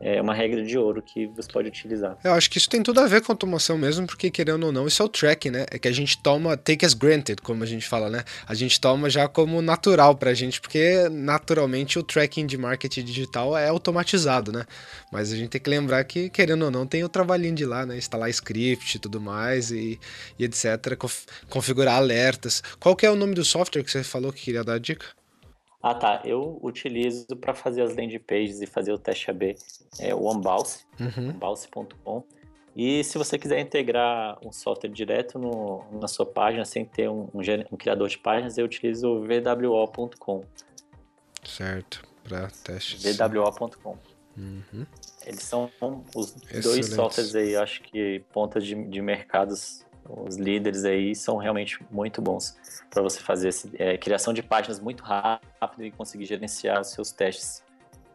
é 0.00 0.20
uma 0.20 0.34
regra 0.34 0.62
de 0.62 0.76
ouro 0.76 1.00
que 1.00 1.26
você 1.28 1.50
pode 1.50 1.68
utilizar. 1.68 2.18
Eu 2.22 2.32
acho 2.32 2.50
que 2.50 2.58
isso 2.58 2.68
tem 2.68 2.82
tudo 2.82 3.00
a 3.00 3.06
ver 3.06 3.22
com 3.22 3.32
automação 3.32 3.78
mesmo, 3.78 4.06
porque 4.06 4.30
querendo 4.30 4.66
ou 4.66 4.72
não, 4.72 4.86
isso 4.86 5.02
é 5.02 5.04
o 5.06 5.08
tracking, 5.08 5.50
né? 5.50 5.66
É 5.70 5.78
que 5.78 5.88
a 5.88 5.92
gente 5.92 6.18
toma 6.18 6.56
take 6.56 6.84
as 6.84 6.94
granted, 6.94 7.40
como 7.40 7.62
a 7.62 7.66
gente 7.66 7.88
fala, 7.88 8.10
né? 8.10 8.22
A 8.46 8.54
gente 8.54 8.78
toma 8.80 9.08
já 9.08 9.28
como 9.28 9.62
natural 9.62 10.14
pra 10.14 10.34
gente, 10.34 10.60
porque 10.60 11.08
naturalmente 11.10 11.98
o 11.98 12.02
tracking 12.02 12.46
de 12.46 12.58
marketing 12.58 13.04
digital 13.04 13.56
é 13.56 13.68
automatizado, 13.68 14.52
né? 14.52 14.66
Mas 15.10 15.32
a 15.32 15.36
gente 15.36 15.50
tem 15.50 15.60
que 15.60 15.70
lembrar 15.70 16.04
que, 16.04 16.28
querendo 16.28 16.66
ou 16.66 16.70
não, 16.70 16.86
tem 16.86 17.02
o 17.04 17.08
trabalhinho 17.08 17.54
de 17.54 17.64
lá, 17.64 17.86
né? 17.86 17.96
Instalar 17.96 18.28
script 18.30 18.96
e 18.96 19.00
tudo 19.00 19.20
mais 19.20 19.70
e, 19.70 19.98
e 20.38 20.44
etc. 20.44 20.98
configurar 21.48 21.96
alertas. 21.96 22.62
Qual 22.78 22.96
que 22.96 23.06
é 23.06 23.10
o 23.10 23.16
nome 23.16 23.34
do 23.34 23.44
software 23.44 23.82
que 23.82 23.90
você 23.90 24.02
falou 24.02 24.32
que 24.32 24.42
queria 24.42 24.64
dar 24.64 24.78
dica? 24.78 25.06
Ah, 25.86 25.94
tá. 25.94 26.22
Eu 26.24 26.58
utilizo 26.62 27.36
para 27.36 27.52
fazer 27.52 27.82
as 27.82 27.94
landing 27.94 28.18
pages 28.18 28.62
e 28.62 28.66
fazer 28.66 28.90
o 28.90 28.98
teste 28.98 29.30
AB 29.30 29.54
é 29.98 30.14
o 30.14 30.22
OneBounce, 30.24 30.86
uhum. 30.98 31.28
onebounce.com. 31.28 32.24
E 32.74 33.04
se 33.04 33.18
você 33.18 33.38
quiser 33.38 33.60
integrar 33.60 34.38
um 34.42 34.50
software 34.50 34.88
direto 34.88 35.38
no, 35.38 35.84
na 36.00 36.08
sua 36.08 36.24
página 36.24 36.64
sem 36.64 36.86
ter 36.86 37.10
um, 37.10 37.28
um, 37.34 37.40
um 37.70 37.76
criador 37.76 38.08
de 38.08 38.16
páginas, 38.16 38.56
eu 38.56 38.64
utilizo 38.64 39.08
o 39.08 39.26
VWO.com. 39.26 40.42
Certo, 41.44 42.02
para 42.26 42.48
testes. 42.48 43.02
VWO.com. 43.02 43.98
Uhum. 44.38 44.86
Eles 45.26 45.42
são 45.42 45.70
os 46.16 46.34
Excelente. 46.34 46.62
dois 46.62 46.86
softwares 46.86 47.34
aí, 47.34 47.56
acho 47.56 47.82
que 47.82 48.24
pontas 48.32 48.64
de, 48.64 48.74
de 48.88 49.02
mercados 49.02 49.84
os 50.08 50.36
líderes 50.36 50.84
aí 50.84 51.14
são 51.14 51.36
realmente 51.36 51.78
muito 51.90 52.20
bons 52.20 52.56
para 52.90 53.02
você 53.02 53.20
fazer 53.20 53.48
esse, 53.48 53.70
é, 53.78 53.96
criação 53.96 54.32
de 54.32 54.42
páginas 54.42 54.78
muito 54.78 55.02
rápido 55.02 55.84
e 55.84 55.90
conseguir 55.90 56.26
gerenciar 56.26 56.80
os 56.80 56.88
seus 56.88 57.10
testes 57.10 57.63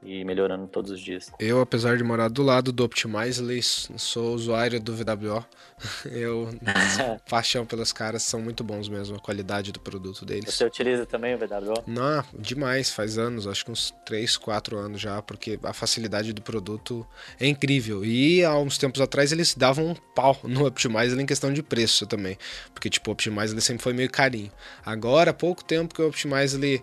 e 0.01 0.23
melhorando 0.23 0.67
todos 0.67 0.91
os 0.91 0.99
dias. 0.99 1.31
Eu, 1.39 1.59
apesar 1.61 1.97
de 1.97 2.03
morar 2.03 2.29
do 2.29 2.41
lado 2.41 2.71
do 2.71 2.83
Optimizely, 2.83 3.61
sou 3.61 4.33
usuário 4.33 4.79
do 4.79 4.95
VWO. 4.95 5.45
Eu 6.11 6.49
paixão 7.29 7.65
pelos 7.65 7.91
caras, 7.91 8.23
são 8.23 8.41
muito 8.41 8.63
bons 8.63 8.87
mesmo, 8.87 9.17
a 9.17 9.19
qualidade 9.19 9.71
do 9.71 9.79
produto 9.79 10.25
deles. 10.25 10.53
Você 10.53 10.65
utiliza 10.65 11.05
também 11.05 11.35
o 11.35 11.37
VWO? 11.37 11.83
Não, 11.85 12.23
demais, 12.37 12.91
faz 12.91 13.17
anos, 13.17 13.47
acho 13.47 13.65
que 13.65 13.71
uns 13.71 13.93
3, 14.05 14.37
4 14.37 14.77
anos 14.77 15.01
já, 15.01 15.21
porque 15.21 15.59
a 15.63 15.73
facilidade 15.73 16.33
do 16.33 16.41
produto 16.41 17.05
é 17.39 17.47
incrível. 17.47 18.03
E 18.05 18.43
há 18.43 18.57
uns 18.57 18.77
tempos 18.77 19.01
atrás 19.01 19.31
eles 19.31 19.55
davam 19.55 19.87
um 19.87 19.95
pau 19.95 20.37
no 20.43 20.65
Optimizely 20.65 21.21
em 21.21 21.25
questão 21.25 21.51
de 21.51 21.61
preço 21.61 22.05
também, 22.05 22.37
porque 22.73 22.89
tipo, 22.89 23.09
o 23.09 23.13
Optimizely 23.13 23.61
sempre 23.61 23.83
foi 23.83 23.93
meio 23.93 24.09
carinho. 24.09 24.51
Agora, 24.85 25.31
há 25.31 25.33
pouco 25.33 25.63
tempo 25.63 25.93
que 25.93 26.01
o 26.01 26.07
Optimizely 26.07 26.81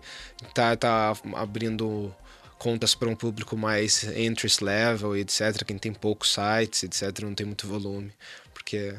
tá, 0.54 0.76
tá 0.76 1.14
abrindo 1.34 2.14
contas 2.58 2.94
para 2.94 3.08
um 3.08 3.16
público 3.16 3.56
mais 3.56 4.04
interest 4.16 4.62
level, 4.62 5.16
etc. 5.16 5.64
Quem 5.64 5.78
tem 5.78 5.92
poucos 5.92 6.34
sites, 6.34 6.82
etc. 6.82 7.24
Não 7.24 7.34
tem 7.34 7.46
muito 7.46 7.66
volume. 7.66 8.12
Porque 8.52 8.94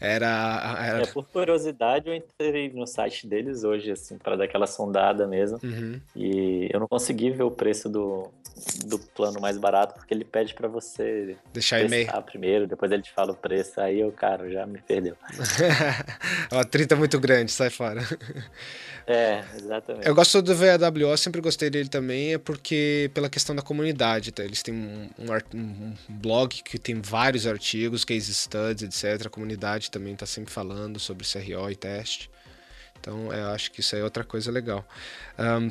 era, 0.00 0.76
era... 0.80 1.02
É, 1.02 1.06
por 1.06 1.26
curiosidade, 1.26 2.08
eu 2.08 2.14
entrei 2.14 2.70
no 2.70 2.86
site 2.86 3.26
deles 3.26 3.64
hoje, 3.64 3.90
assim, 3.90 4.18
para 4.18 4.36
dar 4.36 4.44
aquela 4.44 4.66
sondada 4.66 5.26
mesmo. 5.26 5.58
Uhum. 5.62 6.00
E 6.14 6.68
eu 6.72 6.80
não 6.80 6.88
consegui 6.88 7.30
ver 7.30 7.44
o 7.44 7.50
preço 7.50 7.88
do, 7.88 8.30
do 8.86 8.98
plano 8.98 9.40
mais 9.40 9.58
barato, 9.58 9.94
porque 9.94 10.12
ele 10.14 10.24
pede 10.24 10.54
para 10.54 10.68
você 10.68 11.36
deixar 11.52 11.80
e-mail 11.80 12.08
primeiro, 12.22 12.66
depois 12.66 12.90
ele 12.90 13.02
te 13.02 13.12
fala 13.12 13.32
o 13.32 13.36
preço. 13.36 13.80
Aí 13.80 14.02
o 14.04 14.12
cara 14.12 14.50
já 14.50 14.66
me 14.66 14.80
perdeu. 14.80 15.16
Ó, 16.50 16.64
30 16.64 16.94
é 16.94 16.98
muito 16.98 17.20
grande, 17.20 17.52
sai 17.52 17.70
fora. 17.70 18.02
É, 19.08 19.44
exatamente. 19.54 20.08
Eu 20.08 20.16
gosto 20.16 20.42
do 20.42 20.52
VAWO, 20.52 21.16
sempre 21.16 21.40
gostei 21.40 21.70
dele 21.70 21.88
também, 21.88 22.34
é 22.34 22.38
porque 22.38 23.08
pela 23.14 23.30
questão 23.30 23.54
da 23.54 23.62
comunidade, 23.62 24.32
tá? 24.32 24.42
eles 24.42 24.64
têm 24.64 24.74
um, 24.74 25.08
um, 25.16 25.32
um, 25.54 25.94
blog 26.08 26.60
que 26.64 26.76
tem 26.76 27.00
vários 27.00 27.46
artigos, 27.46 28.04
case 28.04 28.34
studies, 28.34 28.82
etc. 28.82 29.28
A 29.28 29.30
comunidade 29.30 29.92
também 29.92 30.14
está 30.14 30.26
sempre 30.26 30.52
falando 30.52 30.98
sobre 30.98 31.24
CRO 31.24 31.70
e 31.70 31.76
teste. 31.76 32.28
Então, 32.98 33.32
eu 33.32 33.50
acho 33.50 33.70
que 33.70 33.78
isso 33.78 33.94
é 33.94 34.02
outra 34.02 34.24
coisa 34.24 34.50
legal. 34.50 34.84
Um, 35.38 35.70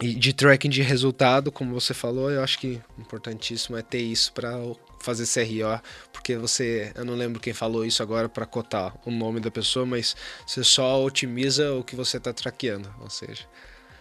e 0.00 0.14
de 0.14 0.32
tracking 0.32 0.68
de 0.68 0.82
resultado, 0.82 1.50
como 1.50 1.78
você 1.78 1.92
falou, 1.92 2.30
eu 2.30 2.42
acho 2.42 2.58
que 2.58 2.80
importantíssimo 2.98 3.76
é 3.76 3.82
ter 3.82 4.00
isso 4.00 4.32
para 4.32 4.52
fazer 5.00 5.26
CRO, 5.26 5.80
porque 6.12 6.36
você, 6.36 6.92
eu 6.94 7.04
não 7.04 7.14
lembro 7.14 7.40
quem 7.40 7.52
falou 7.52 7.84
isso 7.84 8.02
agora 8.02 8.28
para 8.28 8.46
cotar 8.46 8.94
o 9.06 9.10
nome 9.10 9.40
da 9.40 9.50
pessoa, 9.50 9.84
mas 9.84 10.16
você 10.46 10.62
só 10.62 11.02
otimiza 11.02 11.72
o 11.72 11.84
que 11.84 11.96
você 11.96 12.16
está 12.16 12.32
traqueando, 12.32 12.92
ou 13.00 13.10
seja, 13.10 13.46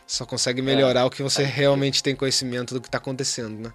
só 0.06 0.26
consegue 0.26 0.62
melhorar 0.62 1.02
é, 1.02 1.04
o 1.04 1.10
que 1.10 1.22
você 1.22 1.44
é. 1.44 1.46
realmente 1.46 2.02
tem 2.02 2.16
conhecimento 2.16 2.74
do 2.74 2.82
que 2.82 2.88
está 2.88 2.98
acontecendo, 2.98 3.60
né? 3.60 3.74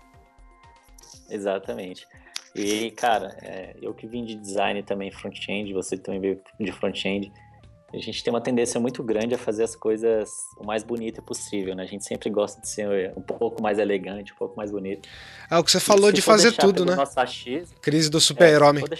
Exatamente. 1.30 2.06
E, 2.54 2.90
cara, 2.92 3.36
é, 3.42 3.74
eu 3.82 3.92
que 3.92 4.06
vim 4.06 4.24
de 4.24 4.34
design 4.36 4.82
também 4.82 5.10
front-end, 5.10 5.72
você 5.72 5.96
também 5.96 6.20
veio 6.20 6.40
de 6.60 6.72
front-end, 6.72 7.32
a 7.94 8.00
gente 8.00 8.22
tem 8.24 8.32
uma 8.32 8.40
tendência 8.40 8.80
muito 8.80 9.02
grande 9.02 9.34
a 9.34 9.38
fazer 9.38 9.64
as 9.64 9.76
coisas 9.76 10.30
o 10.56 10.66
mais 10.66 10.82
bonita 10.82 11.22
possível, 11.22 11.74
né? 11.74 11.84
A 11.84 11.86
gente 11.86 12.04
sempre 12.04 12.28
gosta 12.28 12.60
de 12.60 12.68
ser 12.68 13.12
um 13.16 13.22
pouco 13.22 13.62
mais 13.62 13.78
elegante, 13.78 14.32
um 14.32 14.36
pouco 14.36 14.56
mais 14.56 14.70
bonito. 14.70 15.08
É 15.50 15.56
o 15.56 15.62
que 15.62 15.70
você 15.70 15.80
falou 15.80 16.10
de 16.10 16.20
fazer 16.20 16.52
tudo, 16.52 16.84
né? 16.84 16.96
Achismo, 17.16 17.76
Crise 17.80 18.10
do 18.10 18.20
super-homem. 18.20 18.84
É, 18.84 18.96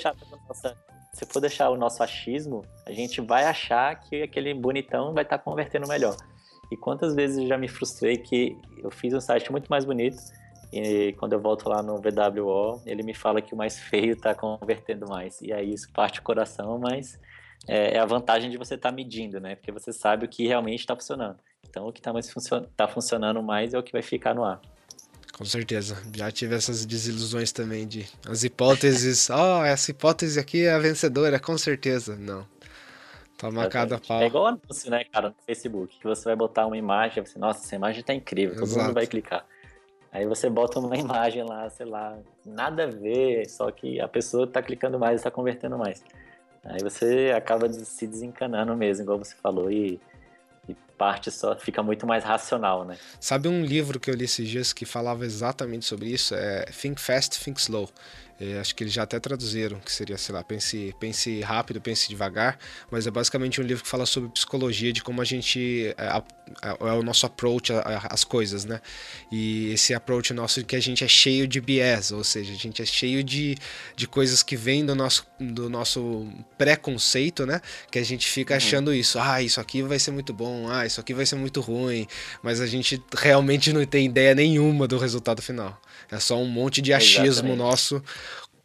se, 0.55 0.75
se 1.13 1.27
for 1.27 1.41
deixar 1.41 1.71
o 1.71 1.77
nosso 1.77 2.03
achismo, 2.03 2.65
a 2.87 2.93
gente 2.93 3.21
vai 3.21 3.45
achar 3.45 3.99
que 4.01 4.23
aquele 4.23 4.55
bonitão 4.55 5.13
vai 5.13 5.25
estar 5.25 5.39
tá 5.39 5.45
convertendo 5.45 5.89
melhor. 5.89 6.17
E 6.71 6.77
quantas 6.77 7.15
vezes 7.15 7.39
eu 7.39 7.47
já 7.47 7.59
me 7.59 7.69
frustrei 7.69 8.17
que 8.17 8.57
eu 8.79 8.91
fiz 8.91 9.13
um 9.13 9.21
site 9.21 9.51
muito 9.51 9.69
mais 9.69 9.85
bonito 9.85 10.19
e 10.77 11.13
quando 11.21 11.35
eu 11.35 11.41
volto 11.41 11.69
lá 11.69 11.81
no 11.81 11.99
VWO, 11.99 12.83
ele 12.85 13.05
me 13.05 13.15
fala 13.15 13.41
que 13.41 13.55
o 13.55 13.57
mais 13.57 13.79
feio 13.79 14.15
está 14.15 14.35
convertendo 14.35 15.07
mais. 15.09 15.41
E 15.41 15.53
aí 15.53 15.73
isso 15.73 15.89
parte 15.93 16.19
o 16.19 16.23
coração, 16.23 16.81
mas 16.81 17.17
é, 17.67 17.97
é, 17.97 17.99
a 17.99 18.05
vantagem 18.07 18.51
de 18.51 18.57
você 18.57 18.75
estar 18.75 18.91
tá 18.91 18.95
medindo, 18.95 19.41
né? 19.41 19.57
Porque 19.57 19.73
você 19.73 19.93
sabe 19.93 20.27
o 20.27 20.29
que 20.29 20.47
realmente 20.47 20.81
está 20.81 20.95
funcionando. 20.95 21.39
Então, 21.69 21.87
o 21.87 21.93
que 21.93 22.01
está 22.01 22.13
funcion 22.13 22.65
tá 22.77 22.87
funcionando 22.87 23.43
mais 23.43 23.75
é 23.75 23.79
o 23.79 23.83
que 23.83 23.93
vai 23.93 24.03
ficar 24.03 24.35
no 24.35 24.45
ar. 24.45 24.61
Com 25.33 25.45
certeza. 25.45 26.01
Já 26.15 26.31
tive 26.31 26.55
essas 26.55 26.87
desilusões 26.87 27.51
também 27.51 27.87
de 27.89 28.07
as 28.29 28.45
hipóteses. 28.45 29.29
oh, 29.35 29.65
essa 29.65 29.91
hipótese 29.91 30.39
aqui 30.39 30.65
é 30.65 30.73
a 30.73 30.79
vencedora, 30.79 31.41
com 31.41 31.59
certeza. 31.59 32.17
Não. 32.17 32.47
Toma 33.37 33.69
cada 33.69 33.99
pau. 33.99 34.23
É 34.23 34.27
igual 34.27 34.47
anúncio, 34.47 34.91
né, 34.91 35.05
cara, 35.05 35.31
no 35.31 35.35
Facebook, 35.45 35.99
que 35.99 36.05
você 36.05 36.25
vai 36.25 36.37
botar 36.37 36.67
uma 36.67 36.79
imagem, 36.79 37.25
você, 37.25 37.39
nossa, 37.39 37.65
essa 37.65 37.75
imagem 37.75 38.03
tá 38.03 38.15
incrível, 38.15 38.57
todo 38.57 38.79
mundo 38.79 38.95
vai 38.95 39.07
clicar. 39.07 39.45
Aí 40.13 40.25
você 40.25 40.49
bota 40.49 40.79
uma 40.79 40.95
imagem 40.97 41.43
lá, 41.43 41.69
sei 41.69 41.87
lá, 41.87 42.17
nada 42.47 42.85
a 42.85 42.87
ver, 42.87 43.49
só 43.51 43.71
que 43.73 44.01
a 44.01 44.07
pessoa 44.07 44.47
tá 44.47 44.63
clicando 44.63 44.99
mais, 44.99 45.17
está 45.17 45.31
convertendo 45.31 45.77
mais. 45.77 46.05
Aí 46.65 46.83
você 46.83 47.33
acaba 47.37 47.71
se 47.73 48.07
desencanando 48.07 48.75
mesmo, 48.77 49.05
igual 49.05 49.19
você 49.19 49.35
falou, 49.37 49.71
e, 49.71 50.01
e, 50.69 50.75
parte 50.97 51.31
só, 51.31 51.55
fica 51.57 51.83
muito 51.83 52.07
mais 52.07 52.25
racional, 52.25 52.85
né? 52.85 52.97
Sabe 53.21 53.49
um 53.49 53.65
livro 53.65 54.01
que 54.01 54.11
eu 54.11 54.15
li 54.15 54.25
esses 54.25 54.49
dias 54.49 54.73
que 54.73 54.87
falava 54.87 55.25
exatamente 55.25 55.85
sobre 55.85 56.09
isso? 56.09 56.35
É 56.35 56.65
Think 56.67 57.01
Fast, 57.01 57.39
Think 57.39 57.61
Slow. 57.61 57.89
É, 58.41 58.59
acho 58.59 58.75
que 58.75 58.83
eles 58.83 58.93
já 58.93 59.05
até 59.05 59.21
traduziram, 59.21 59.79
que 59.79 59.93
seria, 59.93 60.19
sei 60.19 60.35
lá, 60.35 60.43
pense, 60.43 60.95
pense 60.99 61.41
rápido, 61.41 61.81
pense 61.81 62.09
devagar, 62.09 62.59
mas 62.91 63.07
é 63.07 63.11
basicamente 63.11 63.61
um 63.61 63.65
livro 63.65 63.85
que 63.85 63.89
fala 63.89 64.05
sobre 64.07 64.29
psicologia, 64.31 64.93
de 64.93 65.03
como 65.03 65.21
a 65.21 65.25
gente. 65.25 65.95
É, 65.97 66.23
é 66.63 66.93
o 66.93 67.03
nosso 67.03 67.25
approach 67.27 67.73
às 68.11 68.25
coisas, 68.25 68.65
né? 68.65 68.81
E 69.31 69.73
esse 69.73 69.95
approach 69.95 70.35
nosso 70.35 70.63
que 70.65 70.77
a 70.77 70.81
gente 70.81 71.05
é 71.05 71.09
cheio 71.09 71.47
de 71.47 71.61
bias, 71.61 72.11
ou 72.13 72.25
seja, 72.25 72.53
a 72.53 72.57
gente 72.57 72.83
é 72.83 72.85
cheio 72.85 73.23
de, 73.23 73.57
de 73.97 74.07
coisas 74.07 74.43
que 74.43 74.57
vêm 74.57 74.85
do 74.85 74.95
nosso, 74.95 75.27
do 75.39 75.71
nosso 75.71 76.29
preconceito, 76.59 77.47
né? 77.47 77.61
Que 77.91 77.99
a 77.99 78.05
gente 78.05 78.29
fica 78.29 78.55
uhum. 78.55 78.59
achando 78.59 78.93
isso, 78.93 79.19
ah, 79.19 79.41
isso 79.43 79.61
aqui 79.61 79.83
vai 79.83 79.99
ser 79.99 80.11
muito 80.11 80.35
bom, 80.35 80.69
ah, 80.69 80.85
isso 80.85 81.01
aqui 81.01 81.15
vai 81.15 81.25
ser 81.25 81.37
muito 81.37 81.61
ruim, 81.61 82.07
mas 82.43 82.61
a 82.61 82.67
gente 82.67 83.03
realmente 83.17 83.73
não 83.73 83.85
tem 83.87 84.07
ideia 84.07 84.35
nenhuma 84.35 84.87
do 84.89 84.99
resultado 84.99 85.41
final. 85.41 85.81
É 86.15 86.21
só 86.21 86.37
um 86.37 86.47
monte 86.47 86.81
de 86.81 86.93
achismo 86.93 87.27
Exatamente. 87.27 87.59
nosso 87.59 88.03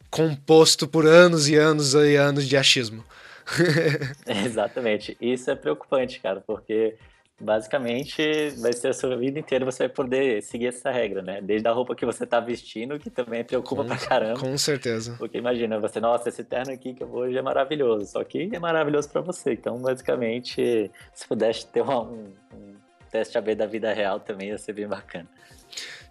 composto 0.09 0.87
por 0.87 1.05
anos 1.05 1.47
e 1.47 1.55
anos 1.55 1.93
e 1.93 2.15
anos 2.15 2.47
de 2.47 2.55
achismo. 2.55 3.03
Exatamente. 4.45 5.17
Isso 5.19 5.49
é 5.49 5.55
preocupante, 5.55 6.19
cara, 6.19 6.41
porque 6.45 6.95
basicamente 7.39 8.49
vai 8.57 8.73
ser 8.73 8.89
a 8.89 8.93
sua 8.93 9.15
vida 9.15 9.39
inteira 9.39 9.63
você 9.63 9.83
vai 9.83 9.89
poder 9.89 10.43
seguir 10.43 10.67
essa 10.67 10.91
regra, 10.91 11.21
né? 11.21 11.41
Desde 11.41 11.67
a 11.67 11.71
roupa 11.71 11.95
que 11.95 12.05
você 12.05 12.25
tá 12.25 12.39
vestindo, 12.39 12.99
que 12.99 13.09
também 13.09 13.43
preocupa 13.43 13.83
com, 13.83 13.87
pra 13.87 13.97
caramba. 13.97 14.39
Com 14.39 14.57
certeza. 14.57 15.15
Porque 15.17 15.37
imagina, 15.37 15.79
você, 15.79 15.99
nossa, 15.99 16.29
esse 16.29 16.43
terno 16.43 16.73
aqui 16.73 16.93
que 16.93 17.01
eu 17.01 17.07
vou 17.07 17.21
hoje 17.21 17.37
é 17.37 17.41
maravilhoso, 17.41 18.05
só 18.05 18.23
que 18.23 18.49
é 18.51 18.59
maravilhoso 18.59 19.09
para 19.09 19.21
você. 19.21 19.53
Então, 19.53 19.77
basicamente, 19.77 20.91
se 21.13 21.27
pudesse 21.27 21.65
ter 21.67 21.81
um, 21.81 22.33
um 22.53 22.75
teste 23.09 23.37
AB 23.37 23.55
da 23.55 23.65
vida 23.65 23.93
real 23.93 24.19
também 24.19 24.49
ia 24.49 24.57
ser 24.57 24.73
bem 24.73 24.87
bacana. 24.87 25.27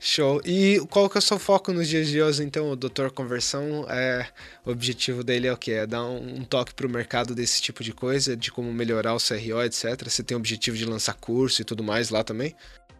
Show. 0.00 0.40
E 0.44 0.78
qual 0.90 1.10
que 1.10 1.16
é 1.16 1.20
o 1.20 1.22
seu 1.22 1.38
foco 1.38 1.72
nos 1.72 1.88
dias 1.88 2.06
de 2.06 2.22
hoje, 2.22 2.44
então? 2.44 2.70
O 2.70 2.76
Doutor 2.76 3.10
Conversão, 3.10 3.84
é, 3.90 4.28
o 4.64 4.70
objetivo 4.70 5.24
dele 5.24 5.48
é 5.48 5.52
o 5.52 5.56
quê? 5.56 5.72
É 5.72 5.86
dar 5.86 6.04
um, 6.04 6.44
toque 6.44 6.72
para 6.72 6.86
o 6.86 6.90
mercado 6.90 7.34
desse 7.34 7.60
tipo 7.60 7.82
de 7.82 7.92
coisa, 7.92 8.36
de 8.36 8.52
como 8.52 8.72
melhorar 8.72 9.14
o 9.14 9.18
CRO, 9.18 9.62
etc. 9.62 10.08
Você 10.08 10.22
tem 10.22 10.36
o 10.36 10.38
objetivo 10.38 10.76
de 10.76 10.84
lançar 10.84 11.14
curso 11.14 11.62
e 11.62 11.64
tudo 11.64 11.82
mais 11.82 12.10
lá 12.10 12.22
também? 12.22 12.54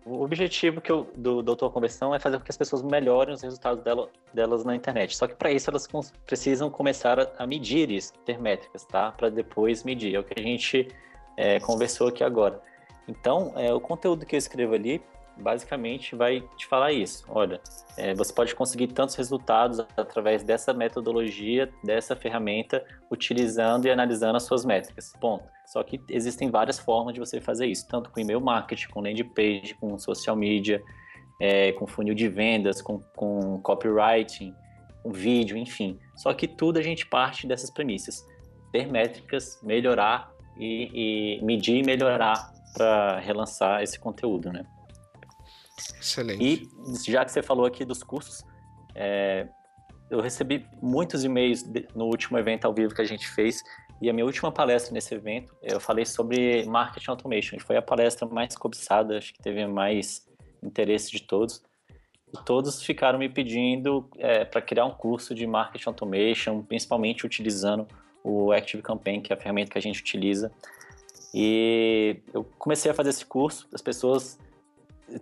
O 0.04 0.22
objetivo 0.22 0.80
que 0.80 0.90
eu, 0.90 1.08
do 1.14 1.42
Doutor 1.42 1.70
Conversão 1.70 2.14
é 2.14 2.18
fazer 2.18 2.38
com 2.38 2.44
que 2.44 2.50
as 2.50 2.56
pessoas 2.56 2.82
melhorem 2.82 3.34
os 3.34 3.42
resultados 3.42 3.84
dela, 3.84 4.08
delas 4.34 4.64
na 4.64 4.74
internet. 4.74 5.16
Só 5.16 5.28
que 5.28 5.34
para 5.34 5.52
isso 5.52 5.70
elas 5.70 5.86
precisam 6.26 6.68
começar 6.70 7.20
a, 7.20 7.30
a, 7.38 7.46
medir 7.46 7.90
isso, 7.90 8.12
ter 8.24 8.40
métricas, 8.40 8.84
tá? 8.84 9.12
Para 9.12 9.28
depois 9.28 9.84
medir. 9.84 10.14
É 10.14 10.18
o 10.18 10.24
que 10.24 10.40
a 10.40 10.42
gente 10.42 10.88
é, 11.36 11.60
conversou 11.60 12.08
aqui 12.08 12.24
agora. 12.24 12.60
Então, 13.06 13.52
é, 13.54 13.72
o 13.72 13.80
conteúdo 13.80 14.26
que 14.26 14.34
eu 14.34 14.38
escrevo 14.38 14.74
ali 14.74 15.00
basicamente 15.38 16.14
vai 16.14 16.40
te 16.56 16.66
falar 16.66 16.92
isso. 16.92 17.24
Olha, 17.28 17.60
é, 17.96 18.14
você 18.14 18.32
pode 18.32 18.54
conseguir 18.54 18.88
tantos 18.88 19.14
resultados 19.14 19.80
através 19.96 20.42
dessa 20.42 20.72
metodologia, 20.72 21.70
dessa 21.82 22.14
ferramenta, 22.14 22.84
utilizando 23.10 23.86
e 23.86 23.90
analisando 23.90 24.36
as 24.36 24.44
suas 24.44 24.64
métricas. 24.64 25.12
Ponto. 25.20 25.48
Só 25.66 25.82
que 25.82 26.00
existem 26.08 26.50
várias 26.50 26.78
formas 26.78 27.14
de 27.14 27.20
você 27.20 27.40
fazer 27.40 27.66
isso, 27.66 27.86
tanto 27.88 28.10
com 28.10 28.20
e-mail 28.20 28.40
marketing, 28.40 28.88
com 28.88 29.00
landing 29.00 29.28
page, 29.28 29.74
com 29.74 29.98
social 29.98 30.34
media, 30.34 30.82
é, 31.40 31.72
com 31.72 31.86
funil 31.86 32.14
de 32.14 32.28
vendas, 32.28 32.80
com, 32.80 33.00
com 33.14 33.60
copywriting, 33.62 34.54
com 35.02 35.12
vídeo, 35.12 35.56
enfim. 35.56 35.98
Só 36.16 36.32
que 36.32 36.48
tudo 36.48 36.78
a 36.78 36.82
gente 36.82 37.06
parte 37.06 37.46
dessas 37.46 37.70
premissas. 37.70 38.26
Ter 38.72 38.90
métricas, 38.90 39.60
melhorar 39.62 40.32
e, 40.58 41.38
e 41.38 41.44
medir 41.44 41.76
e 41.76 41.82
melhorar 41.82 42.52
para 42.74 43.18
relançar 43.18 43.82
esse 43.82 43.98
conteúdo, 43.98 44.52
né? 44.52 44.64
Excelente. 46.00 46.42
E 46.44 47.10
já 47.10 47.24
que 47.24 47.32
você 47.32 47.42
falou 47.42 47.66
aqui 47.66 47.84
dos 47.84 48.02
cursos, 48.02 48.44
é, 48.94 49.48
eu 50.10 50.20
recebi 50.20 50.66
muitos 50.82 51.24
e-mails 51.24 51.64
no 51.94 52.06
último 52.06 52.38
evento 52.38 52.64
ao 52.64 52.74
vivo 52.74 52.94
que 52.94 53.02
a 53.02 53.04
gente 53.04 53.28
fez 53.28 53.62
e 54.00 54.08
a 54.08 54.12
minha 54.12 54.24
última 54.24 54.52
palestra 54.52 54.92
nesse 54.94 55.14
evento, 55.14 55.54
eu 55.60 55.80
falei 55.80 56.04
sobre 56.04 56.64
marketing 56.66 57.10
automation. 57.10 57.58
Foi 57.58 57.76
a 57.76 57.82
palestra 57.82 58.26
mais 58.28 58.56
cobiçada, 58.56 59.18
acho 59.18 59.32
que 59.32 59.42
teve 59.42 59.66
mais 59.66 60.24
interesse 60.62 61.10
de 61.10 61.22
todos. 61.22 61.62
E 62.32 62.44
todos 62.44 62.82
ficaram 62.82 63.18
me 63.18 63.28
pedindo 63.28 64.08
é, 64.18 64.44
para 64.44 64.62
criar 64.62 64.84
um 64.84 64.92
curso 64.92 65.34
de 65.34 65.46
marketing 65.46 65.88
automation, 65.88 66.62
principalmente 66.62 67.26
utilizando 67.26 67.88
o 68.22 68.52
Active 68.52 68.82
Campaign, 68.82 69.20
que 69.20 69.32
é 69.32 69.36
a 69.36 69.38
ferramenta 69.38 69.72
que 69.72 69.78
a 69.78 69.82
gente 69.82 70.00
utiliza. 70.00 70.52
E 71.34 72.20
eu 72.32 72.44
comecei 72.56 72.90
a 72.90 72.94
fazer 72.94 73.10
esse 73.10 73.26
curso, 73.26 73.66
as 73.74 73.82
pessoas 73.82 74.38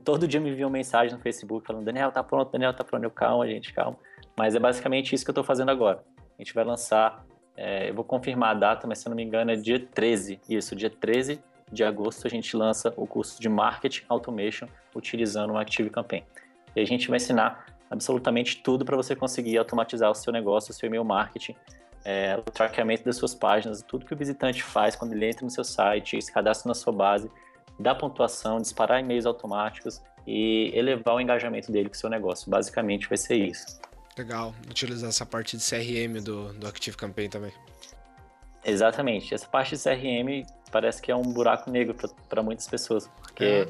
todo 0.05 0.27
dia 0.27 0.41
me 0.41 0.51
enviam 0.51 0.71
mensagem 0.71 1.17
no 1.17 1.23
Facebook 1.23 1.67
falando: 1.67 1.85
Daniel, 1.85 2.11
tá 2.11 2.23
pronto, 2.23 2.51
Daniel, 2.51 2.75
tá 2.75 2.85
pronto. 2.85 3.05
Eu, 3.05 3.11
calma, 3.11 3.47
gente, 3.47 3.73
calma. 3.73 3.97
Mas 4.37 4.55
é 4.55 4.59
basicamente 4.59 5.15
isso 5.15 5.25
que 5.25 5.31
eu 5.31 5.35
tô 5.35 5.45
fazendo 5.45 5.71
agora. 5.71 6.03
A 6.39 6.43
gente 6.43 6.53
vai 6.55 6.65
lançar, 6.65 7.25
é, 7.57 7.89
eu 7.91 7.95
vou 7.95 8.05
confirmar 8.05 8.51
a 8.51 8.55
data, 8.55 8.87
mas 8.87 8.99
se 8.99 9.09
eu 9.09 9.11
não 9.11 9.17
me 9.17 9.23
engano 9.23 9.51
é 9.51 9.57
dia 9.57 9.81
13. 9.81 10.41
Isso, 10.49 10.75
dia 10.77 10.91
13 10.91 11.43
de 11.71 11.83
agosto 11.83 12.27
a 12.27 12.31
gente 12.31 12.57
lança 12.57 12.93
o 12.97 13.07
curso 13.07 13.41
de 13.41 13.49
Marketing 13.49 14.05
Automation 14.09 14.69
utilizando 14.95 15.53
o 15.53 15.59
Active 15.59 15.91
Campaign. 15.91 16.25
E 16.75 16.81
a 16.81 16.85
gente 16.85 17.09
vai 17.09 17.17
ensinar 17.17 17.67
absolutamente 17.91 18.63
tudo 18.63 18.85
para 18.85 18.97
você 18.97 19.17
conseguir 19.17 19.59
automatizar 19.59 20.11
o 20.11 20.15
seu 20.15 20.33
negócio, 20.33 20.71
o 20.71 20.75
seu 20.75 20.87
e-mail 20.87 21.05
marketing, 21.05 21.57
é, 22.05 22.37
o 22.37 22.51
traqueamento 22.51 23.05
das 23.05 23.17
suas 23.17 23.35
páginas, 23.35 23.83
tudo 23.83 24.07
que 24.07 24.15
o 24.15 24.17
visitante 24.17 24.63
faz 24.63 24.95
quando 24.95 25.13
ele 25.13 25.27
entra 25.27 25.45
no 25.45 25.51
seu 25.51 25.65
site, 25.65 26.21
se 26.23 26.33
cadastra 26.33 26.69
na 26.69 26.75
sua 26.75 26.93
base 26.93 27.31
dar 27.79 27.95
pontuação, 27.95 28.61
disparar 28.61 29.01
e-mails 29.01 29.27
automáticos 29.27 30.03
e 30.27 30.71
elevar 30.75 31.17
o 31.17 31.21
engajamento 31.21 31.71
dele 31.71 31.89
com 31.89 31.95
o 31.95 31.99
seu 31.99 32.11
negócio. 32.11 32.51
Basicamente 32.51 33.09
vai 33.09 33.19
ser 33.19 33.37
isso. 33.37 33.81
Legal, 34.19 34.55
utilizar 34.69 35.11
essa 35.11 35.27
parte 35.27 35.57
de 35.57 35.63
CRM 35.63 36.23
do, 36.23 36.53
do 36.55 36.67
Active 36.67 36.97
Campaign 36.97 37.29
também. 37.29 37.53
Exatamente, 38.65 39.33
essa 39.33 39.47
parte 39.47 39.77
de 39.77 39.83
CRM 39.83 40.45
parece 40.73 41.01
que 41.01 41.13
é 41.13 41.15
um 41.15 41.23
buraco 41.23 41.71
negro 41.71 41.95
para 42.29 42.43
muitas 42.43 42.67
pessoas, 42.67 43.09
porque 43.23 43.45
é. 43.45 43.69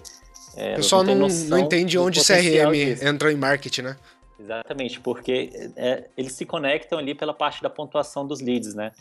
É, 0.57 0.73
o 0.73 0.77
pessoal 0.77 1.05
não, 1.05 1.15
não 1.15 1.59
entende 1.59 1.99
onde 1.99 2.25
CRM 2.25 2.73
disso. 2.73 3.05
entra 3.07 3.31
em 3.31 3.37
marketing, 3.37 3.83
né? 3.83 3.97
Exatamente, 4.39 5.01
porque 5.01 5.71
é, 5.77 6.05
eles 6.17 6.33
se 6.33 6.47
conectam 6.47 6.99
ali 6.99 7.15
pela 7.15 7.35
parte 7.35 7.63
da 7.63 7.69
pontuação 7.69 8.27
dos 8.27 8.41
leads, 8.41 8.75
né? 8.75 8.93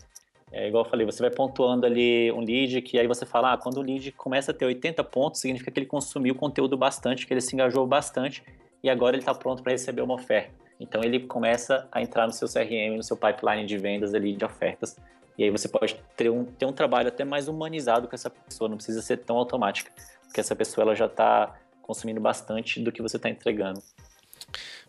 É 0.51 0.67
igual 0.67 0.85
eu 0.85 0.89
falei, 0.89 1.05
você 1.05 1.21
vai 1.21 1.31
pontuando 1.31 1.85
ali 1.85 2.31
um 2.31 2.39
lead 2.39 2.81
que 2.81 2.99
aí 2.99 3.07
você 3.07 3.25
fala, 3.25 3.53
ah, 3.53 3.57
quando 3.57 3.77
o 3.77 3.81
lead 3.81 4.11
começa 4.11 4.51
a 4.51 4.53
ter 4.53 4.65
80 4.65 5.03
pontos, 5.03 5.41
significa 5.41 5.71
que 5.71 5.79
ele 5.79 5.87
consumiu 5.87 6.35
conteúdo 6.35 6.77
bastante, 6.77 7.25
que 7.25 7.33
ele 7.33 7.41
se 7.41 7.55
engajou 7.55 7.85
bastante 7.85 8.43
e 8.83 8.89
agora 8.89 9.15
ele 9.15 9.21
está 9.21 9.33
pronto 9.33 9.63
para 9.63 9.71
receber 9.71 10.01
uma 10.01 10.13
oferta. 10.13 10.53
Então 10.79 11.03
ele 11.03 11.21
começa 11.21 11.87
a 11.91 12.01
entrar 12.01 12.27
no 12.27 12.33
seu 12.33 12.47
CRM, 12.47 12.95
no 12.95 13.03
seu 13.03 13.17
pipeline 13.17 13.65
de 13.65 13.77
vendas 13.77 14.13
ali 14.13 14.33
de 14.33 14.45
ofertas. 14.45 14.97
E 15.37 15.43
aí 15.43 15.49
você 15.49 15.67
pode 15.67 15.99
ter 16.15 16.29
um, 16.29 16.45
ter 16.45 16.65
um 16.65 16.73
trabalho 16.73 17.07
até 17.07 17.25
mais 17.25 17.47
humanizado 17.47 18.07
com 18.07 18.15
essa 18.15 18.29
pessoa, 18.29 18.69
não 18.69 18.77
precisa 18.77 19.01
ser 19.01 19.17
tão 19.17 19.37
automática, 19.37 19.91
porque 20.23 20.39
essa 20.39 20.55
pessoa 20.55 20.83
ela 20.83 20.95
já 20.95 21.07
está 21.07 21.53
consumindo 21.81 22.21
bastante 22.21 22.79
do 22.79 22.91
que 22.91 23.01
você 23.01 23.17
está 23.17 23.29
entregando. 23.29 23.81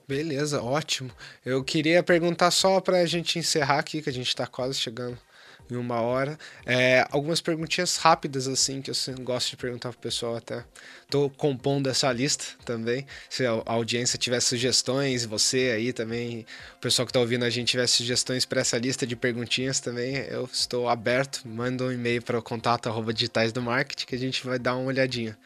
Beleza, 0.06 0.62
ótimo. 0.62 1.10
Eu 1.44 1.64
queria 1.64 2.02
perguntar 2.02 2.52
só 2.52 2.80
para 2.80 2.98
a 2.98 3.06
gente 3.06 3.38
encerrar 3.38 3.80
aqui, 3.80 4.00
que 4.00 4.08
a 4.08 4.12
gente 4.12 4.28
está 4.28 4.46
quase 4.46 4.78
chegando 4.78 5.18
em 5.70 5.76
uma 5.76 6.00
hora. 6.00 6.38
É, 6.64 7.06
algumas 7.10 7.40
perguntinhas 7.40 7.96
rápidas, 7.96 8.48
assim, 8.48 8.80
que 8.80 8.90
eu 8.90 8.94
gosto 9.20 9.50
de 9.50 9.56
perguntar 9.56 9.90
pro 9.90 9.98
pessoal 9.98 10.36
até. 10.36 10.64
Tô 11.08 11.30
compondo 11.30 11.88
essa 11.88 12.12
lista 12.12 12.44
também. 12.64 13.06
Se 13.28 13.46
a 13.46 13.62
audiência 13.66 14.18
tiver 14.18 14.40
sugestões, 14.40 15.24
você 15.24 15.72
aí 15.74 15.92
também, 15.92 16.46
o 16.76 16.80
pessoal 16.80 17.06
que 17.06 17.12
tá 17.12 17.20
ouvindo 17.20 17.44
a 17.44 17.50
gente 17.50 17.68
tiver 17.68 17.86
sugestões 17.86 18.44
para 18.44 18.60
essa 18.60 18.78
lista 18.78 19.06
de 19.06 19.14
perguntinhas 19.14 19.80
também, 19.80 20.16
eu 20.28 20.48
estou 20.52 20.88
aberto. 20.88 21.46
Manda 21.46 21.84
um 21.84 21.92
e-mail 21.92 22.22
para 22.22 22.38
o 22.38 22.42
contato 22.42 22.88
arroba 22.88 23.12
digitais 23.12 23.52
do 23.52 23.62
marketing 23.62 24.06
que 24.06 24.14
a 24.14 24.18
gente 24.18 24.44
vai 24.44 24.58
dar 24.58 24.76
uma 24.76 24.86
olhadinha. 24.86 25.36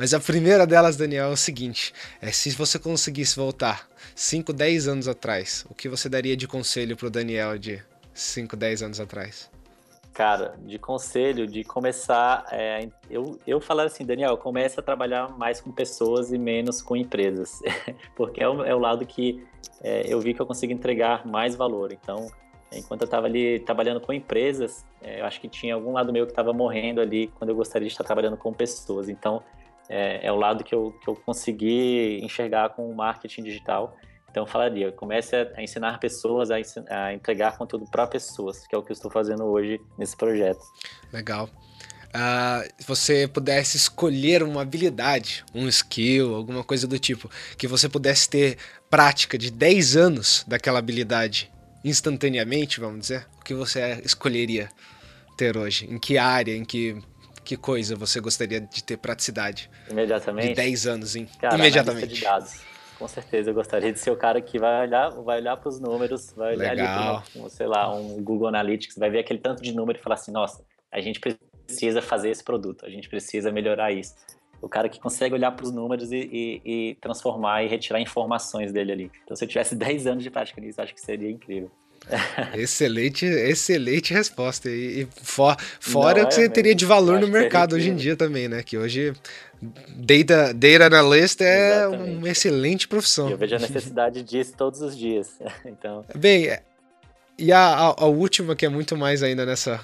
Mas 0.00 0.14
a 0.14 0.18
primeira 0.18 0.66
delas, 0.66 0.96
Daniel, 0.96 1.26
é 1.26 1.32
o 1.32 1.36
seguinte: 1.36 1.92
é 2.22 2.32
se 2.32 2.48
você 2.52 2.78
conseguisse 2.78 3.36
voltar 3.36 3.86
5, 4.14 4.50
10 4.50 4.88
anos 4.88 5.06
atrás, 5.06 5.66
o 5.68 5.74
que 5.74 5.90
você 5.90 6.08
daria 6.08 6.34
de 6.34 6.48
conselho 6.48 6.96
pro 6.96 7.10
Daniel 7.10 7.58
de 7.58 7.82
5, 8.14 8.56
10 8.56 8.82
anos 8.82 9.00
atrás? 9.00 9.50
Cara, 10.12 10.54
de 10.66 10.78
conselho, 10.78 11.46
de 11.46 11.62
começar. 11.62 12.44
É, 12.50 12.88
eu, 13.08 13.38
eu 13.46 13.60
falar 13.60 13.84
assim, 13.84 14.04
Daniel, 14.04 14.36
comece 14.36 14.78
a 14.78 14.82
trabalhar 14.82 15.28
mais 15.38 15.60
com 15.60 15.70
pessoas 15.70 16.32
e 16.32 16.38
menos 16.38 16.82
com 16.82 16.96
empresas. 16.96 17.60
Porque 18.16 18.42
é 18.42 18.48
o, 18.48 18.64
é 18.64 18.74
o 18.74 18.78
lado 18.78 19.06
que 19.06 19.42
é, 19.80 20.02
eu 20.12 20.20
vi 20.20 20.34
que 20.34 20.42
eu 20.42 20.46
consigo 20.46 20.72
entregar 20.72 21.26
mais 21.26 21.54
valor. 21.54 21.92
Então, 21.92 22.26
enquanto 22.72 23.02
eu 23.02 23.06
estava 23.06 23.26
ali 23.26 23.60
trabalhando 23.60 24.00
com 24.00 24.12
empresas, 24.12 24.84
é, 25.00 25.20
eu 25.20 25.26
acho 25.26 25.40
que 25.40 25.48
tinha 25.48 25.74
algum 25.74 25.92
lado 25.92 26.12
meu 26.12 26.26
que 26.26 26.32
estava 26.32 26.52
morrendo 26.52 27.00
ali 27.00 27.28
quando 27.38 27.50
eu 27.50 27.56
gostaria 27.56 27.86
de 27.86 27.94
estar 27.94 28.04
trabalhando 28.04 28.36
com 28.36 28.52
pessoas. 28.52 29.08
Então, 29.08 29.42
é, 29.88 30.26
é 30.26 30.32
o 30.32 30.36
lado 30.36 30.64
que 30.64 30.74
eu, 30.74 30.92
que 31.02 31.08
eu 31.08 31.14
consegui 31.14 32.20
enxergar 32.22 32.70
com 32.70 32.90
o 32.90 32.94
marketing 32.94 33.44
digital 33.44 33.96
então, 34.30 34.44
eu 34.44 34.46
falaria, 34.46 34.92
comece 34.92 35.34
a 35.34 35.62
ensinar 35.62 35.98
pessoas 35.98 36.50
a, 36.50 36.56
a 36.88 37.12
entregar 37.12 37.58
conteúdo 37.58 37.86
para 37.90 38.06
pessoas, 38.06 38.66
que 38.66 38.74
é 38.74 38.78
o 38.78 38.82
que 38.82 38.92
eu 38.92 38.94
estou 38.94 39.10
fazendo 39.10 39.44
hoje 39.44 39.80
nesse 39.98 40.16
projeto. 40.16 40.60
Legal. 41.12 41.50
Uh, 42.10 42.68
se 42.78 42.86
você 42.86 43.28
pudesse 43.28 43.76
escolher 43.76 44.42
uma 44.42 44.62
habilidade, 44.62 45.44
um 45.54 45.68
skill, 45.68 46.34
alguma 46.34 46.64
coisa 46.64 46.86
do 46.86 46.98
tipo, 46.98 47.30
que 47.56 47.66
você 47.66 47.88
pudesse 47.88 48.28
ter 48.28 48.56
prática 48.88 49.36
de 49.36 49.50
10 49.50 49.96
anos 49.96 50.44
daquela 50.46 50.78
habilidade, 50.78 51.50
instantaneamente, 51.84 52.80
vamos 52.80 53.00
dizer, 53.00 53.26
o 53.40 53.44
que 53.44 53.54
você 53.54 54.00
escolheria 54.04 54.68
ter 55.36 55.56
hoje? 55.56 55.86
Em 55.86 55.98
que 55.98 56.18
área, 56.18 56.54
em 56.54 56.64
que, 56.64 57.00
que 57.44 57.56
coisa 57.56 57.96
você 57.96 58.20
gostaria 58.20 58.60
de 58.60 58.82
ter 58.82 58.96
praticidade? 58.96 59.70
Imediatamente? 59.88 60.48
De 60.48 60.54
10 60.54 60.86
anos, 60.86 61.16
hein? 61.16 61.28
Cara, 61.40 61.56
Imediatamente. 61.56 62.24
Com 63.00 63.08
certeza, 63.08 63.48
eu 63.48 63.54
gostaria 63.54 63.90
de 63.90 63.98
ser 63.98 64.10
o 64.10 64.16
cara 64.16 64.42
que 64.42 64.58
vai 64.58 64.86
olhar, 64.86 65.08
vai 65.08 65.40
olhar 65.40 65.56
para 65.56 65.70
os 65.70 65.80
números, 65.80 66.34
vai 66.36 66.54
olhar 66.54 66.76
Legal. 66.76 67.24
ali 67.34 67.50
sei 67.50 67.66
lá, 67.66 67.90
um 67.96 68.22
Google 68.22 68.48
Analytics, 68.48 68.98
vai 68.98 69.08
ver 69.08 69.20
aquele 69.20 69.38
tanto 69.38 69.62
de 69.62 69.74
número 69.74 69.98
e 69.98 70.02
falar 70.02 70.16
assim, 70.16 70.30
nossa, 70.30 70.62
a 70.92 71.00
gente 71.00 71.18
precisa 71.18 72.02
fazer 72.02 72.28
esse 72.28 72.44
produto, 72.44 72.84
a 72.84 72.90
gente 72.90 73.08
precisa 73.08 73.50
melhorar 73.50 73.90
isso. 73.90 74.14
O 74.60 74.68
cara 74.68 74.86
que 74.86 75.00
consegue 75.00 75.34
olhar 75.34 75.50
para 75.52 75.64
os 75.64 75.72
números 75.72 76.12
e, 76.12 76.28
e, 76.30 76.62
e, 76.62 76.94
transformar 76.96 77.64
e 77.64 77.68
retirar 77.68 78.02
informações 78.02 78.70
dele 78.70 78.92
ali. 78.92 79.12
Então, 79.24 79.34
se 79.34 79.44
eu 79.44 79.48
tivesse 79.48 79.74
10 79.74 80.06
anos 80.06 80.22
de 80.22 80.30
prática 80.30 80.60
nisso, 80.60 80.82
acho 80.82 80.92
que 80.92 81.00
seria 81.00 81.30
incrível. 81.30 81.70
Excelente, 82.54 83.24
excelente 83.26 84.12
resposta. 84.12 84.68
E, 84.68 85.02
e 85.02 85.08
for, 85.22 85.56
fora 85.78 86.22
o 86.22 86.26
que 86.26 86.28
é 86.28 86.30
você 86.30 86.40
mesmo. 86.42 86.54
teria 86.54 86.74
de 86.74 86.84
valor 86.84 87.20
no 87.20 87.28
mercado 87.28 87.76
hoje 87.76 87.90
em 87.90 87.96
dia 87.96 88.16
também, 88.16 88.48
né? 88.48 88.62
Que 88.62 88.76
hoje 88.78 89.12
data, 89.88 90.54
data 90.54 90.86
analyst 90.86 91.40
é 91.40 91.84
Exatamente. 91.84 92.16
uma 92.16 92.28
excelente 92.28 92.88
profissão. 92.88 93.28
E 93.28 93.32
eu 93.32 93.38
vejo 93.38 93.56
a 93.56 93.58
necessidade 93.58 94.22
disso 94.22 94.54
todos 94.56 94.80
os 94.80 94.96
dias. 94.96 95.38
então... 95.64 96.04
Bem, 96.14 96.58
e 97.38 97.52
a, 97.52 97.58
a, 97.58 97.86
a, 98.02 98.04
última, 98.04 98.54
que 98.54 98.66
é 98.66 98.68
muito 98.68 98.94
mais 98.96 99.22
ainda 99.22 99.46
nessa 99.46 99.80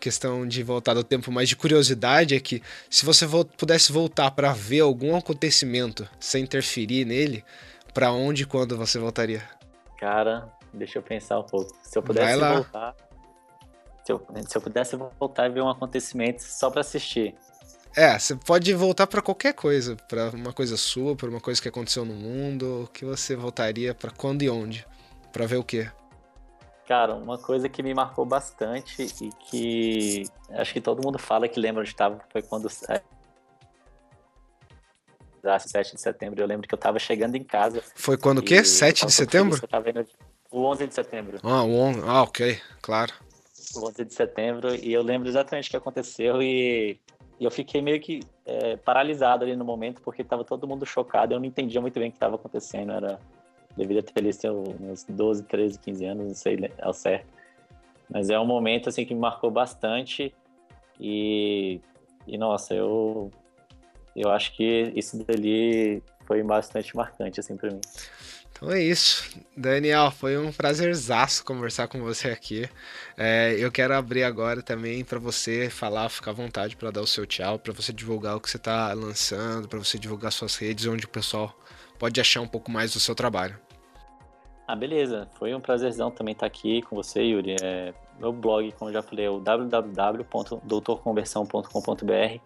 questão 0.00 0.46
de 0.46 0.64
voltar 0.64 0.94
do 0.94 1.04
tempo, 1.04 1.30
mais 1.30 1.48
de 1.48 1.54
curiosidade, 1.54 2.34
é 2.34 2.40
que 2.40 2.60
se 2.90 3.04
você 3.04 3.24
vo 3.24 3.44
pudesse 3.44 3.92
voltar 3.92 4.32
para 4.32 4.52
ver 4.52 4.80
algum 4.80 5.14
acontecimento 5.14 6.08
sem 6.18 6.42
interferir 6.42 7.04
nele, 7.04 7.44
para 7.94 8.10
onde 8.10 8.42
e 8.42 8.46
quando 8.46 8.76
você 8.76 8.98
voltaria? 8.98 9.42
Cara, 9.98 10.48
deixa 10.72 10.98
eu 10.98 11.02
pensar 11.02 11.38
um 11.38 11.44
pouco. 11.44 11.72
Se 11.82 11.98
eu 11.98 12.02
pudesse 12.02 12.38
voltar. 12.38 12.94
Se 14.04 14.12
eu, 14.12 14.26
se 14.46 14.56
eu 14.56 14.62
pudesse 14.62 14.96
voltar 14.96 15.46
e 15.46 15.50
ver 15.50 15.62
um 15.62 15.68
acontecimento 15.68 16.42
só 16.42 16.70
para 16.70 16.80
assistir. 16.80 17.34
É, 17.96 18.18
você 18.18 18.36
pode 18.36 18.72
voltar 18.74 19.06
para 19.06 19.20
qualquer 19.20 19.54
coisa, 19.54 19.96
para 19.96 20.30
uma 20.30 20.52
coisa 20.52 20.76
sua, 20.76 21.16
para 21.16 21.28
uma 21.28 21.40
coisa 21.40 21.60
que 21.60 21.68
aconteceu 21.68 22.04
no 22.04 22.14
mundo, 22.14 22.84
o 22.84 22.88
que 22.88 23.04
você 23.04 23.34
voltaria 23.34 23.94
para 23.94 24.10
quando 24.10 24.42
e 24.42 24.50
onde? 24.50 24.86
Para 25.32 25.46
ver 25.46 25.56
o 25.56 25.64
quê? 25.64 25.90
Cara, 26.86 27.14
uma 27.14 27.36
coisa 27.36 27.68
que 27.68 27.82
me 27.82 27.92
marcou 27.92 28.24
bastante 28.24 29.06
e 29.20 29.30
que 29.50 30.22
acho 30.50 30.72
que 30.72 30.80
todo 30.80 31.04
mundo 31.04 31.18
fala 31.18 31.46
que 31.46 31.60
lembra 31.60 31.80
onde 31.80 31.90
estava 31.90 32.18
foi 32.30 32.40
quando 32.40 32.70
7 32.70 33.02
de 35.94 36.00
setembro. 36.00 36.40
Eu 36.40 36.46
lembro 36.46 36.66
que 36.66 36.74
eu 36.74 36.78
estava 36.78 36.98
chegando 36.98 37.36
em 37.36 37.44
casa. 37.44 37.82
Foi 37.94 38.16
quando 38.16 38.38
o 38.38 38.42
quê? 38.42 38.64
7 38.64 39.06
de 39.06 39.12
setembro? 39.12 39.60
O 40.50 40.62
11 40.64 40.86
de 40.86 40.94
setembro. 40.94 41.38
Ah, 41.42 41.62
o 41.62 41.74
11. 41.74 42.00
Ah, 42.04 42.22
ok, 42.22 42.58
claro. 42.80 43.12
O 43.74 43.86
11 43.86 44.04
de 44.04 44.14
setembro 44.14 44.74
e 44.74 44.92
eu 44.92 45.02
lembro 45.02 45.28
exatamente 45.28 45.68
o 45.68 45.70
que 45.70 45.76
aconteceu 45.76 46.42
e, 46.42 46.98
e 47.38 47.44
eu 47.44 47.50
fiquei 47.50 47.82
meio 47.82 48.00
que 48.00 48.20
é, 48.46 48.76
paralisado 48.76 49.44
ali 49.44 49.54
no 49.54 49.64
momento 49.64 50.00
porque 50.00 50.22
estava 50.22 50.44
todo 50.44 50.66
mundo 50.66 50.86
chocado. 50.86 51.34
Eu 51.34 51.38
não 51.38 51.46
entendia 51.46 51.80
muito 51.80 51.98
bem 51.98 52.08
o 52.08 52.10
que 52.10 52.16
estava 52.16 52.36
acontecendo. 52.36 52.92
Era 52.92 53.20
deveria 53.76 54.02
ter 54.02 54.18
ali 54.18 54.30
uns 54.80 55.04
12, 55.04 55.44
13, 55.44 55.78
15 55.78 56.04
anos, 56.04 56.26
não 56.26 56.34
sei 56.34 56.72
ao 56.80 56.92
certo. 56.92 57.26
Mas 58.10 58.30
é 58.30 58.38
um 58.40 58.46
momento 58.46 58.88
assim 58.88 59.04
que 59.04 59.14
me 59.14 59.20
marcou 59.20 59.50
bastante 59.50 60.34
e, 60.98 61.80
e 62.26 62.38
nossa, 62.38 62.74
eu 62.74 63.30
eu 64.16 64.30
acho 64.30 64.56
que 64.56 64.92
isso 64.96 65.22
dali 65.24 66.02
foi 66.26 66.42
bastante 66.42 66.96
marcante 66.96 67.38
assim 67.38 67.56
para 67.56 67.70
mim. 67.70 67.80
Então 68.52 68.72
é 68.72 68.82
isso. 68.82 69.38
Daniel, 69.56 70.10
foi 70.10 70.36
um 70.36 70.52
prazerzaço 70.52 71.44
conversar 71.44 71.86
com 71.86 72.00
você 72.00 72.28
aqui. 72.28 72.68
É, 73.16 73.54
eu 73.56 73.70
quero 73.70 73.94
abrir 73.94 74.24
agora 74.24 74.62
também 74.62 75.04
para 75.04 75.18
você 75.18 75.70
falar, 75.70 76.08
ficar 76.08 76.32
à 76.32 76.34
vontade 76.34 76.76
para 76.76 76.90
dar 76.90 77.00
o 77.00 77.06
seu 77.06 77.24
tchau, 77.24 77.58
para 77.58 77.72
você 77.72 77.92
divulgar 77.92 78.36
o 78.36 78.40
que 78.40 78.50
você 78.50 78.56
está 78.56 78.92
lançando, 78.92 79.68
para 79.68 79.78
você 79.78 79.98
divulgar 79.98 80.32
suas 80.32 80.56
redes, 80.56 80.86
onde 80.86 81.04
o 81.04 81.08
pessoal 81.08 81.54
pode 81.98 82.20
achar 82.20 82.40
um 82.40 82.48
pouco 82.48 82.70
mais 82.70 82.92
do 82.92 83.00
seu 83.00 83.14
trabalho. 83.14 83.58
Ah, 84.66 84.76
beleza. 84.76 85.28
Foi 85.38 85.54
um 85.54 85.60
prazerzão 85.60 86.10
também 86.10 86.32
estar 86.32 86.46
aqui 86.46 86.82
com 86.82 86.94
você, 86.94 87.22
Yuri. 87.22 87.56
É, 87.62 87.94
meu 88.20 88.32
blog, 88.32 88.70
como 88.72 88.92
já 88.92 89.02
falei, 89.02 89.24
é 89.24 89.30
o 89.30 89.40
www.doutorconversão.com.br. 89.40 92.40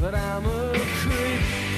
But 0.00 0.14
I'm 0.14 0.46
a 0.46 0.72
creep. 0.72 1.69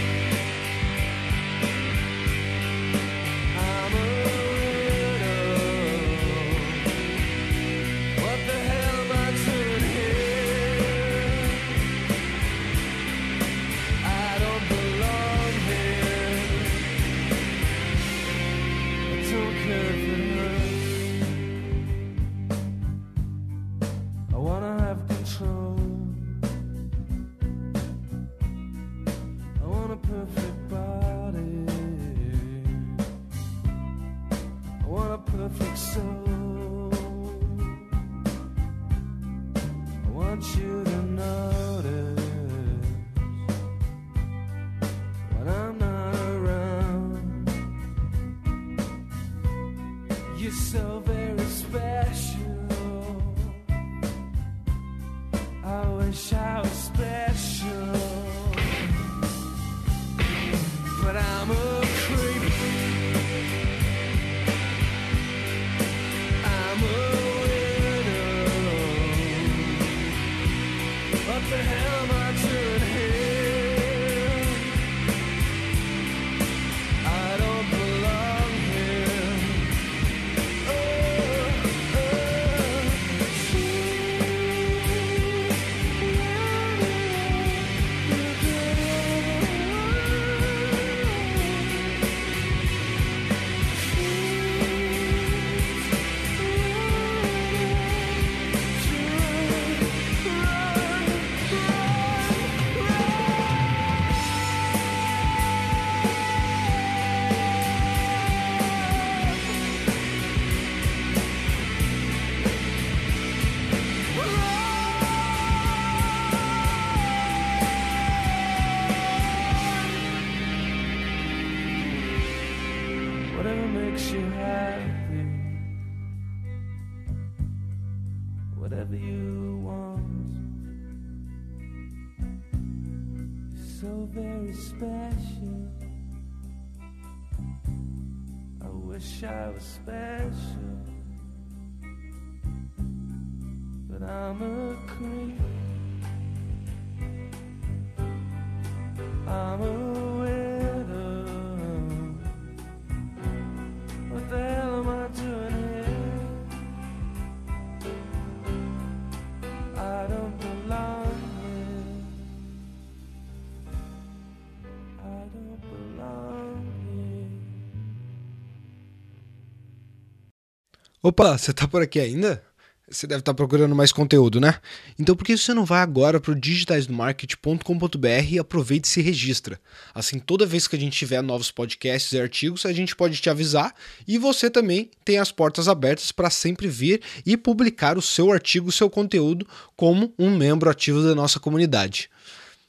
Opa, 171.05 171.36
você 171.36 171.53
tá 171.53 171.66
por 171.66 171.82
aqui 171.82 171.98
ainda? 171.98 172.40
Você 172.88 173.09
deve 173.09 173.18
estar 173.18 173.34
procurando 173.34 173.74
mais 173.74 173.90
conteúdo, 173.90 174.40
né? 174.40 174.61
Então 174.96 175.16
por 175.16 175.24
que 175.24 175.36
você 175.36 175.53
não 175.53 175.64
vai 175.64 175.80
agora 175.80 176.20
para 176.20 176.30
o 176.30 176.34
digitaisdomarket.com.br 176.34 178.07
e 178.30 178.38
aproveita 178.38 178.86
e 178.86 178.90
se 178.90 179.03
registra? 179.03 179.59
Assim, 179.92 180.20
toda 180.20 180.46
vez 180.46 180.68
que 180.68 180.76
a 180.76 180.78
gente 180.78 180.96
tiver 180.96 181.20
novos 181.20 181.50
podcasts 181.50 182.12
e 182.12 182.20
artigos, 182.20 182.64
a 182.64 182.72
gente 182.72 182.94
pode 182.94 183.20
te 183.20 183.28
avisar 183.28 183.74
e 184.07 184.16
você 184.16 184.48
também 184.48 184.92
tem 185.05 185.18
as 185.18 185.32
portas 185.32 185.66
abertas 185.66 186.12
para 186.12 186.30
sempre 186.30 186.68
vir 186.68 187.00
e 187.26 187.36
publicar 187.36 187.98
o 187.98 188.03
seu 188.03 188.30
artigo, 188.30 188.68
o 188.68 188.72
seu 188.72 188.88
conteúdo 188.88 189.44
como 189.74 190.14
um 190.16 190.36
membro 190.36 190.70
ativo 190.70 191.03
da 191.03 191.16
nossa 191.16 191.40
comunidade. 191.40 192.09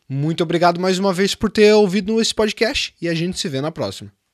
Muito 0.10 0.42
obrigado 0.42 0.82
mais 0.82 0.98
uma 0.98 1.14
vez 1.14 1.36
por 1.36 1.52
ter 1.52 1.72
ouvido 1.76 2.20
esse 2.20 2.34
podcast 2.34 2.96
e 3.00 3.08
a 3.08 3.14
gente 3.14 3.40
se 3.40 3.48
vê 3.48 3.62
na 3.62 3.72
próxima. 3.72 4.12